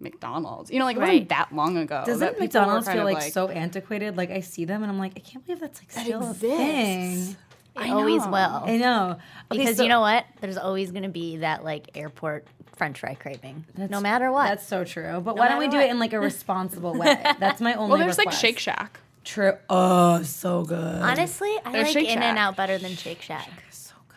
mcdonald's 0.00 0.70
you 0.70 0.78
know 0.78 0.84
like 0.84 0.96
it 0.96 1.00
wasn't 1.00 1.18
Right. 1.20 1.28
that 1.28 1.54
long 1.54 1.76
ago 1.76 2.02
Doesn't 2.04 2.20
that 2.20 2.38
McDonald's 2.40 2.88
feel 2.88 3.06
of 3.06 3.14
like, 3.14 3.32
so 3.32 3.48
antiquated? 3.48 4.16
Like 4.16 4.30
I 4.30 4.40
see 4.40 4.64
them 4.64 4.82
and 4.82 4.90
I'm 4.90 4.98
like, 4.98 5.12
I 5.16 5.20
can't 5.20 5.46
believe 5.46 5.60
that's 5.60 5.80
like 5.80 5.92
That 5.92 6.04
still 6.06 6.22
a 6.24 6.30
exists. 6.30 6.40
thing. 6.40 7.36
It 7.76 7.90
always 7.90 8.22
know. 8.24 8.30
will. 8.32 8.62
I 8.66 8.76
know. 8.78 9.16
Okay, 9.52 9.58
because 9.62 9.76
so- 9.76 9.82
you 9.84 9.88
know 9.88 10.00
what? 10.00 10.26
There's 10.40 10.56
always 10.58 10.90
going 10.90 11.04
to 11.04 11.08
be 11.08 11.36
that 11.38 11.62
like 11.64 11.96
airport 11.96 12.46
French 12.76 12.98
fry 12.98 13.14
craving, 13.14 13.64
no 13.76 14.00
matter 14.00 14.32
what. 14.32 14.48
That's 14.48 14.66
so 14.66 14.82
true. 14.84 15.20
But 15.24 15.36
why 15.36 15.46
don't 15.48 15.58
we 15.58 15.66
matter 15.66 15.78
do 15.78 15.84
it 15.84 15.90
in 15.90 15.98
like 16.00 16.12
a 16.14 16.20
responsible 16.30 16.94
way? 16.94 17.16
That's 17.38 17.60
my 17.60 17.74
only. 17.76 17.90
well 17.90 17.98
there's 18.00 18.18
like 18.18 18.32
shake 18.32 18.58
shack 18.58 18.98
True. 19.24 19.52
Oh, 19.70 20.20
so 20.24 20.64
good. 20.64 21.00
Honestly, 21.00 21.54
I 21.64 21.70
There's 21.70 21.94
like 21.94 22.06
In 22.06 22.14
Shack. 22.14 22.24
and 22.24 22.38
Out 22.38 22.56
better 22.56 22.76
than 22.76 22.96
Shake 22.96 23.22
Shack. 23.22 23.48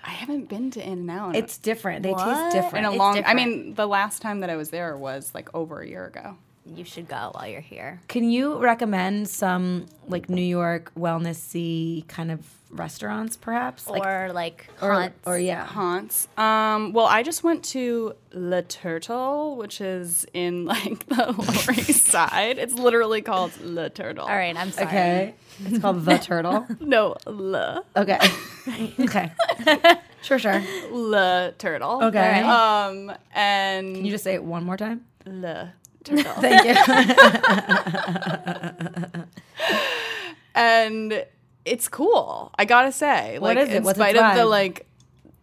I 0.06 0.12
haven't 0.12 0.50
been 0.50 0.70
to 0.72 0.82
In 0.86 1.00
and 1.00 1.10
Out 1.12 1.36
It's 1.36 1.58
different. 1.58 2.04
They 2.04 2.12
What? 2.12 2.24
taste 2.26 2.56
different. 2.56 2.86
in 2.86 2.94
a 2.94 2.96
long. 2.96 3.24
I 3.26 3.34
mean, 3.34 3.74
the 3.74 3.88
last 3.88 4.22
time 4.22 4.42
that 4.42 4.50
I 4.52 4.56
was 4.56 4.70
there 4.70 4.96
was 4.96 5.34
like 5.34 5.50
over 5.56 5.82
a 5.82 5.88
year 5.88 6.06
ago. 6.06 6.38
You 6.66 6.84
should 6.84 7.08
go 7.08 7.32
while 7.34 7.48
you're 7.48 7.62
here. 7.62 8.02
Can 8.08 8.30
you 8.30 8.58
recommend 8.58 9.30
some 9.30 9.86
like 10.08 10.30
New 10.30 10.42
York 10.42 10.92
wellnessy 10.98 12.08
kind 12.08 12.32
of 12.32 12.40
restaurants, 12.72 13.38
perhaps? 13.38 13.88
Like 13.88 14.04
or 14.06 14.32
like 14.34 14.68
or, 14.82 15.14
or 15.26 15.38
yeah. 15.38 15.66
Haunts. 15.66 16.28
Um, 16.38 16.92
well, 16.94 17.06
I 17.06 17.22
just 17.24 17.44
went 17.44 17.64
to 17.66 18.16
Le 18.34 18.64
Turtle, 18.64 19.56
which 19.58 19.80
is 19.80 20.26
in 20.34 20.66
like 20.74 21.06
the 21.08 21.34
Lower 21.38 21.74
East 21.78 22.06
Side. 22.06 22.58
It's 22.58 22.74
literally 22.74 23.22
called 23.22 23.52
Le 23.62 23.90
Turtle. 23.92 24.26
All 24.26 24.36
right, 24.36 24.56
I'm 24.58 24.72
sorry. 24.72 24.88
Okay. 24.88 25.36
It's 25.66 25.80
called 25.80 26.04
the 26.04 26.18
turtle. 26.18 26.66
No, 26.82 27.16
Le 27.26 27.84
Okay. 27.96 28.20
okay. 29.00 29.32
Sure, 30.22 30.38
sure. 30.40 30.62
Le 30.92 31.54
Turtle. 31.58 32.04
Okay. 32.06 32.42
Um, 32.42 33.12
and 33.34 33.96
Can 33.96 34.04
you 34.06 34.12
just 34.12 34.24
say 34.24 34.34
it 34.34 34.44
one 34.44 34.64
more 34.66 34.76
time? 34.76 35.06
Le 35.26 35.72
Turtle. 36.06 36.34
Thank 36.42 36.66
you. 36.66 36.76
and 40.56 41.26
it's 41.66 41.88
cool. 41.88 42.52
I 42.58 42.66
gotta 42.66 42.92
say, 42.92 43.40
What 43.40 43.56
like 43.56 43.68
is 43.68 43.74
it? 43.74 43.78
in 43.78 43.84
What's 43.84 43.98
spite 43.98 44.16
of 44.16 44.36
the 44.36 44.46
like 44.46 44.88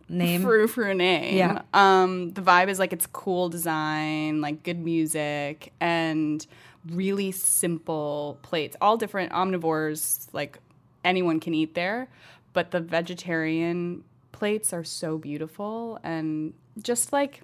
Name. 0.08 0.42
frou 0.42 0.66
frou 0.66 0.92
name. 0.94 1.36
Yeah. 1.36 1.62
Um, 1.72 2.32
the 2.32 2.42
vibe 2.42 2.68
is 2.68 2.78
like 2.78 2.92
it's 2.92 3.06
cool 3.06 3.48
design, 3.48 4.42
like 4.42 4.62
good 4.62 4.78
music, 4.78 5.72
and 5.80 6.46
really 6.90 7.32
simple 7.32 8.38
plates. 8.42 8.76
All 8.82 8.98
different 8.98 9.32
omnivores, 9.32 10.26
like 10.34 10.58
anyone 11.04 11.40
can 11.40 11.54
eat 11.54 11.74
there, 11.74 12.08
but 12.52 12.72
the 12.72 12.80
vegetarian 12.80 14.04
plates 14.32 14.72
are 14.74 14.84
so 14.84 15.16
beautiful 15.16 15.98
and 16.02 16.52
just 16.82 17.12
like 17.12 17.42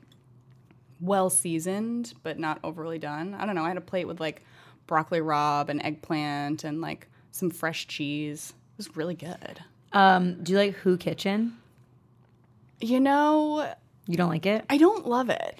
well 1.00 1.30
seasoned, 1.30 2.14
but 2.22 2.38
not 2.38 2.58
overly 2.64 2.98
done. 2.98 3.34
I 3.34 3.46
don't 3.46 3.54
know. 3.54 3.64
I 3.64 3.68
had 3.68 3.76
a 3.76 3.82
plate 3.82 4.06
with 4.06 4.20
like 4.20 4.42
broccoli 4.86 5.20
rabe 5.20 5.68
and 5.68 5.82
eggplant 5.82 6.64
and 6.64 6.80
like 6.80 7.08
some 7.30 7.50
fresh 7.50 7.86
cheese. 7.86 8.54
It 8.72 8.78
was 8.78 8.96
really 8.96 9.14
good. 9.14 9.60
Um, 9.92 10.42
do 10.42 10.52
you 10.52 10.58
like 10.58 10.74
Hu 10.76 10.96
Kitchen? 10.96 11.56
You 12.80 13.00
know, 13.00 13.72
You 14.06 14.16
don't 14.16 14.28
like 14.28 14.46
it? 14.46 14.64
I 14.70 14.78
don't 14.78 15.06
love 15.06 15.30
it. 15.30 15.58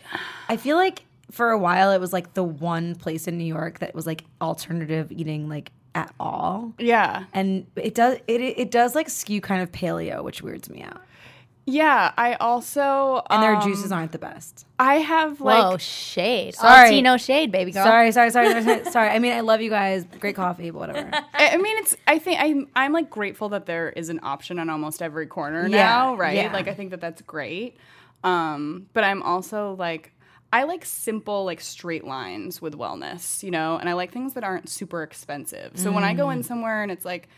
I 0.48 0.56
feel 0.56 0.76
like 0.76 1.04
for 1.30 1.50
a 1.50 1.58
while 1.58 1.92
it 1.92 2.00
was 2.00 2.12
like 2.12 2.34
the 2.34 2.44
one 2.44 2.94
place 2.94 3.28
in 3.28 3.36
New 3.36 3.44
York 3.44 3.80
that 3.80 3.94
was 3.94 4.06
like 4.06 4.24
alternative 4.40 5.10
eating 5.12 5.48
like 5.48 5.72
at 5.94 6.14
all. 6.20 6.72
Yeah. 6.78 7.24
And 7.32 7.66
it 7.76 7.94
does 7.94 8.18
it 8.26 8.40
it 8.40 8.70
does 8.70 8.94
like 8.94 9.10
skew 9.10 9.40
kind 9.40 9.62
of 9.62 9.72
paleo, 9.72 10.22
which 10.22 10.42
weirds 10.42 10.70
me 10.70 10.82
out. 10.82 11.02
Yeah. 11.70 12.12
I 12.16 12.34
also 12.34 13.22
And 13.28 13.42
their 13.42 13.56
um, 13.56 13.62
juices 13.62 13.92
aren't 13.92 14.12
the 14.12 14.18
best. 14.18 14.64
I 14.78 14.96
have 14.96 15.40
like 15.40 15.62
Whoa, 15.62 15.76
shade. 15.78 16.54
Sorry. 16.54 16.96
All 16.96 17.02
no 17.02 17.16
shade, 17.16 17.52
baby 17.52 17.72
girl. 17.72 17.84
Sorry, 17.84 18.10
sorry, 18.12 18.30
sorry, 18.30 18.62
sorry, 18.62 18.84
sorry. 18.86 19.08
I 19.10 19.18
mean, 19.18 19.32
I 19.32 19.40
love 19.40 19.60
you 19.60 19.70
guys. 19.70 20.04
Great 20.20 20.36
coffee, 20.36 20.70
but 20.70 20.78
whatever. 20.78 21.10
I 21.34 21.50
I 21.50 21.56
mean, 21.56 21.76
it's. 21.78 21.96
I 22.06 22.18
think 22.18 22.40
I'm. 22.40 22.68
I'm 22.74 22.92
like 22.92 23.10
grateful 23.10 23.48
that 23.50 23.66
there 23.66 23.90
is 23.90 24.08
an 24.08 24.20
option 24.22 24.58
on 24.58 24.70
almost 24.70 25.02
every 25.02 25.26
corner 25.26 25.66
Yeah, 25.68 25.76
now, 25.84 26.14
right? 26.16 26.36
yeah. 26.36 26.52
Like 26.52 26.68
I 26.68 26.74
think 26.74 26.90
that 26.90 27.00
that's 27.00 27.22
great. 27.22 27.76
Um, 28.24 28.86
but 28.94 29.04
I'm 29.04 29.22
also 29.22 29.74
like, 29.78 30.12
I 30.52 30.64
like 30.64 30.84
simple, 30.84 31.44
like 31.44 31.60
straight 31.60 32.04
lines 32.04 32.60
with 32.62 32.74
wellness, 32.76 33.42
you 33.42 33.50
know, 33.50 33.76
and 33.76 33.88
I 33.88 33.92
like 33.92 34.12
things 34.12 34.34
that 34.34 34.44
aren't 34.44 34.68
super 34.68 35.02
expensive. 35.02 35.72
So 35.76 35.92
when 35.92 36.02
I 36.04 36.14
go 36.14 36.26
Mm. 36.26 36.32
in 36.36 36.42
somewhere 36.42 36.82
and 36.82 36.90
it's 36.90 37.04
like 37.04 37.28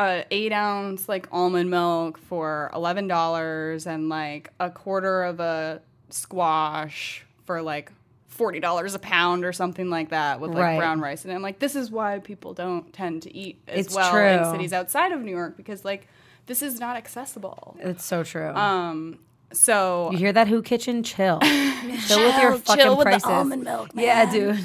a 0.00 0.24
eight 0.30 0.52
ounce 0.52 1.08
like 1.08 1.28
almond 1.30 1.70
milk 1.70 2.18
for 2.18 2.70
eleven 2.74 3.06
dollars 3.06 3.86
and 3.86 4.08
like 4.08 4.50
a 4.58 4.70
quarter 4.70 5.22
of 5.24 5.40
a 5.40 5.80
squash 6.08 7.24
for 7.44 7.60
like 7.62 7.92
forty 8.28 8.60
dollars 8.60 8.94
a 8.94 8.98
pound 8.98 9.44
or 9.44 9.52
something 9.52 9.90
like 9.90 10.08
that 10.10 10.40
with 10.40 10.50
like 10.52 10.62
Right. 10.62 10.78
brown 10.78 11.00
rice. 11.00 11.24
And 11.24 11.34
I'm 11.34 11.42
like, 11.42 11.58
this 11.58 11.76
is 11.76 11.90
why 11.90 12.18
people 12.20 12.54
don't 12.54 12.92
tend 12.92 13.22
to 13.24 13.36
eat 13.36 13.60
as 13.68 13.86
It's 13.86 13.94
well 13.94 14.16
in 14.16 14.50
cities 14.52 14.72
outside 14.72 15.12
of 15.12 15.20
New 15.20 15.30
York 15.32 15.56
because 15.56 15.84
like 15.84 16.08
this 16.46 16.62
is 16.62 16.80
not 16.80 16.96
accessible. 16.96 17.76
It's 17.80 18.04
so 18.04 18.22
true. 18.24 18.48
Um, 18.54 19.18
so 19.52 20.10
you 20.12 20.18
hear 20.18 20.32
that? 20.32 20.48
Hu 20.48 20.62
Kitchen? 20.62 21.02
Chill. 21.02 21.38
chill 21.42 22.24
with 22.24 22.38
your 22.40 22.56
fucking 22.58 22.82
chill 22.82 22.96
with 22.96 23.04
prices. 23.04 23.22
the 23.24 23.28
almond 23.30 23.64
milk. 23.64 23.94
Man. 23.94 24.04
yeah, 24.04 24.30
dude. 24.32 24.60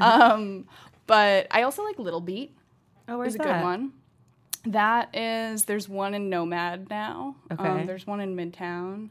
um, 0.00 0.66
but 1.06 1.46
I 1.50 1.62
also 1.62 1.84
like 1.84 1.98
Little 1.98 2.20
Beet. 2.20 2.56
Oh, 3.08 3.18
where's 3.18 3.34
is 3.34 3.34
a 3.36 3.38
that? 3.38 3.58
good 3.58 3.62
one. 3.64 3.92
That 4.64 5.14
is, 5.16 5.64
there's 5.64 5.88
one 5.88 6.14
in 6.14 6.30
Nomad 6.30 6.88
now. 6.88 7.36
Okay. 7.50 7.64
Um, 7.68 7.86
there's 7.86 8.06
one 8.06 8.20
in 8.20 8.36
Midtown. 8.36 9.08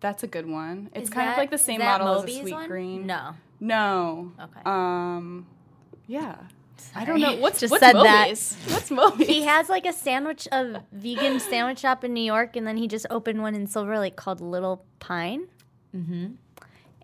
That's 0.00 0.22
a 0.22 0.26
good 0.26 0.46
one. 0.46 0.90
It's 0.94 1.04
Is 1.04 1.10
kind 1.10 1.30
of 1.30 1.36
like 1.36 1.50
the 1.50 1.58
same 1.58 1.80
that 1.80 2.00
model 2.00 2.16
as 2.16 2.22
Moby's 2.22 2.36
a 2.36 2.40
Sweet 2.40 2.52
one? 2.52 2.68
Green. 2.68 3.06
No. 3.06 3.34
No. 3.60 4.32
Okay. 4.40 4.60
Um, 4.64 5.46
yeah. 6.06 6.36
I 6.94 7.04
don't 7.04 7.20
know 7.20 7.36
what's 7.36 7.60
Just 7.60 7.70
what's 7.70 7.82
said 7.82 7.94
that. 7.94 8.26
Moby's? 8.28 8.56
What's 8.68 8.90
Moby's? 8.90 9.26
He 9.26 9.42
has 9.42 9.68
like 9.68 9.86
a 9.86 9.92
sandwich, 9.92 10.46
a 10.52 10.82
vegan 10.92 11.40
sandwich 11.40 11.78
shop 11.80 12.04
in 12.04 12.12
New 12.12 12.20
York, 12.22 12.56
and 12.56 12.66
then 12.66 12.76
he 12.76 12.88
just 12.88 13.06
opened 13.10 13.40
one 13.40 13.54
in 13.54 13.66
Silver 13.66 13.98
Lake 13.98 14.16
called 14.16 14.40
Little 14.40 14.84
Pine. 15.00 15.46
Mm-hmm. 15.96 16.32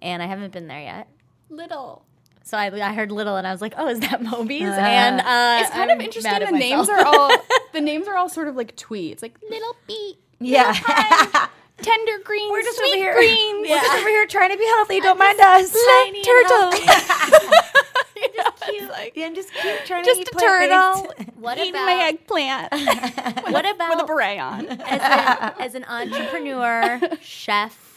And 0.02 0.22
I 0.22 0.26
haven't 0.26 0.52
been 0.52 0.66
there 0.66 0.80
yet. 0.80 1.08
little. 1.48 2.04
So 2.44 2.56
I, 2.58 2.66
I 2.88 2.92
heard 2.94 3.12
Little, 3.12 3.36
and 3.36 3.46
I 3.46 3.52
was 3.52 3.60
like, 3.60 3.74
"Oh, 3.76 3.88
is 3.88 4.00
that 4.00 4.22
Moby's?" 4.30 4.62
and 4.62 5.20
uh, 5.20 5.58
It's 5.62 5.70
kind 5.70 5.90
of 5.90 5.96
I'm 5.96 6.00
interesting. 6.00 6.32
The 6.40 6.50
names 6.50 6.88
are 6.88 7.04
all 7.04 7.30
the 7.72 7.80
names 7.80 8.08
are 8.08 8.16
all 8.16 8.28
sort 8.28 8.48
of 8.48 8.56
like 8.56 8.76
tweets, 8.76 9.22
like 9.22 9.38
Little 9.48 9.76
Beet, 9.86 10.16
Yeah. 10.40 10.72
Tender 11.80 12.18
Greens, 12.24 12.50
We're 12.50 12.60
just 12.62 12.76
Sweet 12.76 12.88
over 12.88 12.96
here. 12.96 13.14
Greens. 13.14 13.66
We're 13.70 13.80
just 13.80 13.94
over 13.98 14.08
here 14.10 14.26
trying 14.26 14.50
to 14.50 14.58
be 14.58 14.66
healthy. 14.66 15.00
Don't 15.00 15.18
mind 15.18 15.40
us. 15.40 15.72
tiny 16.04 16.18
and 16.18 16.24
Turtle. 16.26 16.72
Cute. 18.70 18.88
Like, 18.90 19.12
yeah, 19.16 19.26
I'm 19.26 19.34
just 19.34 19.50
cute 19.54 19.86
trying 19.86 20.04
just 20.04 20.16
to 20.16 20.22
eat 20.22 20.28
a 20.28 20.38
turtle. 20.38 21.12
What 21.36 21.56
eating 21.58 21.70
about 21.70 21.86
my 21.86 22.08
eggplant 22.08 22.72
what 23.50 23.64
about 23.68 23.90
with 23.96 24.04
a 24.04 24.06
beret 24.06 24.38
on. 24.38 24.66
as, 24.66 24.76
an, 25.00 25.54
as 25.58 25.74
an 25.74 25.84
entrepreneur, 25.84 27.00
chef, 27.22 27.89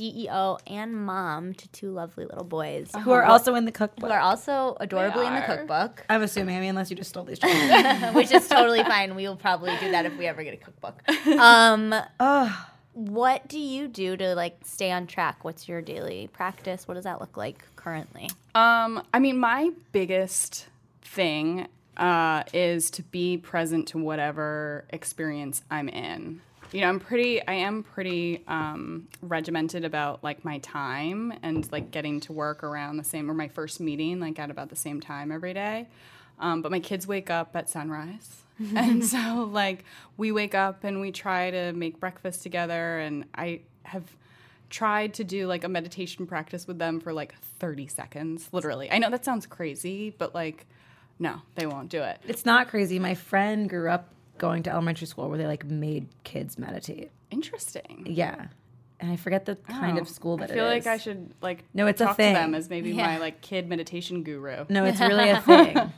CEO, 0.00 0.58
and 0.66 0.94
mom 0.96 1.52
to 1.54 1.68
two 1.68 1.90
lovely 1.90 2.24
little 2.24 2.44
boys 2.44 2.90
Who 3.02 3.10
are 3.12 3.24
also 3.24 3.54
in 3.54 3.64
the 3.66 3.72
cookbook. 3.72 4.08
who 4.08 4.14
are 4.14 4.20
also 4.20 4.76
adorably 4.80 5.26
in 5.26 5.34
the 5.34 5.42
cookbook, 5.42 6.04
I'm 6.08 6.22
assuming. 6.22 6.56
I 6.56 6.60
mean, 6.60 6.70
unless 6.70 6.90
you 6.90 6.96
just 6.96 7.10
stole 7.10 7.24
these. 7.24 7.38
children. 7.40 8.14
which 8.14 8.32
is 8.32 8.48
totally 8.48 8.82
fine. 8.82 9.14
We 9.14 9.28
will 9.28 9.36
probably 9.36 9.76
do 9.78 9.90
that 9.90 10.06
if 10.06 10.16
we 10.16 10.26
ever 10.26 10.42
get 10.42 10.54
a 10.54 10.56
cookbook. 10.56 11.02
Um, 11.40 11.94
oh, 12.18 12.66
what 12.94 13.46
do 13.48 13.58
you 13.58 13.88
do 13.88 14.16
to 14.16 14.34
like 14.34 14.58
stay 14.64 14.90
on 14.90 15.06
track? 15.06 15.44
What's 15.44 15.68
your 15.68 15.80
daily 15.80 16.28
practice? 16.32 16.86
What 16.88 16.94
does 16.94 17.04
that 17.04 17.20
look 17.20 17.36
like 17.36 17.64
currently? 17.76 18.28
Um, 18.54 19.02
I 19.14 19.18
mean, 19.18 19.38
my 19.38 19.70
biggest 19.92 20.66
thing 21.02 21.68
uh, 21.96 22.44
is 22.52 22.90
to 22.92 23.02
be 23.02 23.36
present 23.36 23.88
to 23.88 23.98
whatever 23.98 24.84
experience 24.90 25.62
I'm 25.70 25.88
in. 25.88 26.40
You 26.72 26.82
know, 26.82 26.88
I'm 26.88 27.00
pretty, 27.00 27.46
I 27.46 27.54
am 27.54 27.82
pretty 27.82 28.42
um, 28.46 29.08
regimented 29.22 29.84
about 29.84 30.22
like 30.22 30.44
my 30.44 30.58
time 30.58 31.32
and 31.42 31.70
like 31.72 31.90
getting 31.90 32.20
to 32.20 32.32
work 32.32 32.62
around 32.62 32.96
the 32.96 33.04
same 33.04 33.30
or 33.30 33.34
my 33.34 33.48
first 33.48 33.80
meeting 33.80 34.20
like 34.20 34.38
at 34.38 34.50
about 34.50 34.68
the 34.68 34.76
same 34.76 35.00
time 35.00 35.32
every 35.32 35.52
day. 35.52 35.88
Um, 36.38 36.62
but 36.62 36.70
my 36.70 36.80
kids 36.80 37.06
wake 37.06 37.28
up 37.28 37.54
at 37.54 37.68
sunrise. 37.68 38.42
and 38.76 39.04
so 39.04 39.48
like 39.50 39.84
we 40.16 40.32
wake 40.32 40.54
up 40.54 40.84
and 40.84 41.00
we 41.00 41.10
try 41.10 41.50
to 41.50 41.72
make 41.72 41.98
breakfast 41.98 42.42
together 42.42 42.98
and 42.98 43.24
I 43.34 43.60
have 43.84 44.04
tried 44.68 45.14
to 45.14 45.24
do 45.24 45.46
like 45.46 45.64
a 45.64 45.68
meditation 45.68 46.26
practice 46.26 46.66
with 46.66 46.78
them 46.78 47.00
for 47.00 47.12
like 47.12 47.34
30 47.58 47.88
seconds, 47.88 48.48
literally. 48.52 48.90
I 48.90 48.98
know 48.98 49.10
that 49.10 49.24
sounds 49.24 49.46
crazy, 49.46 50.14
but 50.16 50.34
like, 50.34 50.66
no, 51.18 51.42
they 51.56 51.66
won't 51.66 51.88
do 51.88 52.02
it. 52.02 52.20
it's 52.26 52.46
not 52.46 52.68
crazy. 52.68 52.98
My 52.98 53.14
friend 53.14 53.68
grew 53.68 53.90
up 53.90 54.08
going 54.40 54.64
to 54.64 54.70
elementary 54.70 55.06
school 55.06 55.28
where 55.28 55.38
they 55.38 55.46
like 55.46 55.64
made 55.64 56.08
kids 56.24 56.58
meditate. 56.58 57.12
Interesting. 57.30 58.04
Yeah, 58.10 58.46
and 58.98 59.12
I 59.12 59.16
forget 59.16 59.44
the 59.46 59.54
kind 59.54 59.96
Oh, 59.98 60.02
of 60.02 60.08
school 60.08 60.36
that 60.38 60.50
I 60.50 60.54
feel 60.54 60.64
like. 60.64 60.86
I 60.88 60.96
should 60.96 61.32
like 61.40 61.62
No, 61.74 61.86
it's 61.86 62.00
a 62.00 62.12
thing. 62.14 62.34
to 62.34 62.40
them 62.40 62.54
as 62.56 62.68
maybe 62.68 62.90
Yeah. 62.90 63.06
my 63.06 63.18
like 63.18 63.40
kid 63.40 63.68
meditation 63.68 64.24
guru. 64.24 64.64
No, 64.68 64.84
it's 64.84 64.98
really 65.00 65.30
a 65.30 65.40
thing. 65.50 65.92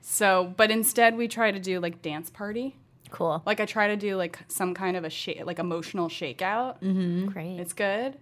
So, 0.00 0.52
but 0.56 0.70
instead 0.70 1.16
we 1.16 1.28
try 1.28 1.50
to 1.52 1.60
do 1.60 1.78
like 1.78 2.02
dance 2.02 2.30
party. 2.30 2.76
Cool. 3.10 3.40
Like 3.46 3.60
I 3.60 3.66
try 3.66 3.86
to 3.88 3.96
do 3.96 4.16
like 4.16 4.38
some 4.48 4.74
kind 4.74 4.96
of 4.96 5.04
a 5.04 5.10
shake, 5.10 5.44
like 5.46 5.58
emotional 5.60 6.08
shakeout. 6.08 6.80
Mm-hmm. 6.82 7.26
Great. 7.26 7.60
It's 7.60 7.72
good. 7.72 8.16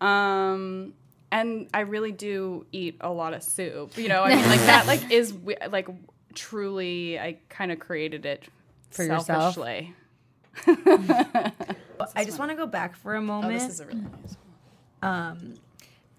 Um, 0.00 0.94
and 1.30 1.68
I 1.72 1.80
really 1.80 2.12
do 2.12 2.66
eat 2.72 2.96
a 3.00 3.10
lot 3.10 3.34
of 3.34 3.42
soup. 3.42 3.96
You 3.96 4.08
know, 4.08 4.22
I 4.22 4.34
mean, 4.34 4.46
like 4.48 4.60
that, 4.60 4.86
like 4.86 5.10
is 5.10 5.32
wi- 5.32 5.66
like 5.70 5.88
truly. 6.34 7.18
I 7.18 7.36
kind 7.48 7.70
of 7.72 7.78
created 7.78 8.26
it 8.26 8.44
For 8.92 9.02
yourself? 9.04 9.54
selfishly. 9.54 9.94
I 12.14 12.24
just 12.24 12.38
want 12.38 12.50
to 12.50 12.56
go 12.56 12.66
back 12.66 12.96
for 12.96 13.14
a 13.14 13.18
Oh, 13.18 13.22
moment 13.22 13.52
this 13.54 13.68
is 13.68 13.80
a 13.80 13.86
really 13.86 14.00
nice 14.00 14.36
one. 15.00 15.10
Um, 15.10 15.54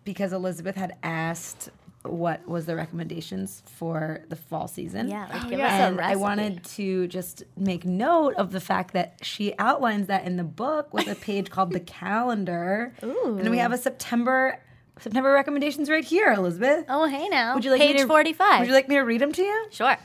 because 0.04 0.34
Elizabeth 0.34 0.76
had 0.76 0.96
asked 1.04 1.70
what 2.04 2.46
was 2.48 2.66
the 2.66 2.76
recommendations 2.76 3.64
for 3.66 4.26
the 4.28 4.36
fall 4.36 4.68
season. 4.68 5.08
yeah. 5.08 5.28
Like 5.32 5.46
Oh, 5.46 5.50
give 5.50 5.60
yeah. 5.60 5.68
us 5.68 5.92
And 5.92 6.02
I 6.02 6.16
wanted 6.18 6.64
to 6.66 7.08
just 7.08 7.44
make 7.56 7.86
note 7.86 8.34
of 8.36 8.52
the 8.52 8.60
fact 8.60 8.94
that 8.94 9.20
she 9.22 9.54
outlines 9.58 10.08
that 10.08 10.26
in 10.26 10.36
the 10.36 10.44
book 10.44 10.94
with 10.94 11.08
a 11.08 11.16
page 11.16 11.50
called 11.50 11.72
the 11.72 11.80
calendar. 12.02 12.94
Ooh. 13.04 13.38
And 13.40 13.50
we 13.50 13.58
have 13.60 13.72
a 13.72 13.78
September 13.78 14.60
September 15.00 15.32
recommendations 15.32 15.90
right 15.90 16.04
here, 16.04 16.32
Elizabeth. 16.34 16.86
Oh, 16.90 17.06
hey 17.08 17.28
now. 17.30 17.56
Would 17.56 17.64
you 17.66 17.72
like 17.72 17.80
me 17.80 17.88
page 17.94 18.02
to- 18.02 18.08
forty-five? 18.08 18.60
Would 18.60 18.68
you 18.68 18.74
like 18.76 18.88
me 18.90 18.96
to 18.96 19.02
read 19.02 19.22
them 19.22 19.32
to 19.32 19.42
you? 19.42 19.66
Sure. 19.72 19.96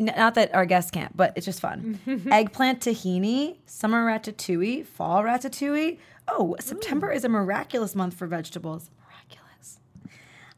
N- 0.00 0.12
not 0.16 0.34
that 0.34 0.54
our 0.54 0.66
guests 0.66 0.90
can't, 0.90 1.16
but 1.16 1.32
it's 1.36 1.46
just 1.46 1.60
fun. 1.60 1.98
Eggplant 2.30 2.80
tahini, 2.80 3.56
summer 3.66 4.04
ratatouille, 4.04 4.84
fall 4.86 5.22
ratatouille. 5.22 5.98
Oh, 6.26 6.56
September 6.60 7.12
is 7.12 7.24
a 7.24 7.28
miraculous 7.28 7.94
month 7.94 8.14
for 8.14 8.26
vegetables. 8.26 8.90
Miraculous. 8.98 9.78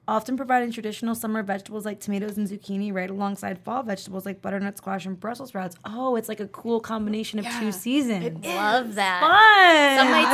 Often 0.09 0.37
providing 0.37 0.71
traditional 0.71 1.17
summer 1.17 1.43
vegetables 1.43 1.85
like 1.85 1.99
tomatoes 1.99 2.39
and 2.39 2.47
zucchini 2.49 2.95
right 2.95 3.11
alongside 3.11 3.59
fall 3.59 3.83
vegetables 3.83 4.25
like 4.25 4.41
butternut 4.41 4.77
squash 4.79 5.05
and 5.05 5.19
Brussels 5.19 5.49
sprouts. 5.49 5.77
Oh, 5.85 6.15
it's 6.15 6.29
like 6.29 6.39
a 6.39 6.47
cool 6.47 6.79
combination 6.79 7.41
of 7.41 7.45
two 7.45 7.51
Yeah, 7.67 7.71
seasons. 7.73 8.45
Love 8.47 8.95
that. 8.95 9.21
Fun. 9.21 9.99
Some 9.99 10.11
might 10.13 10.31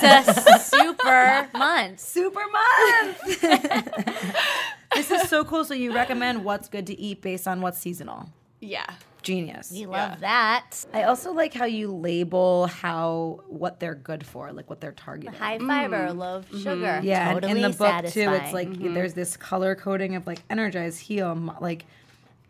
say 0.00 0.22
it's 0.30 0.46
a 0.46 0.76
super 0.76 1.48
month. 1.58 1.98
super 1.98 2.40
month. 2.52 3.40
this 4.94 5.10
is 5.10 5.28
so 5.28 5.44
cool. 5.44 5.64
So 5.64 5.74
you 5.74 5.92
recommend 5.92 6.44
what's 6.44 6.68
good 6.68 6.86
to 6.86 6.98
eat 6.98 7.20
based 7.22 7.48
on 7.48 7.60
what's 7.60 7.78
seasonal. 7.78 8.28
Yeah. 8.66 8.86
Genius. 9.22 9.72
We 9.72 9.86
love 9.86 10.20
that. 10.20 10.84
I 10.92 11.02
also 11.02 11.32
like 11.32 11.52
how 11.52 11.64
you 11.64 11.90
label 11.90 12.68
how 12.68 13.40
what 13.48 13.80
they're 13.80 13.96
good 13.96 14.24
for, 14.24 14.52
like 14.52 14.70
what 14.70 14.80
they're 14.80 14.92
targeting. 14.92 15.32
High 15.34 15.58
fiber, 15.58 16.12
low 16.12 16.42
sugar. 16.52 17.00
Mm. 17.00 17.02
yeah, 17.02 17.30
and 17.30 17.40
totally 17.42 17.60
in 17.64 17.70
the 17.72 17.76
book 17.76 18.02
too, 18.02 18.04
it's 18.04 18.14
satisfying. 18.14 18.80
like 18.82 18.94
there's 18.94 19.14
this 19.14 19.36
color 19.36 19.74
coding 19.74 20.14
of 20.14 20.28
like 20.28 20.38
energize, 20.48 20.96
heal, 20.98 21.34
mo- 21.34 21.56
like 21.60 21.86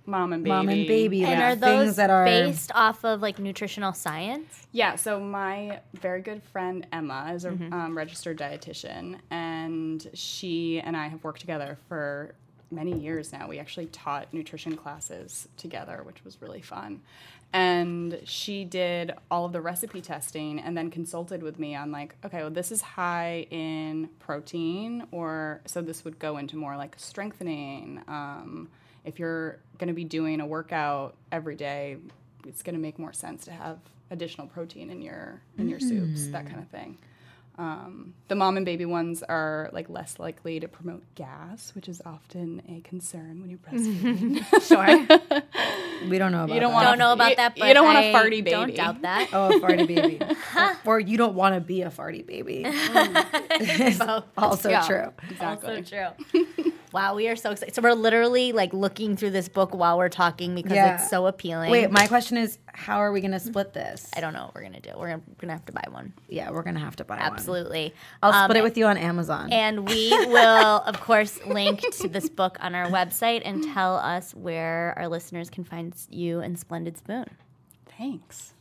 Mom 0.09 0.33
and 0.35 0.45
baby. 0.45 0.51
mom 0.55 0.69
and 0.69 0.87
baby, 0.87 1.25
And 1.25 1.41
like 1.41 1.43
are 1.43 1.57
those 1.57 1.85
things 1.87 1.97
that 1.97 2.11
are 2.11 2.25
based 2.27 2.71
off 2.75 3.05
of 3.05 3.23
like 3.23 3.39
nutritional 3.39 3.93
science? 3.95 4.67
Yeah, 4.71 4.97
so 4.97 5.19
my 5.19 5.81
very 5.95 6.21
good 6.21 6.43
friend 6.53 6.87
Emma 6.93 7.33
is 7.35 7.45
a 7.47 7.51
Mm-hmm. 7.53 7.73
um, 7.73 7.97
registered 7.97 8.39
dietitian, 8.39 9.17
and 9.31 10.07
she 10.13 10.79
and 10.81 10.95
I 10.95 11.09
have 11.09 11.25
worked 11.25 11.41
together 11.41 11.79
for 11.89 12.35
many 12.71 12.99
years 12.99 13.33
now. 13.33 13.49
We 13.49 13.59
actually 13.59 13.87
taught 13.87 14.33
nutrition 14.33 14.77
classes 14.77 15.49
together, 15.57 16.03
which 16.05 16.25
was 16.25 16.41
really 16.41 16.63
fun. 16.63 17.01
And 17.53 18.21
she 18.25 18.65
did 18.65 19.13
all 19.31 19.45
of 19.45 19.53
the 19.53 19.61
recipe 19.61 20.01
testing 20.01 20.59
and 20.59 20.77
then 20.77 20.91
consulted 20.91 21.43
with 21.43 21.59
me 21.59 21.75
on, 21.77 21.93
like, 21.93 22.17
okay, 22.25 22.39
well, 22.39 22.51
this 22.51 22.73
is 22.73 22.83
high 22.83 23.47
in 23.51 24.11
protein, 24.19 25.07
or 25.13 25.61
so 25.65 25.81
this 25.81 26.05
would 26.05 26.19
go 26.19 26.39
into 26.39 26.57
more 26.57 26.77
like 26.77 26.95
strengthening. 26.99 28.03
Um, 28.09 28.69
if 29.05 29.19
you're 29.21 29.59
going 29.79 29.89
to 29.89 29.95
be 29.95 30.05
doing 30.05 30.41
a 30.41 30.47
workout 30.47 31.15
every 31.31 31.55
day, 31.55 31.99
it's 32.47 32.63
going 32.63 32.75
to 32.75 32.81
make 32.81 32.99
more 32.99 33.13
sense 33.13 33.45
to 33.45 33.53
have 33.53 33.79
additional 34.11 34.49
protein 34.49 34.91
in 34.91 35.01
your 35.01 35.41
in 35.59 35.69
your 35.69 35.81
soups, 35.81 36.27
that 36.29 36.47
kind 36.47 36.59
of 36.59 36.69
thing. 36.69 36.99
Um, 37.59 38.13
the 38.29 38.35
mom 38.35 38.59
and 38.59 38.67
baby 38.67 38.85
ones 38.85 39.23
are 39.23 39.71
like 39.73 39.89
less 39.89 40.19
likely 40.19 40.61
to 40.61 40.69
promote 40.69 41.03
gas, 41.15 41.73
which 41.75 41.89
is 41.89 42.03
often 42.05 42.61
a 42.69 42.81
concern 42.87 43.41
when 43.41 43.49
you're 43.49 43.59
breastfeeding. 43.59 44.45
Sure. 44.67 46.09
we 46.11 46.19
don't 46.19 46.33
know 46.33 46.45
about. 46.45 46.55
You 46.55 46.61
don't 46.61 46.71
that. 46.73 46.75
wanna- 46.75 46.89
don't 46.91 46.99
know 46.99 47.13
about 47.15 47.31
you- 47.31 47.37
that, 47.37 47.57
you 47.57 47.73
don't 47.73 47.87
want 47.87 47.99
a 47.99 48.11
I 48.11 48.15
farty 48.15 48.31
baby. 48.45 48.51
Don't 48.51 48.67
baby. 48.67 48.77
doubt 48.77 49.03
that. 49.03 49.29
Oh, 49.33 49.57
a 49.57 49.61
farty 49.61 49.87
baby, 49.87 50.21
or, 50.57 50.97
or 50.97 51.01
you 51.01 51.17
don't 51.17 51.35
want 51.35 51.55
to 51.55 51.61
be 51.63 51.81
a 51.83 51.91
farty 51.91 52.27
baby. 52.27 52.65
Both. 52.65 54.25
also 54.37 54.69
Yeah. 54.69 54.87
true. 54.87 55.13
Also 55.41 55.81
true. 55.83 56.43
Wow, 56.97 57.15
we 57.15 57.29
are 57.29 57.37
so 57.37 57.51
excited. 57.51 57.75
So 57.75 57.83
we're 57.83 57.93
literally 57.93 58.53
like 58.53 58.73
looking 58.73 59.19
through 59.19 59.29
this 59.33 59.51
book 59.51 59.75
while 59.75 59.99
we're 59.99 60.09
talking 60.09 60.55
because 60.55 60.73
Yeah. 60.73 60.95
it's 60.95 61.11
so 61.11 61.27
appealing. 61.27 61.71
Wait, 61.71 61.91
my 61.91 62.07
question 62.07 62.39
is, 62.39 62.57
how 62.73 62.97
are 63.03 63.13
we 63.13 63.21
gonna 63.21 63.39
split 63.39 63.75
this? 63.75 64.11
I 64.17 64.23
don't 64.23 64.33
know 64.33 64.45
what 64.45 64.55
we're 64.55 64.63
gonna 64.63 64.81
do. 64.81 64.93
We're 64.97 65.21
gonna, 65.39 65.53
have 65.53 65.67
to 65.67 65.73
buy 65.75 65.85
one. 65.91 66.15
Yeah, 66.27 66.51
we're 66.53 66.63
gonna 66.63 66.81
have 66.81 66.97
to 66.97 67.05
buy 67.05 67.17
one. 67.17 67.23
Absolutely. 67.25 67.93
I'll 68.23 68.33
Um, 68.33 68.45
split 68.45 68.57
it 68.57 68.63
with 68.63 68.79
you 68.79 68.87
on 68.87 68.97
Amazon. 68.97 69.53
And 69.53 69.87
we 69.87 70.09
will, 70.27 70.81
of 70.87 70.99
course, 71.03 71.39
link 71.47 71.83
to 71.99 72.09
this 72.09 72.31
book 72.31 72.57
on 72.63 72.75
our 72.75 72.87
website 72.87 73.43
and 73.45 73.63
tell 73.63 73.97
us 73.97 74.35
where 74.35 74.95
our 74.97 75.07
listeners 75.07 75.51
can 75.51 75.65
find 75.65 75.93
you 76.09 76.41
and 76.41 76.59
Splendid 76.59 76.97
Spoon. 76.97 77.27
Thanks. 77.99 78.55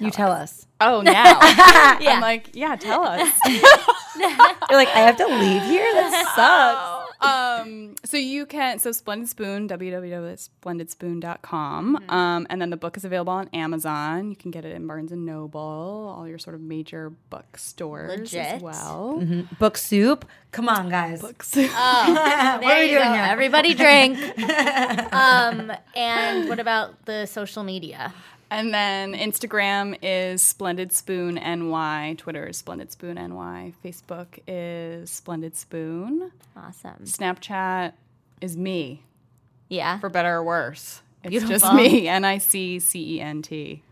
you 0.00 0.12
tell 0.12 0.30
us. 0.30 0.68
Oh, 0.80 1.00
now. 1.04 1.38
I'm 1.40 2.20
like, 2.20 2.50
yeah, 2.52 2.76
tell 2.76 3.02
us. 3.04 3.28
You're 3.48 4.78
like, 4.78 4.88
I 4.94 5.00
have 5.00 5.16
to 5.16 5.26
leave 5.26 5.62
here. 5.62 5.92
That 5.92 6.32
sucks. 6.36 7.03
Um, 7.20 7.94
so 8.04 8.16
you 8.16 8.46
can, 8.46 8.78
so 8.78 8.92
Splendid 8.92 9.28
Spoon, 9.28 9.68
www.splendidspoon.com. 9.68 11.96
Mm-hmm. 11.96 12.10
Um, 12.10 12.46
and 12.50 12.60
then 12.62 12.70
the 12.70 12.76
book 12.76 12.96
is 12.96 13.04
available 13.04 13.32
on 13.32 13.48
Amazon. 13.52 14.30
You 14.30 14.36
can 14.36 14.50
get 14.50 14.64
it 14.64 14.74
in 14.74 14.86
Barnes 14.86 15.12
and 15.12 15.26
Noble, 15.26 15.60
all 15.60 16.26
your 16.28 16.38
sort 16.38 16.54
of 16.54 16.60
major 16.60 17.10
bookstores 17.30 18.18
Legit. 18.18 18.46
as 18.46 18.62
well. 18.62 19.20
Book 19.58 19.76
soup. 19.76 20.24
Come 20.52 20.68
on, 20.68 20.88
guys. 20.88 21.20
Books. 21.20 21.52
There 21.64 21.68
what 21.68 22.64
are 22.76 22.80
we 22.80 22.90
you 22.90 22.98
doing 22.98 23.08
go. 23.08 23.14
here? 23.14 23.24
Everybody 23.24 23.74
drink. 23.74 24.18
um, 25.12 25.72
and 25.96 26.48
what 26.48 26.60
about 26.60 27.04
the 27.06 27.26
social 27.26 27.64
media? 27.64 28.12
And 28.54 28.72
then 28.72 29.14
Instagram 29.14 29.98
is 30.00 30.40
Splendid 30.40 30.92
Spoon 30.92 31.34
NY. 31.34 32.14
Twitter 32.18 32.46
is 32.46 32.56
Splendid 32.56 32.92
Spoon 32.92 33.16
NY. 33.16 33.72
Facebook 33.84 34.38
is 34.46 35.10
Splendid 35.10 35.56
Spoon. 35.56 36.30
Awesome. 36.56 37.00
Snapchat 37.02 37.94
is 38.40 38.56
me, 38.56 39.02
Yeah. 39.68 39.98
for 39.98 40.08
better 40.08 40.36
or 40.36 40.44
worse. 40.44 41.02
It's 41.24 41.44
just 41.48 41.72
me. 41.74 42.06
N 42.06 42.24
I 42.24 42.38
C 42.38 42.78
C 42.78 43.16
E 43.16 43.20
N 43.20 43.42
T. 43.42 43.82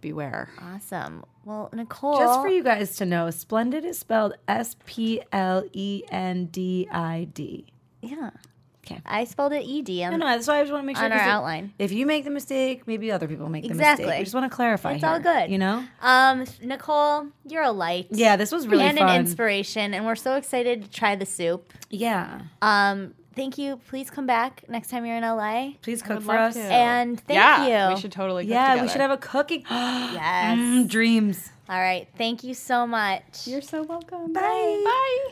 Beware. 0.00 0.50
Awesome. 0.62 1.24
Well, 1.44 1.68
Nicole. 1.72 2.16
Just 2.18 2.42
for 2.42 2.48
you 2.48 2.62
guys 2.62 2.94
to 2.96 3.04
know, 3.06 3.28
splendid 3.30 3.84
is 3.84 3.98
spelled 3.98 4.34
S 4.46 4.76
P 4.86 5.20
L 5.32 5.64
E 5.72 6.04
N 6.12 6.44
D 6.46 6.86
I 6.92 7.26
D. 7.34 7.64
Yeah. 8.02 8.30
Okay. 8.86 9.00
I 9.04 9.24
spelled 9.24 9.52
it 9.52 9.62
E 9.64 9.82
D. 9.82 10.02
No, 10.08 10.16
no, 10.16 10.26
that's 10.26 10.46
why 10.48 10.58
I 10.58 10.62
just 10.62 10.72
want 10.72 10.82
to 10.82 10.86
make 10.86 10.96
sure. 10.96 11.04
On 11.04 11.12
our 11.12 11.18
'cause 11.18 11.26
if- 11.26 11.32
outline. 11.32 11.72
If 11.78 11.92
you 11.92 12.06
make 12.06 12.24
the 12.24 12.30
mistake, 12.30 12.86
maybe 12.86 13.12
other 13.12 13.28
people 13.28 13.48
make 13.48 13.64
the 13.64 13.70
Exactly. 13.70 14.06
mistake. 14.06 14.20
I 14.20 14.24
just 14.24 14.34
want 14.34 14.50
to 14.50 14.54
clarify. 14.56 14.92
It's 14.94 15.04
all 15.04 15.20
good. 15.20 15.50
You 15.50 15.58
know? 15.58 15.84
Um, 16.00 16.44
Nicole, 16.62 17.26
you're 17.46 17.62
a 17.62 17.70
light. 17.72 18.06
Yeah, 18.10 18.36
this 18.36 18.50
was 18.50 18.66
really 18.66 18.84
and 18.84 18.98
fun. 18.98 19.08
an 19.10 19.20
inspiration, 19.20 19.92
and 19.94 20.06
we're 20.06 20.14
so 20.16 20.34
excited 20.34 20.84
to 20.84 20.90
try 20.90 21.14
the 21.14 21.26
soup. 21.26 21.72
yeah. 21.90 22.40
Um, 22.62 23.14
thank 23.36 23.58
you. 23.58 23.76
Please 23.88 24.10
come 24.10 24.26
back 24.26 24.64
next 24.68 24.88
time 24.88 25.04
you're 25.04 25.16
in 25.16 25.24
LA. 25.24 25.72
Please 25.82 26.02
cook 26.02 26.22
for 26.22 26.36
us. 26.36 26.54
to. 26.54 26.60
And 26.62 27.20
thank 27.20 27.36
yeah, 27.38 27.88
you. 27.88 27.94
we 27.94 28.00
should 28.00 28.12
totally 28.12 28.44
cook 28.44 28.52
Yeah, 28.52 28.80
we 28.82 28.88
should 28.88 29.00
have 29.02 29.10
a 29.10 29.18
cooking. 29.18 29.62
Yes. 29.70 30.58
Mm, 30.58 30.88
dreams. 30.88 31.50
All 31.68 31.78
right. 31.78 32.08
Thank 32.18 32.42
you 32.44 32.54
so 32.54 32.86
much. 32.86 33.46
You're 33.46 33.60
so 33.62 33.82
welcome. 33.82 34.32
Bye. 34.32 34.82
Bye. 34.84 35.28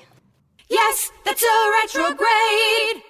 Yes, 0.70 1.11
that's 1.24 1.42
a 1.42 1.72
retrograde. 1.82 3.03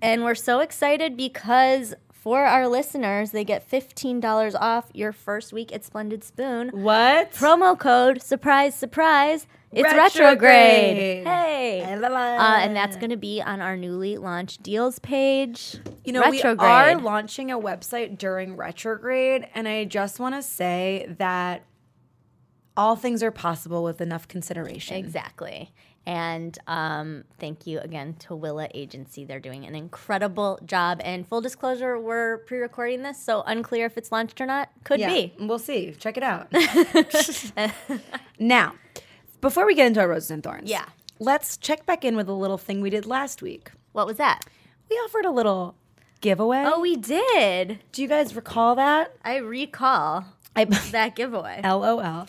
And 0.00 0.24
we're 0.24 0.34
so 0.34 0.60
excited 0.60 1.16
because 1.16 1.94
for 2.12 2.44
our 2.44 2.68
listeners, 2.68 3.30
they 3.30 3.44
get 3.44 3.68
$15 3.68 4.54
off 4.60 4.90
your 4.92 5.12
first 5.12 5.52
week 5.52 5.72
at 5.72 5.84
Splendid 5.84 6.22
Spoon. 6.24 6.68
What? 6.70 7.32
Promo 7.32 7.78
code 7.78 8.22
surprise 8.22 8.74
surprise. 8.74 9.46
It's 9.70 9.82
Retrograde. 9.82 10.32
retrograde. 10.32 11.26
Hey. 11.26 11.82
Uh, 11.82 12.58
and 12.60 12.74
that's 12.74 12.96
going 12.96 13.10
to 13.10 13.18
be 13.18 13.42
on 13.42 13.60
our 13.60 13.76
newly 13.76 14.16
launched 14.16 14.62
deals 14.62 14.98
page. 14.98 15.76
You 16.04 16.12
know, 16.14 16.28
we 16.30 16.42
are 16.42 16.96
launching 16.96 17.50
a 17.50 17.58
website 17.58 18.16
during 18.16 18.56
retrograde, 18.56 19.46
and 19.54 19.68
I 19.68 19.84
just 19.84 20.18
want 20.18 20.34
to 20.36 20.42
say 20.42 21.14
that 21.18 21.64
all 22.78 22.96
things 22.96 23.22
are 23.22 23.30
possible 23.30 23.82
with 23.82 24.00
enough 24.00 24.26
consideration. 24.26 24.96
Exactly. 24.96 25.72
And 26.08 26.58
um, 26.66 27.24
thank 27.38 27.66
you 27.66 27.80
again 27.80 28.14
to 28.20 28.34
Willa 28.34 28.68
Agency. 28.72 29.26
They're 29.26 29.40
doing 29.40 29.66
an 29.66 29.74
incredible 29.74 30.58
job. 30.64 31.02
And 31.04 31.28
full 31.28 31.42
disclosure, 31.42 31.98
we're 32.00 32.38
pre 32.38 32.60
recording 32.60 33.02
this, 33.02 33.22
so 33.22 33.42
unclear 33.42 33.84
if 33.84 33.98
it's 33.98 34.10
launched 34.10 34.40
or 34.40 34.46
not. 34.46 34.70
Could 34.84 35.00
Yeah, 35.00 35.08
be. 35.12 35.34
we'll 35.38 35.58
see. 35.58 35.92
Check 35.92 36.16
it 36.16 36.22
out. 36.22 36.50
now, 38.38 38.74
before 39.42 39.66
we 39.66 39.74
get 39.74 39.86
into 39.86 40.00
our 40.00 40.08
roses 40.08 40.30
and 40.30 40.42
thorns, 40.42 40.70
Yeah. 40.70 40.86
let's 41.18 41.58
check 41.58 41.84
back 41.84 42.06
in 42.06 42.16
with 42.16 42.26
a 42.28 42.32
little 42.32 42.56
thing 42.58 42.80
we 42.80 42.88
did 42.88 43.04
last 43.04 43.42
week. 43.42 43.70
What 43.92 44.06
was 44.06 44.16
that? 44.16 44.46
We 44.88 44.96
offered 44.96 45.26
a 45.26 45.30
little 45.30 45.74
giveaway. 46.22 46.64
Oh, 46.66 46.80
we 46.80 46.96
did. 46.96 47.80
do 47.92 48.00
you 48.00 48.08
guys 48.08 48.34
recall 48.34 48.74
that? 48.76 49.14
I 49.22 49.36
recall 49.36 50.24
I 50.56 50.64
that 50.64 51.14
giveaway. 51.16 51.60
LOL. 51.64 52.26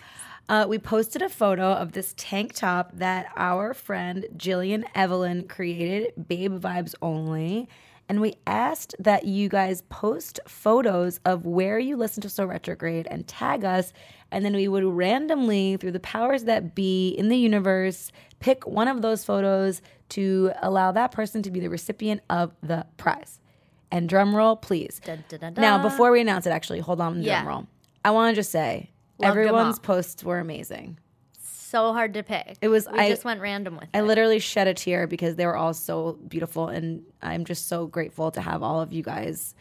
Uh, 0.50 0.66
we 0.68 0.80
posted 0.80 1.22
a 1.22 1.30
photo 1.30 1.74
of 1.74 1.92
this 1.92 2.16
tank 2.18 2.54
top 2.54 2.90
that 2.96 3.28
our 3.38 3.72
friend 3.76 4.26
Jillian 4.36 4.84
Evelyn 4.96 5.48
created, 5.48 6.12
Babe 6.28 6.60
Vibes 6.60 6.96
Only. 7.04 7.70
And 8.10 8.20
we 8.20 8.34
asked 8.48 8.96
that 8.98 9.26
you 9.26 9.48
guys 9.48 9.84
post 9.90 10.40
photos 10.48 11.20
of 11.24 11.46
where 11.46 11.78
you 11.78 11.96
listen 11.96 12.22
to 12.22 12.30
So 12.30 12.46
Retrograde 12.46 13.08
and 13.12 13.28
tag 13.28 13.64
us. 13.64 13.94
And 14.32 14.44
then 14.44 14.56
we 14.56 14.68
would 14.68 14.84
randomly, 14.84 15.78
through 15.78 15.92
the 15.92 16.00
powers 16.00 16.46
that 16.46 16.74
be 16.74 17.10
in 17.10 17.30
the 17.30 17.38
universe, 17.38 18.12
pick 18.40 18.66
one 18.66 18.88
of 18.88 19.04
those 19.04 19.24
photos 19.24 19.84
to 20.10 20.52
allow 20.64 20.92
that 20.94 21.12
person 21.12 21.44
to 21.44 21.52
be 21.52 21.60
the 21.60 21.70
recipient 21.70 22.22
of 22.32 22.56
the 22.64 22.88
prize. 22.98 23.40
And 23.92 24.10
drum 24.10 24.36
roll, 24.36 24.56
please. 24.56 25.00
Dun, 25.06 25.24
dun, 25.30 25.40
dun, 25.40 25.54
Now, 25.54 25.80
before 25.80 26.10
we 26.10 26.20
announce 26.22 26.48
it, 26.48 26.52
actually, 26.52 26.80
hold 26.80 27.00
on, 27.02 27.14
drum 27.14 27.24
Yeah. 27.26 27.46
roll. 27.46 27.68
I 28.04 28.10
want 28.10 28.34
to 28.34 28.40
just 28.40 28.52
say, 28.52 28.90
Loved 29.20 29.38
everyone's 29.38 29.80
posts 29.80 30.24
were 30.24 30.40
amazing. 30.40 30.98
So 31.42 31.94
hard 31.94 32.14
to 32.16 32.24
pick. 32.24 32.58
It 32.62 32.68
was- 32.70 32.88
We 32.92 32.98
I- 33.00 33.10
just 33.10 33.24
went 33.26 33.42
random 33.42 33.76
with 33.76 33.90
I 33.94 34.00
it. 34.00 34.04
literally 34.04 34.40
shed 34.40 34.68
a 34.68 34.74
tear 34.74 35.06
because 35.08 35.36
they 35.36 35.46
were 35.46 35.56
all 35.56 35.74
so 35.76 36.14
beautiful, 36.28 36.68
and 36.68 37.04
I'm 37.22 37.46
just 37.46 37.68
so 37.68 37.86
grateful 37.86 38.32
to 38.32 38.42
have 38.42 38.64
all 38.64 38.82
of 38.82 38.92
you 38.92 39.04
guys 39.04 39.54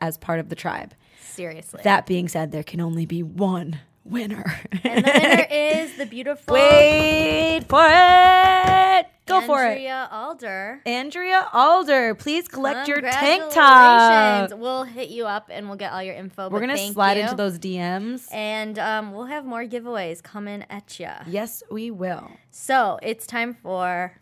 as 0.00 0.16
part 0.18 0.40
of 0.40 0.48
the 0.48 0.56
tribe. 0.56 0.94
Seriously. 1.20 1.80
That 1.84 2.06
being 2.06 2.26
said, 2.28 2.50
there 2.52 2.62
can 2.64 2.80
only 2.80 3.06
be 3.06 3.22
one 3.22 3.78
winner. 4.04 4.60
and 4.82 5.04
the 5.04 5.10
winner 5.12 5.46
is 5.50 5.96
the 5.96 6.06
beautiful 6.06 6.54
Wait 6.54 7.60
for 7.68 7.86
it! 7.88 9.06
Go 9.26 9.40
for 9.42 9.64
it. 9.64 9.68
Andrea 9.68 10.08
Alder. 10.10 10.80
Andrea 10.84 11.48
Alder, 11.52 12.14
please 12.16 12.48
collect 12.48 12.88
your 12.88 13.00
tank 13.00 13.52
top. 13.52 14.50
We'll 14.52 14.84
hit 14.84 15.10
you 15.10 15.26
up 15.26 15.48
and 15.50 15.68
we'll 15.68 15.76
get 15.76 15.92
all 15.92 16.02
your 16.02 16.14
info. 16.14 16.48
We're 16.50 16.60
gonna 16.60 16.76
slide 16.76 17.16
you. 17.16 17.22
into 17.24 17.36
those 17.36 17.58
DMs. 17.58 18.26
And 18.32 18.78
um, 18.78 19.12
we'll 19.12 19.26
have 19.26 19.44
more 19.44 19.64
giveaways 19.64 20.22
coming 20.22 20.64
at 20.68 20.98
you. 20.98 21.10
Yes, 21.26 21.62
we 21.70 21.90
will. 21.90 22.32
So 22.50 22.98
it's 23.02 23.26
time 23.26 23.54
for 23.54 24.16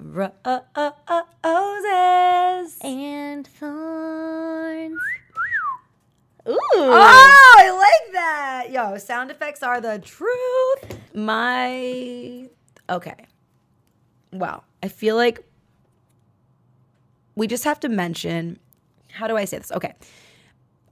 Roses. 0.00 0.34
and 2.82 3.46
thorns. 3.46 4.98
Ooh. 6.48 6.58
Oh, 6.72 7.54
I 7.58 7.70
like 7.70 8.12
that. 8.14 8.68
Yo, 8.70 8.96
sound 8.98 9.30
effects 9.30 9.62
are 9.62 9.80
the 9.80 9.98
truth. 9.98 10.98
My 11.14 12.48
okay. 12.88 13.26
Well, 14.32 14.64
I 14.82 14.88
feel 14.88 15.16
like 15.16 15.44
we 17.34 17.46
just 17.46 17.64
have 17.64 17.80
to 17.80 17.88
mention 17.88 18.58
how 19.12 19.26
do 19.26 19.36
I 19.36 19.44
say 19.44 19.58
this? 19.58 19.72
Okay. 19.72 19.94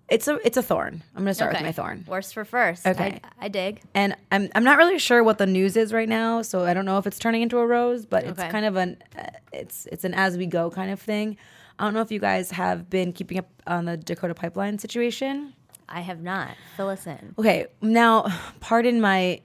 It's 0.08 0.26
a 0.26 0.36
it's 0.46 0.56
a 0.56 0.62
thorn. 0.62 1.02
I'm 1.14 1.22
gonna 1.22 1.34
start 1.34 1.54
Okay. 1.54 1.62
with 1.62 1.68
my 1.76 1.82
thorn. 1.82 2.04
Worst 2.08 2.32
for 2.32 2.44
first. 2.44 2.86
Okay. 2.86 3.20
I, 3.40 3.46
I 3.46 3.48
dig. 3.48 3.82
And 3.94 4.16
I'm 4.32 4.48
I'm 4.54 4.64
not 4.64 4.78
really 4.78 4.98
sure 4.98 5.22
what 5.22 5.36
the 5.38 5.46
news 5.46 5.76
is 5.76 5.92
right 5.92 6.08
now, 6.08 6.40
so 6.42 6.64
I 6.64 6.72
don't 6.72 6.86
know 6.86 6.96
if 6.98 7.06
it's 7.06 7.18
turning 7.18 7.42
into 7.42 7.58
a 7.58 7.66
rose, 7.66 8.06
but 8.06 8.24
it's 8.24 8.42
kind 8.42 8.64
of 8.64 8.76
an 8.76 8.96
uh, 9.18 9.24
it's 9.52 9.86
it's 9.92 10.04
an 10.04 10.14
as 10.14 10.38
we 10.38 10.46
go 10.46 10.70
kind 10.70 10.90
of 10.90 11.00
thing. 11.00 11.36
I 11.78 11.84
don't 11.84 11.94
know 11.94 12.00
if 12.00 12.10
you 12.10 12.18
guys 12.20 12.50
have 12.52 12.88
been 12.90 13.12
keeping 13.12 13.38
up 13.38 13.48
on 13.66 13.84
the 13.84 13.96
Dakota 13.98 14.34
pipeline 14.34 14.78
situation. 14.78 15.52
I 15.90 16.00
have 16.00 16.22
not. 16.22 16.50
Fill 16.76 16.88
us 16.88 17.06
in. 17.06 17.34
Okay, 17.38 17.66
now, 17.82 18.26
pardon 18.60 19.00
my 19.00 19.42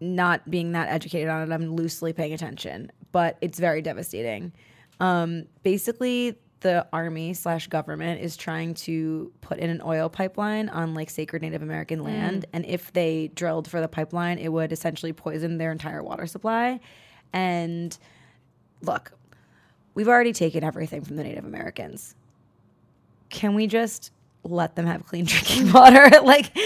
not 0.00 0.50
being 0.50 0.72
that 0.72 0.88
educated 0.88 1.28
on 1.28 1.42
it. 1.50 1.54
I'm 1.54 1.74
loosely 1.76 2.12
paying 2.14 2.32
attention, 2.32 2.90
but 3.12 3.38
it's 3.40 3.58
very 3.58 3.82
devastating. 3.82 4.52
Um, 5.00 5.46
basically, 5.62 6.38
the 6.60 6.86
army 6.92 7.34
slash 7.34 7.68
government 7.68 8.20
is 8.20 8.36
trying 8.36 8.74
to 8.74 9.32
put 9.40 9.58
in 9.58 9.70
an 9.70 9.82
oil 9.84 10.08
pipeline 10.08 10.68
on 10.70 10.94
like 10.94 11.10
sacred 11.10 11.42
Native 11.42 11.62
American 11.62 12.02
land, 12.02 12.46
and 12.52 12.64
if 12.66 12.92
they 12.92 13.28
drilled 13.34 13.68
for 13.68 13.80
the 13.80 13.88
pipeline, 13.88 14.38
it 14.38 14.52
would 14.52 14.72
essentially 14.72 15.12
poison 15.12 15.58
their 15.58 15.72
entire 15.72 16.02
water 16.02 16.26
supply. 16.26 16.80
And 17.32 17.96
look, 18.82 19.12
we've 19.94 20.08
already 20.08 20.32
taken 20.32 20.64
everything 20.64 21.02
from 21.04 21.16
the 21.16 21.24
Native 21.24 21.44
Americans 21.44 22.14
can 23.30 23.54
we 23.54 23.66
just 23.66 24.12
let 24.44 24.76
them 24.76 24.86
have 24.86 25.06
clean 25.06 25.24
drinking 25.26 25.72
water? 25.72 26.08
like, 26.22 26.56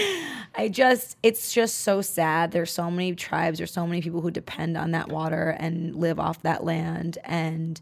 I 0.53 0.67
just, 0.67 1.17
it's 1.23 1.53
just 1.53 1.79
so 1.79 2.01
sad. 2.01 2.51
There's 2.51 2.71
so 2.71 2.91
many 2.91 3.15
tribes, 3.15 3.57
there's 3.57 3.71
so 3.71 3.87
many 3.87 4.01
people 4.01 4.21
who 4.21 4.31
depend 4.31 4.77
on 4.77 4.91
that 4.91 5.09
water 5.09 5.55
and 5.57 5.95
live 5.95 6.19
off 6.19 6.41
that 6.43 6.63
land. 6.63 7.17
And 7.23 7.79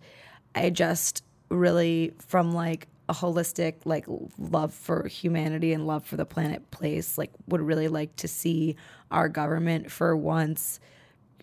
I 0.53 0.69
just, 0.69 1.23
really 1.49 2.13
from 2.19 2.51
like 2.51 2.87
a 3.07 3.13
holistic 3.13 3.75
like 3.85 4.05
love 4.37 4.73
for 4.73 5.07
humanity 5.07 5.73
and 5.73 5.87
love 5.87 6.05
for 6.05 6.15
the 6.15 6.25
planet 6.25 6.69
place 6.71 7.17
like 7.17 7.31
would 7.47 7.61
really 7.61 7.87
like 7.87 8.15
to 8.15 8.27
see 8.27 8.75
our 9.09 9.27
government 9.27 9.91
for 9.91 10.15
once 10.15 10.79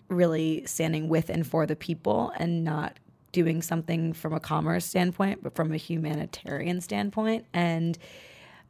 really 0.07 0.65
standing 0.65 1.09
with 1.09 1.29
and 1.29 1.45
for 1.45 1.65
the 1.65 1.75
people 1.75 2.31
and 2.37 2.63
not 2.63 2.97
doing 3.33 3.61
something 3.61 4.13
from 4.13 4.33
a 4.33 4.39
commerce 4.39 4.85
standpoint 4.85 5.43
but 5.43 5.53
from 5.53 5.73
a 5.73 5.77
humanitarian 5.77 6.79
standpoint 6.79 7.45
and 7.53 7.97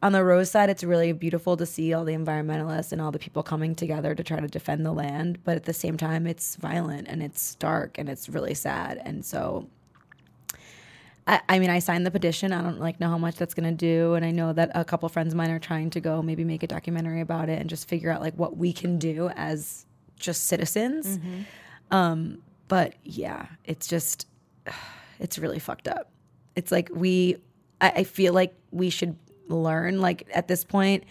on 0.01 0.11
the 0.11 0.23
rose 0.23 0.51
side 0.51 0.69
it's 0.69 0.83
really 0.83 1.11
beautiful 1.11 1.57
to 1.57 1.65
see 1.65 1.93
all 1.93 2.05
the 2.05 2.13
environmentalists 2.13 2.91
and 2.91 3.01
all 3.01 3.11
the 3.11 3.19
people 3.19 3.41
coming 3.43 3.73
together 3.73 4.13
to 4.13 4.23
try 4.23 4.39
to 4.39 4.47
defend 4.47 4.85
the 4.85 4.91
land 4.91 5.43
but 5.43 5.55
at 5.55 5.63
the 5.63 5.73
same 5.73 5.97
time 5.97 6.27
it's 6.27 6.55
violent 6.55 7.07
and 7.07 7.23
it's 7.23 7.55
dark 7.55 7.97
and 7.97 8.09
it's 8.09 8.29
really 8.29 8.53
sad 8.53 9.01
and 9.03 9.25
so 9.25 9.67
I, 11.27 11.41
I 11.49 11.59
mean, 11.59 11.69
I 11.69 11.79
signed 11.79 12.05
the 12.05 12.11
petition. 12.11 12.53
I 12.53 12.61
don't 12.61 12.79
like 12.79 12.99
know 13.01 13.09
how 13.09 13.17
much 13.17 13.35
that's 13.35 13.53
gonna 13.53 13.73
do, 13.73 14.13
and 14.13 14.23
I 14.23 14.31
know 14.31 14.53
that 14.53 14.71
a 14.73 14.85
couple 14.85 15.09
friends 15.09 15.33
of 15.33 15.37
mine 15.37 15.51
are 15.51 15.59
trying 15.59 15.89
to 15.89 15.99
go 15.99 16.21
maybe 16.21 16.45
make 16.45 16.63
a 16.63 16.67
documentary 16.67 17.19
about 17.19 17.49
it 17.49 17.59
and 17.59 17.69
just 17.69 17.89
figure 17.89 18.09
out 18.09 18.21
like 18.21 18.33
what 18.35 18.55
we 18.55 18.71
can 18.71 18.97
do 18.97 19.29
as 19.35 19.85
just 20.17 20.45
citizens. 20.45 21.19
Um, 21.91 22.41
but 22.69 22.95
yeah, 23.03 23.47
it's 23.65 23.87
just 23.87 24.27
it's 25.19 25.37
really 25.37 25.59
fucked 25.59 25.87
up. 25.87 26.09
It's 26.55 26.71
like 26.71 26.89
we, 26.93 27.37
I, 27.81 27.89
I 27.89 28.03
feel 28.05 28.33
like 28.33 28.55
we 28.71 28.89
should 28.89 29.17
learn. 29.49 29.99
Like 29.99 30.27
at 30.33 30.47
this 30.47 30.63
point, 30.63 31.03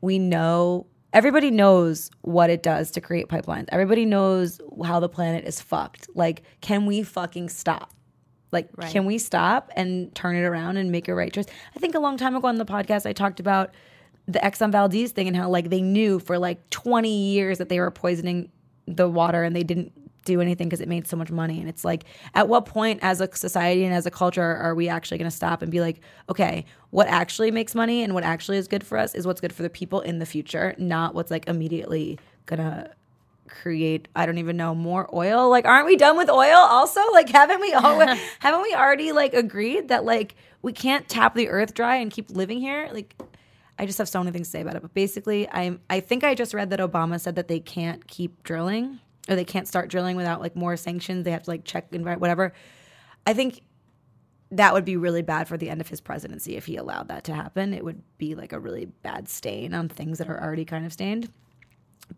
we 0.00 0.18
know 0.18 0.86
everybody 1.12 1.50
knows 1.50 2.10
what 2.22 2.50
it 2.50 2.62
does 2.62 2.90
to 2.92 3.00
create 3.00 3.28
pipelines. 3.28 3.66
Everybody 3.70 4.04
knows 4.04 4.60
how 4.84 5.00
the 5.00 5.08
planet 5.08 5.44
is 5.44 5.60
fucked. 5.60 6.08
Like, 6.14 6.42
can 6.60 6.86
we 6.86 7.02
fucking 7.02 7.48
stop? 7.48 7.92
Like, 8.50 8.70
can 8.88 9.04
we 9.04 9.18
stop 9.18 9.70
and 9.76 10.14
turn 10.14 10.34
it 10.34 10.42
around 10.42 10.78
and 10.78 10.90
make 10.90 11.08
a 11.08 11.14
right 11.14 11.32
choice? 11.32 11.46
I 11.76 11.78
think 11.78 11.94
a 11.94 11.98
long 11.98 12.16
time 12.16 12.34
ago 12.34 12.48
on 12.48 12.56
the 12.56 12.64
podcast, 12.64 13.04
I 13.04 13.12
talked 13.12 13.40
about 13.40 13.74
the 14.26 14.38
Exxon 14.38 14.72
Valdez 14.72 15.12
thing 15.12 15.26
and 15.26 15.36
how 15.36 15.48
like 15.48 15.70
they 15.70 15.82
knew 15.82 16.18
for 16.18 16.38
like 16.38 16.68
20 16.70 17.10
years 17.10 17.58
that 17.58 17.68
they 17.68 17.80
were 17.80 17.90
poisoning 17.90 18.50
the 18.86 19.08
water 19.08 19.42
and 19.42 19.54
they 19.54 19.62
didn't 19.62 19.92
do 20.24 20.40
anything 20.40 20.68
because 20.68 20.80
it 20.80 20.88
made 20.88 21.06
so 21.06 21.16
much 21.16 21.30
money. 21.30 21.60
And 21.60 21.68
it's 21.68 21.84
like, 21.84 22.04
at 22.34 22.48
what 22.48 22.66
point 22.66 23.00
as 23.02 23.20
a 23.20 23.34
society 23.34 23.84
and 23.84 23.94
as 23.94 24.06
a 24.06 24.10
culture 24.10 24.56
are 24.56 24.74
we 24.74 24.88
actually 24.88 25.18
going 25.18 25.30
to 25.30 25.36
stop 25.36 25.62
and 25.62 25.70
be 25.70 25.80
like, 25.80 26.00
okay, 26.28 26.64
what 26.90 27.08
actually 27.08 27.50
makes 27.50 27.74
money 27.74 28.02
and 28.02 28.14
what 28.14 28.24
actually 28.24 28.58
is 28.58 28.68
good 28.68 28.84
for 28.84 28.98
us 28.98 29.14
is 29.14 29.26
what's 29.26 29.40
good 29.40 29.52
for 29.52 29.62
the 29.62 29.70
people 29.70 30.00
in 30.00 30.18
the 30.18 30.26
future, 30.26 30.74
not 30.78 31.14
what's 31.14 31.30
like 31.30 31.48
immediately 31.48 32.18
gonna 32.46 32.90
create 33.48 34.08
I 34.14 34.26
don't 34.26 34.38
even 34.38 34.56
know 34.56 34.74
more 34.74 35.08
oil. 35.14 35.48
Like 35.50 35.64
aren't 35.64 35.86
we 35.86 35.96
done 35.96 36.16
with 36.16 36.30
oil 36.30 36.56
also? 36.56 37.00
Like 37.12 37.28
haven't 37.28 37.60
we 37.60 37.72
all 37.72 37.98
haven't 38.40 38.62
we 38.62 38.74
already 38.74 39.12
like 39.12 39.34
agreed 39.34 39.88
that 39.88 40.04
like 40.04 40.34
we 40.62 40.72
can't 40.72 41.08
tap 41.08 41.34
the 41.34 41.48
earth 41.48 41.74
dry 41.74 41.96
and 41.96 42.10
keep 42.10 42.30
living 42.30 42.60
here? 42.60 42.88
Like 42.92 43.14
I 43.78 43.86
just 43.86 43.98
have 43.98 44.08
so 44.08 44.18
many 44.20 44.32
things 44.32 44.48
to 44.48 44.52
say 44.52 44.60
about 44.60 44.76
it. 44.76 44.82
But 44.82 44.94
basically 44.94 45.48
I'm 45.50 45.80
I 45.88 46.00
think 46.00 46.24
I 46.24 46.34
just 46.34 46.54
read 46.54 46.70
that 46.70 46.80
Obama 46.80 47.20
said 47.20 47.36
that 47.36 47.48
they 47.48 47.60
can't 47.60 48.06
keep 48.06 48.42
drilling 48.42 49.00
or 49.28 49.36
they 49.36 49.44
can't 49.44 49.68
start 49.68 49.88
drilling 49.90 50.16
without 50.16 50.40
like 50.40 50.56
more 50.56 50.76
sanctions. 50.76 51.24
They 51.24 51.30
have 51.32 51.44
to 51.44 51.50
like 51.50 51.64
check 51.64 51.86
and 51.92 52.04
whatever. 52.04 52.52
I 53.26 53.34
think 53.34 53.62
that 54.50 54.72
would 54.72 54.84
be 54.84 54.96
really 54.96 55.22
bad 55.22 55.46
for 55.46 55.56
the 55.58 55.68
end 55.68 55.80
of 55.80 55.88
his 55.88 56.00
presidency 56.00 56.56
if 56.56 56.66
he 56.66 56.76
allowed 56.76 57.08
that 57.08 57.24
to 57.24 57.34
happen. 57.34 57.74
It 57.74 57.84
would 57.84 58.02
be 58.16 58.34
like 58.34 58.52
a 58.52 58.58
really 58.58 58.86
bad 58.86 59.28
stain 59.28 59.74
on 59.74 59.88
things 59.88 60.18
that 60.18 60.28
are 60.28 60.42
already 60.42 60.64
kind 60.64 60.86
of 60.86 60.92
stained 60.92 61.28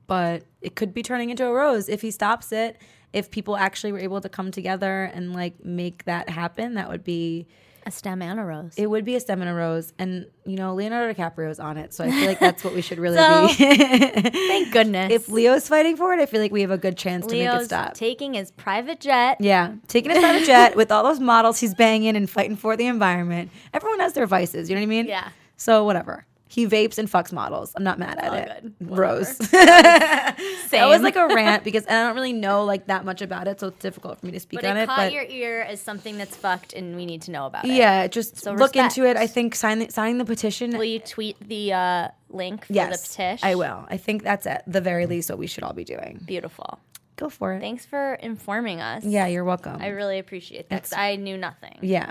but 0.06 0.44
it 0.60 0.76
could 0.76 0.94
be 0.94 1.02
turning 1.02 1.30
into 1.30 1.46
a 1.46 1.52
rose 1.52 1.88
if 1.88 2.02
he 2.02 2.10
stops 2.10 2.52
it 2.52 2.78
if 3.12 3.30
people 3.30 3.56
actually 3.56 3.92
were 3.92 3.98
able 3.98 4.20
to 4.20 4.28
come 4.28 4.50
together 4.50 5.04
and 5.04 5.32
like 5.32 5.64
make 5.64 6.04
that 6.04 6.28
happen 6.28 6.74
that 6.74 6.88
would 6.88 7.04
be 7.04 7.46
A 7.86 7.90
stem 7.90 8.20
and 8.22 8.38
a 8.38 8.44
rose. 8.44 8.74
it 8.76 8.86
would 8.88 9.04
be 9.04 9.14
a 9.16 9.20
stem 9.20 9.40
and 9.40 9.50
a 9.50 9.54
rose 9.54 9.92
and 9.98 10.26
you 10.44 10.56
know 10.56 10.74
leonardo 10.74 11.12
dicaprio's 11.12 11.58
on 11.58 11.76
it 11.76 11.92
so 11.94 12.04
i 12.04 12.10
feel 12.10 12.26
like 12.26 12.38
that's 12.38 12.62
what 12.62 12.74
we 12.74 12.82
should 12.82 12.98
really 12.98 13.16
So, 13.16 13.48
be 13.48 13.54
Thank 14.30 14.72
goodness. 14.72 15.12
if 15.12 15.28
leo's 15.28 15.66
fighting 15.68 15.96
for 15.96 16.12
it 16.12 16.20
i 16.20 16.26
feel 16.26 16.40
like 16.40 16.52
we 16.52 16.60
have 16.60 16.70
a 16.70 16.78
good 16.78 16.96
chance 16.96 17.26
to 17.26 17.34
make 17.34 17.48
it 17.48 17.64
stop 17.64 17.94
taking 17.94 18.34
his 18.34 18.50
private 18.52 19.00
jet. 19.00 19.38
yeah 19.40 19.72
taking 19.88 20.10
his 20.10 20.20
private 20.20 20.44
jet 20.46 20.76
with 20.76 20.92
all 20.92 21.02
those 21.02 21.20
models 21.20 21.58
he's 21.58 21.74
banging 21.74 22.16
and 22.16 22.28
fighting 22.28 22.56
for 22.56 22.76
the 22.76 22.86
environment 22.86 23.50
everyone 23.72 23.98
has 24.00 24.12
their 24.12 24.26
vices 24.26 24.68
you 24.68 24.74
know 24.76 24.80
what 24.80 24.84
i 24.84 24.86
mean 24.86 25.06
Yeah. 25.06 25.28
so 25.56 25.84
whatever 25.84 26.26
he 26.50 26.66
vapes 26.66 26.98
and 26.98 27.08
fucks 27.10 27.32
models. 27.32 27.72
I'm 27.76 27.84
not 27.84 27.98
mad 27.98 28.18
at 28.18 28.24
All 28.32 28.34
it. 28.34 28.62
good. 28.78 28.90
Rose. 28.98 29.36
Same. 29.36 29.48
That 30.70 30.86
was 30.88 31.00
like 31.02 31.16
a 31.16 31.26
rant 31.26 31.62
because 31.64 31.86
I 31.86 31.92
don't 31.92 32.14
really 32.14 32.32
know 32.32 32.64
like 32.64 32.86
that 32.86 33.04
much 33.04 33.22
about 33.22 33.46
it, 33.48 33.60
so 33.60 33.68
it's 33.68 33.78
difficult 33.78 34.18
for 34.20 34.26
me 34.26 34.32
to 34.32 34.40
speak 34.40 34.60
but 34.60 34.68
on 34.70 34.76
it 34.76 34.82
it. 34.82 34.86
caught 34.86 34.96
But 34.98 35.12
your 35.12 35.24
ear 35.24 35.62
as 35.62 35.80
something 35.80 36.16
that's 36.18 36.36
fucked, 36.36 36.72
and 36.72 36.96
we 36.96 37.06
need 37.06 37.22
to 37.22 37.30
know 37.30 37.46
about 37.46 37.64
it. 37.64 37.70
yeah, 37.72 38.06
just 38.06 38.36
So 38.38 38.52
look 38.52 38.74
into 38.76 39.04
it. 39.06 39.16
I 39.16 39.26
think 39.26 39.54
sign 39.54 39.78
the, 39.80 39.90
signing 39.90 40.18
the 40.18 40.24
petition. 40.24 40.76
Will 40.76 40.84
you 40.84 40.98
tweet 41.00 41.36
the 41.40 41.72
uh, 41.72 42.08
link 42.30 42.66
for 42.66 42.72
yes, 42.72 43.00
the 43.02 43.08
petition? 43.08 43.48
I 43.48 43.54
will. 43.56 43.84
I 43.88 43.96
think 43.96 44.22
that's 44.22 44.46
at 44.46 44.62
the 44.66 44.80
very 44.80 45.06
least 45.06 45.28
what 45.30 45.38
we 45.38 45.46
should 45.46 45.62
all 45.64 45.72
be 45.74 45.84
doing. 45.84 46.20
Beautiful. 46.26 46.78
Go 47.16 47.28
for 47.28 47.52
it. 47.54 47.60
Thanks 47.60 47.84
for 47.84 48.14
informing 48.14 48.80
us. 48.80 49.04
Yeah, 49.04 49.26
you're 49.26 49.44
welcome. 49.44 49.76
I 49.80 49.88
really 49.88 50.18
appreciate 50.18 50.68
that. 50.70 50.90
I 50.96 51.16
knew 51.16 51.36
nothing. 51.36 51.78
yeah, 51.82 52.10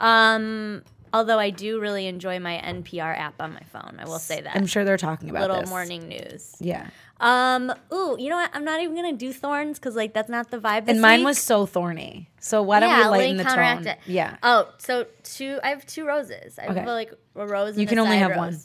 Um, 0.00 0.82
although 1.12 1.38
I 1.38 1.50
do 1.50 1.80
really 1.80 2.06
enjoy 2.06 2.38
my 2.40 2.60
NPR 2.64 3.16
app 3.18 3.34
on 3.40 3.52
my 3.54 3.62
phone. 3.72 3.96
I 3.98 4.04
will 4.04 4.18
say 4.18 4.40
that. 4.40 4.54
I'm 4.56 4.66
sure 4.66 4.84
they're 4.84 4.96
talking 4.96 5.30
about 5.30 5.42
Little 5.42 5.60
this. 5.60 5.68
morning 5.70 6.08
news. 6.08 6.54
Yeah, 6.60 6.88
Um. 7.20 7.72
Ooh, 7.92 8.16
you 8.18 8.28
know 8.30 8.36
what? 8.36 8.50
I'm 8.54 8.64
not 8.64 8.80
even 8.80 8.94
gonna 8.94 9.12
do 9.12 9.32
thorns 9.32 9.78
because 9.78 9.96
like 9.96 10.12
that's 10.14 10.28
not 10.30 10.50
the 10.50 10.58
vibe. 10.58 10.86
This 10.86 10.92
and 10.92 11.00
mine 11.02 11.20
week. 11.20 11.26
was 11.26 11.38
so 11.38 11.66
thorny. 11.66 12.28
So 12.40 12.62
why 12.62 12.80
don't 12.80 12.90
yeah, 12.90 13.10
we 13.10 13.18
lighten 13.18 13.36
the 13.38 13.44
counteract 13.44 13.84
tone? 13.84 13.92
it. 13.94 13.98
Yeah. 14.06 14.36
Oh, 14.42 14.68
so 14.78 15.06
two. 15.22 15.58
I 15.62 15.68
have 15.70 15.84
two 15.86 16.06
roses. 16.06 16.58
I 16.58 16.62
have 16.66 16.76
Okay. 16.76 16.86
like 16.86 17.12
a 17.34 17.46
rose. 17.46 17.70
And 17.70 17.80
You 17.80 17.86
can 17.86 17.98
only 17.98 18.18
have 18.18 18.30
rose. 18.30 18.38
one. 18.38 18.58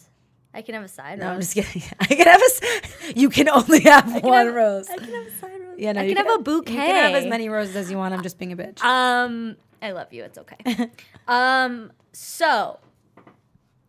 I 0.56 0.62
can 0.62 0.76
have 0.76 0.84
a 0.84 0.88
side 0.88 1.18
no, 1.18 1.30
I'm 1.30 1.39
just 1.39 1.56
kidding. 1.56 1.82
I 2.00 2.06
can 2.06 2.28
have 2.28 2.39
a. 2.41 3.20
You 3.20 3.30
can 3.32 3.50
only 3.50 3.80
have 3.82 4.24
one 4.24 4.46
have- 4.46 4.54
rose. 4.54 4.88
I 4.89 4.98
can 4.98 5.06
have 5.12 5.26
a 5.26 5.32
side 5.32 5.60
rose. 5.62 5.80
Yeah, 5.80 5.94
no, 5.94 6.02
I 6.02 6.04
you 6.04 6.16
can 6.16 6.24
have 6.28 6.39
a 6.39 6.44
bouquet. 6.44 6.74
You 6.74 6.78
can 6.80 6.96
have 6.96 7.16
as 7.16 7.26
many 7.26 7.50
roses 7.50 7.76
as 7.76 7.89
you 7.89 7.98
want. 7.98 8.14
I'm 8.14 8.22
just 8.22 8.38
being 8.38 8.52
a 8.52 8.56
bitch. 8.56 8.80
Um, 8.84 9.56
I 9.84 9.92
love 9.92 10.12
you. 10.14 10.24
It's 10.24 10.38
okay. 10.40 10.90
um, 11.28 11.92
so 12.14 12.80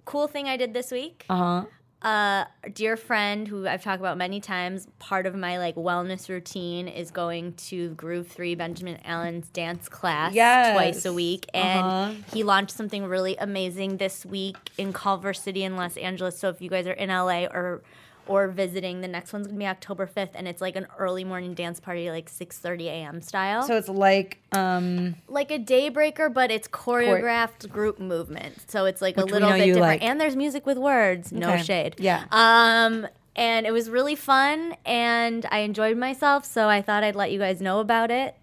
cool 0.04 0.26
thing 0.28 0.48
I 0.48 0.56
did 0.56 0.74
this 0.74 0.90
week. 0.90 1.24
Uh 1.30 1.36
huh. 1.36 1.64
Uh, 2.06 2.44
a 2.62 2.68
dear 2.68 2.98
friend 2.98 3.48
who 3.48 3.66
I've 3.66 3.82
talked 3.82 4.00
about 4.00 4.18
many 4.18 4.38
times. 4.38 4.86
Part 4.98 5.24
of 5.24 5.34
my 5.34 5.56
like 5.58 5.74
wellness 5.76 6.28
routine 6.28 6.86
is 6.86 7.10
going 7.10 7.54
to 7.68 7.90
Groove 7.94 8.28
Three 8.28 8.54
Benjamin 8.54 8.98
Allen's 9.06 9.48
dance 9.48 9.88
class 9.88 10.34
Yes. 10.34 10.74
twice 10.74 11.06
a 11.06 11.14
week, 11.14 11.46
and 11.54 11.86
Uh-huh. 11.86 12.12
he 12.34 12.42
launched 12.42 12.72
something 12.76 13.06
really 13.06 13.36
amazing 13.38 13.96
this 13.96 14.26
week 14.26 14.56
in 14.76 14.92
Culver 14.92 15.32
City 15.32 15.64
in 15.64 15.76
Los 15.76 15.96
Angeles. 15.96 16.38
So 16.38 16.50
if 16.50 16.60
you 16.60 16.68
guys 16.68 16.86
are 16.86 16.92
in 16.92 17.08
LA 17.08 17.46
or 17.46 17.82
or 18.26 18.48
visiting, 18.48 19.00
the 19.00 19.08
next 19.08 19.32
one's 19.32 19.46
gonna 19.46 19.58
be 19.58 19.66
October 19.66 20.06
fifth, 20.06 20.32
and 20.34 20.46
it's 20.48 20.60
like 20.60 20.76
an 20.76 20.86
early 20.98 21.24
morning 21.24 21.54
dance 21.54 21.80
party, 21.80 22.10
like 22.10 22.28
six 22.28 22.58
thirty 22.58 22.88
a.m. 22.88 23.20
style 23.22 23.62
So 23.64 23.76
it's 23.76 23.88
like 23.88 24.38
um 24.52 25.16
like 25.28 25.50
a 25.50 25.58
daybreaker, 25.58 26.32
but 26.32 26.50
it's 26.50 26.68
choreographed 26.68 27.68
group 27.70 27.98
movement. 27.98 28.70
So 28.70 28.84
it's 28.86 29.02
like 29.02 29.16
a 29.16 29.24
little 29.24 29.50
bit 29.50 29.58
different. 29.66 29.80
like. 29.80 30.02
And 30.02 30.20
there's 30.20 30.36
music 30.36 30.66
with 30.66 30.78
words. 30.78 31.32
No 31.32 31.52
Okay. 31.54 31.62
shade. 31.62 31.96
Yeah. 31.98 32.24
Um, 32.30 33.06
and 33.36 33.66
it 33.66 33.72
was 33.72 33.90
really 33.90 34.14
fun, 34.14 34.76
and 34.86 35.44
I 35.50 35.58
enjoyed 35.58 35.96
myself. 35.96 36.44
So 36.44 36.68
I 36.68 36.82
thought 36.82 37.02
I'd 37.02 37.16
let 37.16 37.32
you 37.32 37.38
guys 37.38 37.60
know 37.60 37.80
about 37.80 38.10
it. 38.10 38.36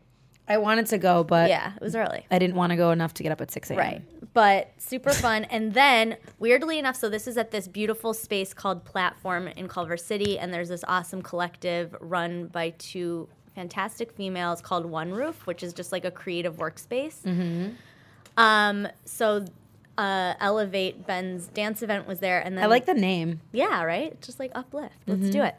I 0.52 0.58
wanted 0.58 0.86
to 0.88 0.98
go, 0.98 1.24
but 1.24 1.50
Yeah, 1.50 1.74
it 1.76 1.82
was 1.82 1.96
early. 1.96 2.26
I 2.30 2.38
didn't 2.40 2.56
want 2.56 2.72
to 2.72 2.76
go 2.76 2.92
enough 2.92 3.14
to 3.16 3.24
get 3.24 3.32
up 3.32 3.42
at 3.42 3.52
6 3.52 3.70
a.m. 3.72 3.78
Right. 3.80 4.02
But 4.34 4.72
super 4.78 5.12
fun. 5.12 5.46
and 5.46 5.74
then, 5.74 6.18
weirdly 6.40 6.78
enough, 6.80 6.96
so 6.96 7.10
this 7.10 7.28
is 7.28 7.38
at 7.38 7.52
this 7.52 7.68
beautiful 7.68 8.14
space 8.14 8.54
called 8.54 8.86
Platform 8.86 9.48
in 9.48 9.68
Culver 9.68 9.98
City. 9.98 10.38
And 10.40 10.54
there's 10.54 10.70
this 10.70 10.84
awesome 10.88 11.22
collective 11.22 11.96
run 12.00 12.48
by 12.48 12.72
two 12.78 13.28
fantastic 13.56 14.12
females 14.14 14.62
called 14.62 14.86
One 14.86 15.12
Roof, 15.12 15.46
which 15.46 15.64
is 15.64 15.74
just 15.74 15.92
like 15.92 16.06
a 16.06 16.12
creative 16.12 16.56
workspace. 16.58 17.22
Mm-hmm. 17.24 17.70
Um, 18.38 18.88
so, 19.06 19.46
uh, 19.98 20.34
Elevate 20.40 21.06
Ben's 21.06 21.48
dance 21.48 21.82
event 21.84 22.08
was 22.08 22.20
there. 22.20 22.40
And 22.40 22.58
then 22.58 22.64
I 22.64 22.68
like 22.68 22.86
the 22.86 22.94
name. 22.94 23.42
yeah, 23.52 23.84
right? 23.84 24.20
Just 24.22 24.40
like 24.40 24.52
uplift. 24.56 24.96
Let's 25.08 25.22
Mm-hmm. 25.22 25.32
do 25.32 25.44
it. 25.44 25.56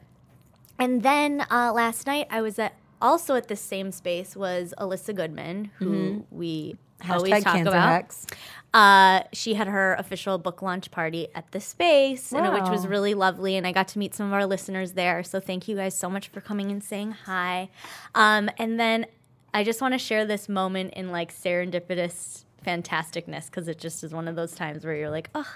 And 0.79 1.03
then 1.03 1.43
uh, 1.51 1.73
last 1.75 2.07
night 2.07 2.27
I 2.31 2.41
was 2.41 2.59
at 2.59 2.75
also 3.03 3.35
at 3.35 3.49
this 3.49 3.61
same 3.61 3.93
space 3.93 4.35
was 4.35 4.73
Elissa 4.79 5.13
Goodman, 5.13 5.71
who 5.79 6.25
we 6.31 6.77
always 7.11 7.33
Mm-hmm. 7.33 7.33
Hashtag 7.35 7.43
talk 7.45 7.55
cancer 7.55 7.69
about. 7.71 7.89
hacks. 7.89 8.27
Uh, 8.73 9.23
she 9.33 9.55
had 9.55 9.67
her 9.67 9.95
official 9.95 10.39
book 10.39 10.63
launch 10.63 10.91
party 10.91 11.29
at 11.35 11.51
the 11.51 11.61
space, 11.61 12.33
and, 12.33 12.55
which 12.55 12.71
was 12.71 12.87
really 12.87 13.15
lovely. 13.15 13.57
And 13.57 13.67
I 13.67 13.73
got 13.73 13.89
to 13.89 13.99
meet 13.99 14.15
some 14.15 14.27
of 14.29 14.33
our 14.33 14.47
listeners 14.47 14.93
there. 14.93 15.23
So 15.23 15.41
thank 15.41 15.69
you 15.69 15.77
guys 15.77 15.97
so 15.99 16.09
much 16.09 16.29
for 16.29 16.41
coming 16.41 16.71
and 16.71 16.83
saying 16.83 17.13
hi. 17.27 17.71
Um, 18.15 18.49
and 18.57 18.79
then 18.79 19.07
I 19.53 19.65
just 19.65 19.81
want 19.83 19.95
to 19.95 19.99
share 19.99 20.25
this 20.25 20.49
moment 20.49 20.95
in 20.95 21.11
like 21.11 21.35
serendipitous 21.35 22.45
fantasticness 22.65 23.47
because 23.47 23.69
it 23.69 23.79
just 23.79 24.05
is 24.05 24.15
one 24.15 24.29
of 24.29 24.37
those 24.37 24.53
times 24.55 24.85
where 24.85 24.95
you're 24.95 25.11
like, 25.11 25.29
oh, 25.35 25.53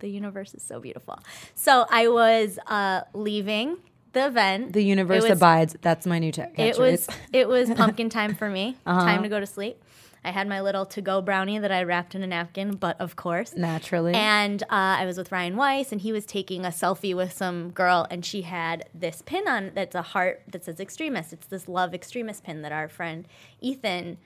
the 0.00 0.08
universe 0.08 0.54
is 0.54 0.62
so 0.62 0.80
beautiful. 0.80 1.18
So 1.54 1.86
I 1.90 2.08
was 2.08 2.58
uh, 2.66 3.02
leaving 3.12 3.76
the 4.12 4.26
event. 4.26 4.72
The 4.72 4.82
universe 4.82 5.22
was- 5.22 5.32
abides. 5.32 5.76
That's 5.80 6.06
my 6.06 6.18
new 6.18 6.32
tech. 6.32 6.58
it 6.58 6.78
was 6.78 7.06
it 7.32 7.48
was 7.48 7.70
pumpkin 7.76 8.08
time 8.08 8.34
for 8.34 8.48
me. 8.48 8.76
Uh-huh. 8.86 9.00
Time 9.00 9.22
to 9.22 9.28
go 9.28 9.40
to 9.40 9.46
sleep. 9.46 9.82
I 10.24 10.32
had 10.32 10.48
my 10.48 10.60
little 10.60 10.84
to 10.86 11.00
go 11.00 11.22
brownie 11.22 11.60
that 11.60 11.70
I 11.70 11.84
wrapped 11.84 12.14
in 12.16 12.22
a 12.22 12.26
napkin, 12.26 12.72
but 12.76 13.00
of 13.00 13.14
course. 13.14 13.54
Naturally. 13.54 14.14
And 14.14 14.62
uh, 14.64 14.66
I 15.00 15.06
was 15.06 15.16
with 15.16 15.30
Ryan 15.30 15.56
Weiss, 15.56 15.92
and 15.92 16.00
he 16.00 16.12
was 16.12 16.26
taking 16.26 16.64
a 16.64 16.70
selfie 16.70 17.14
with 17.14 17.32
some 17.32 17.70
girl, 17.70 18.04
and 18.10 18.26
she 18.26 18.42
had 18.42 18.88
this 18.92 19.22
pin 19.22 19.46
on 19.46 19.70
that's 19.74 19.94
a 19.94 20.02
heart 20.02 20.42
that 20.48 20.64
says 20.64 20.80
extremist. 20.80 21.32
It's 21.32 21.46
this 21.46 21.68
love 21.68 21.94
extremist 21.94 22.42
pin 22.44 22.62
that 22.62 22.72
our 22.72 22.88
friend 22.88 23.28
Ethan 23.60 24.18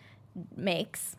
makes. 0.57 1.17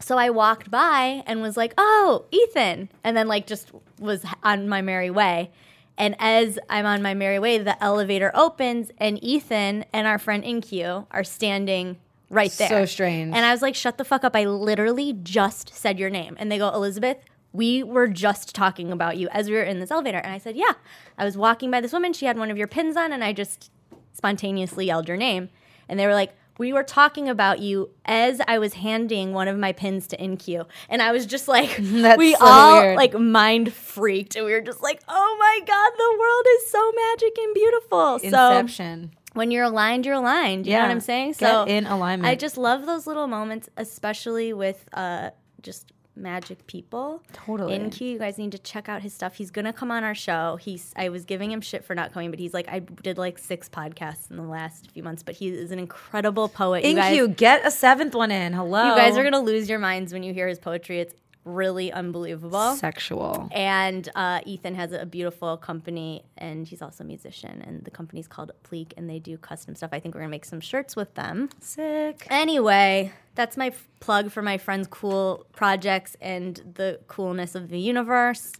So 0.00 0.18
I 0.18 0.30
walked 0.30 0.68
by 0.68 1.22
and 1.26 1.40
was 1.40 1.56
like, 1.56 1.72
"Oh, 1.78 2.24
Ethan," 2.32 2.88
and 3.04 3.16
then 3.16 3.28
like 3.28 3.46
just 3.46 3.70
was 4.00 4.24
on 4.42 4.68
my 4.68 4.82
merry 4.82 5.10
way. 5.10 5.52
And 5.98 6.16
as 6.18 6.58
I'm 6.70 6.86
on 6.86 7.02
my 7.02 7.14
merry 7.14 7.38
way, 7.38 7.58
the 7.58 7.82
elevator 7.82 8.30
opens, 8.34 8.90
and 8.98 9.22
Ethan 9.22 9.84
and 9.92 10.06
our 10.06 10.18
friend 10.18 10.42
Inq 10.42 11.06
are 11.10 11.24
standing 11.24 11.98
right 12.30 12.50
there. 12.52 12.68
So 12.68 12.84
strange. 12.86 13.34
And 13.34 13.44
I 13.44 13.52
was 13.52 13.62
like, 13.62 13.74
"Shut 13.74 13.98
the 13.98 14.04
fuck 14.04 14.24
up! 14.24 14.34
I 14.34 14.44
literally 14.44 15.12
just 15.12 15.74
said 15.74 15.98
your 15.98 16.10
name." 16.10 16.36
And 16.38 16.50
they 16.50 16.58
go, 16.58 16.68
"Elizabeth." 16.68 17.18
We 17.54 17.82
were 17.82 18.08
just 18.08 18.54
talking 18.54 18.90
about 18.90 19.18
you 19.18 19.28
as 19.28 19.50
we 19.50 19.56
were 19.56 19.62
in 19.62 19.78
this 19.78 19.90
elevator. 19.90 20.16
And 20.16 20.32
I 20.32 20.38
said, 20.38 20.56
Yeah. 20.56 20.72
I 21.18 21.24
was 21.26 21.36
walking 21.36 21.70
by 21.70 21.82
this 21.82 21.92
woman. 21.92 22.14
She 22.14 22.24
had 22.24 22.38
one 22.38 22.50
of 22.50 22.56
your 22.56 22.66
pins 22.66 22.96
on, 22.96 23.12
and 23.12 23.22
I 23.22 23.34
just 23.34 23.70
spontaneously 24.14 24.86
yelled 24.86 25.06
your 25.06 25.18
name. 25.18 25.50
And 25.86 26.00
they 26.00 26.06
were 26.06 26.14
like, 26.14 26.32
we 26.62 26.72
were 26.72 26.84
talking 26.84 27.28
about 27.28 27.58
you 27.58 27.90
as 28.04 28.40
I 28.46 28.58
was 28.58 28.74
handing 28.74 29.32
one 29.32 29.48
of 29.48 29.58
my 29.58 29.72
pins 29.72 30.06
to 30.08 30.16
InQ. 30.16 30.66
And 30.88 31.02
I 31.02 31.10
was 31.10 31.26
just 31.26 31.48
like, 31.48 31.76
That's 31.80 32.16
we 32.18 32.34
so 32.36 32.44
all 32.46 32.80
weird. 32.80 32.96
like 32.96 33.14
mind 33.18 33.72
freaked. 33.72 34.36
And 34.36 34.46
we 34.46 34.52
were 34.52 34.60
just 34.60 34.80
like, 34.82 35.00
oh 35.08 35.36
my 35.40 35.58
God, 35.66 35.90
the 35.98 36.16
world 36.20 36.46
is 36.56 36.70
so 36.70 36.92
magic 37.10 37.38
and 37.38 37.54
beautiful. 37.54 38.18
So 38.20 38.26
Inception. 38.60 39.10
when 39.34 39.50
you're 39.50 39.64
aligned, 39.64 40.06
you're 40.06 40.14
aligned. 40.14 40.66
You 40.66 40.72
know 40.74 40.78
Yeah. 40.78 40.82
what 40.84 40.92
I'm 40.92 41.00
saying? 41.00 41.30
Get 41.30 41.38
so 41.50 41.64
in 41.64 41.86
alignment. 41.86 42.28
I 42.30 42.36
just 42.36 42.56
love 42.56 42.86
those 42.86 43.06
little 43.08 43.26
moments, 43.26 43.68
especially 43.76 44.52
with 44.52 44.84
uh, 44.92 45.30
just 45.62 45.90
magic 46.14 46.66
people. 46.66 47.22
Totally. 47.32 47.78
InQ, 47.78 48.00
you 48.00 48.18
guys 48.18 48.38
need 48.38 48.52
to 48.52 48.58
check 48.58 48.88
out 48.88 49.02
his 49.02 49.14
stuff. 49.14 49.34
He's 49.34 49.50
gonna 49.50 49.72
come 49.72 49.90
on 49.90 50.04
our 50.04 50.14
show. 50.14 50.56
He's 50.56 50.92
I 50.96 51.08
was 51.08 51.24
giving 51.24 51.50
him 51.50 51.60
shit 51.60 51.84
for 51.84 51.94
not 51.94 52.12
coming, 52.12 52.30
but 52.30 52.38
he's 52.38 52.54
like 52.54 52.68
I 52.68 52.80
did 52.80 53.18
like 53.18 53.38
six 53.38 53.68
podcasts 53.68 54.30
in 54.30 54.36
the 54.36 54.42
last 54.42 54.90
few 54.90 55.02
months, 55.02 55.22
but 55.22 55.34
he 55.34 55.48
is 55.48 55.70
an 55.70 55.78
incredible 55.78 56.48
poet. 56.48 56.84
You 56.84 56.94
guys, 56.94 57.16
Inq, 57.16 57.36
get 57.36 57.66
a 57.66 57.70
seventh 57.70 58.14
one 58.14 58.30
in. 58.30 58.52
Hello. 58.52 58.90
you 58.90 58.96
guys 58.96 59.16
are 59.16 59.24
gonna 59.24 59.40
lose 59.40 59.68
your 59.68 59.78
minds 59.78 60.12
when 60.12 60.22
you 60.22 60.34
hear 60.34 60.48
his 60.48 60.58
poetry. 60.58 61.00
It's 61.00 61.14
really 61.44 61.90
unbelievable. 61.92 62.76
sexual. 62.76 63.48
And 63.52 64.08
uh, 64.14 64.40
Ethan 64.46 64.74
has 64.76 64.92
a 64.92 65.04
beautiful 65.06 65.56
company, 65.56 66.24
and 66.38 66.66
he's 66.66 66.80
also 66.82 67.02
a 67.04 67.06
musician. 67.06 67.62
And 67.66 67.84
the 67.84 67.90
company's 67.90 68.28
called 68.28 68.52
Pleek, 68.62 68.94
and 68.96 69.10
they 69.10 69.18
do 69.18 69.36
custom 69.38 69.74
stuff. 69.74 69.90
I 69.92 69.98
think 70.00 70.14
we're 70.14 70.20
gonna 70.20 70.30
make 70.30 70.44
some 70.44 70.60
shirts 70.60 70.94
with 70.94 71.14
them. 71.14 71.48
Sick. 71.60 72.26
Anyway, 72.30 73.12
that's 73.34 73.56
my 73.56 73.68
f- 73.68 73.88
plug 74.00 74.30
for 74.30 74.42
my 74.42 74.56
friends' 74.58 74.86
cool 74.90 75.46
projects 75.52 76.16
and 76.20 76.62
the 76.74 77.00
coolness 77.08 77.54
of 77.54 77.68
the 77.70 77.78
universe. 77.80 78.52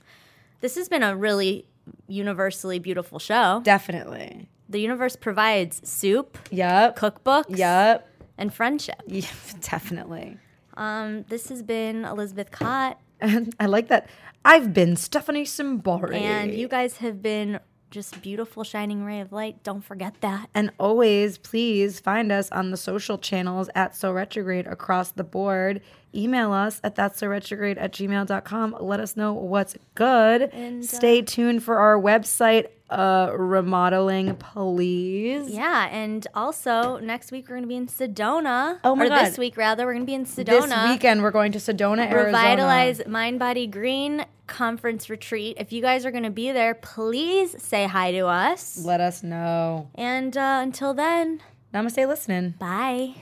This 0.61 0.75
has 0.77 0.89
been 0.89 1.03
a 1.03 1.15
really 1.17 1.67
universally 2.09 2.79
beautiful 2.79 3.19
show. 3.19 3.61
Definitely. 3.65 4.49
The 4.69 4.81
universe 4.81 5.17
provides 5.17 5.87
soup, 5.89 6.39
Yup. 6.51 6.97
cookbooks, 6.99 7.57
Yup. 7.59 8.09
and 8.39 8.53
friendship. 8.55 9.03
Yeah, 9.07 9.27
definitely. 9.61 10.39
Um, 10.77 11.25
this 11.29 11.49
has 11.49 11.63
been 11.63 12.05
Elizabeth 12.05 12.51
Kott, 12.51 12.97
And 13.21 13.55
I 13.61 13.67
like 13.67 13.89
that. 13.89 14.09
I've 14.45 14.73
been 14.75 14.97
Stephanie 14.97 15.45
Simbari. 15.45 16.17
and 16.17 16.53
you 16.53 16.67
guys 16.69 16.97
have 16.99 17.23
been 17.23 17.61
just 17.91 18.21
beautiful 18.23 18.65
shining 18.65 19.05
ray 19.05 19.21
of 19.21 19.33
light. 19.33 19.63
Don't 19.63 19.83
forget 19.83 20.21
that. 20.23 20.49
And 20.55 20.73
always, 20.79 21.37
please 21.39 22.01
find 22.01 22.33
us 22.33 22.51
on 22.51 22.71
the 22.71 22.77
social 22.77 23.19
channels 23.19 23.69
at 23.75 23.95
So 23.95 24.11
Retrograde 24.13 24.67
across 24.67 25.11
the 25.13 25.25
board. 25.25 25.83
Email 26.15 26.53
us 26.53 26.81
at 26.85 26.95
that's 26.95 27.19
so 27.19 27.27
retrograde 27.27 27.79
at 27.79 27.93
gmail.com. 27.93 28.77
Let 28.81 29.01
us 29.01 29.17
know 29.17 29.33
what's 29.33 29.77
good. 29.95 30.43
And, 30.43 30.83
uh, 30.83 30.87
Stay 30.87 31.23
tuned 31.23 31.63
for 31.63 31.79
our 31.79 31.99
website 31.99 32.67
uh, 32.93 33.33
remodeling, 33.35 34.37
please. 34.37 35.51
Yeah, 35.51 35.89
and 35.91 36.27
also 36.35 36.99
next 36.99 37.33
week 37.33 37.49
we're 37.49 37.57
going 37.57 37.63
to 37.63 37.69
be 37.69 37.77
in 37.77 37.87
Sedona. 37.87 38.79
Oh 38.85 38.95
my 38.95 39.07
or 39.07 39.09
God. 39.09 39.27
this 39.27 39.39
week 39.39 39.57
rather, 39.57 39.87
we're 39.87 39.95
going 39.95 40.05
to 40.05 40.11
be 40.11 40.15
in 40.15 40.27
Sedona. 40.27 40.69
This 40.69 40.91
weekend, 40.91 41.23
we're 41.23 41.31
going 41.31 41.53
to 41.53 41.59
Sedona, 41.59 42.11
Arizona. 42.11 42.27
Revitalize 42.27 43.07
Mind 43.07 43.39
Body 43.39 43.67
Green 43.67 44.27
conference 44.47 45.09
retreat. 45.09 45.57
If 45.59 45.73
you 45.73 45.81
guys 45.81 46.05
are 46.05 46.11
going 46.11 46.25
to 46.25 46.31
be 46.31 46.53
there, 46.53 46.75
please 46.75 47.61
say 47.63 47.87
hi 47.87 48.13
to 48.13 48.27
us. 48.27 48.85
Let 48.85 49.01
us 49.01 49.23
know. 49.23 49.89
And 49.95 50.37
uh, 50.37 50.61
until 50.63 50.93
then, 50.93 51.41
Namaste 51.73 52.07
listening. 52.07 52.55
bye. 52.59 53.15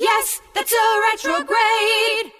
Yes, 0.00 0.40
that's 0.54 0.72
a 0.72 1.00
retrograde. 1.12 2.39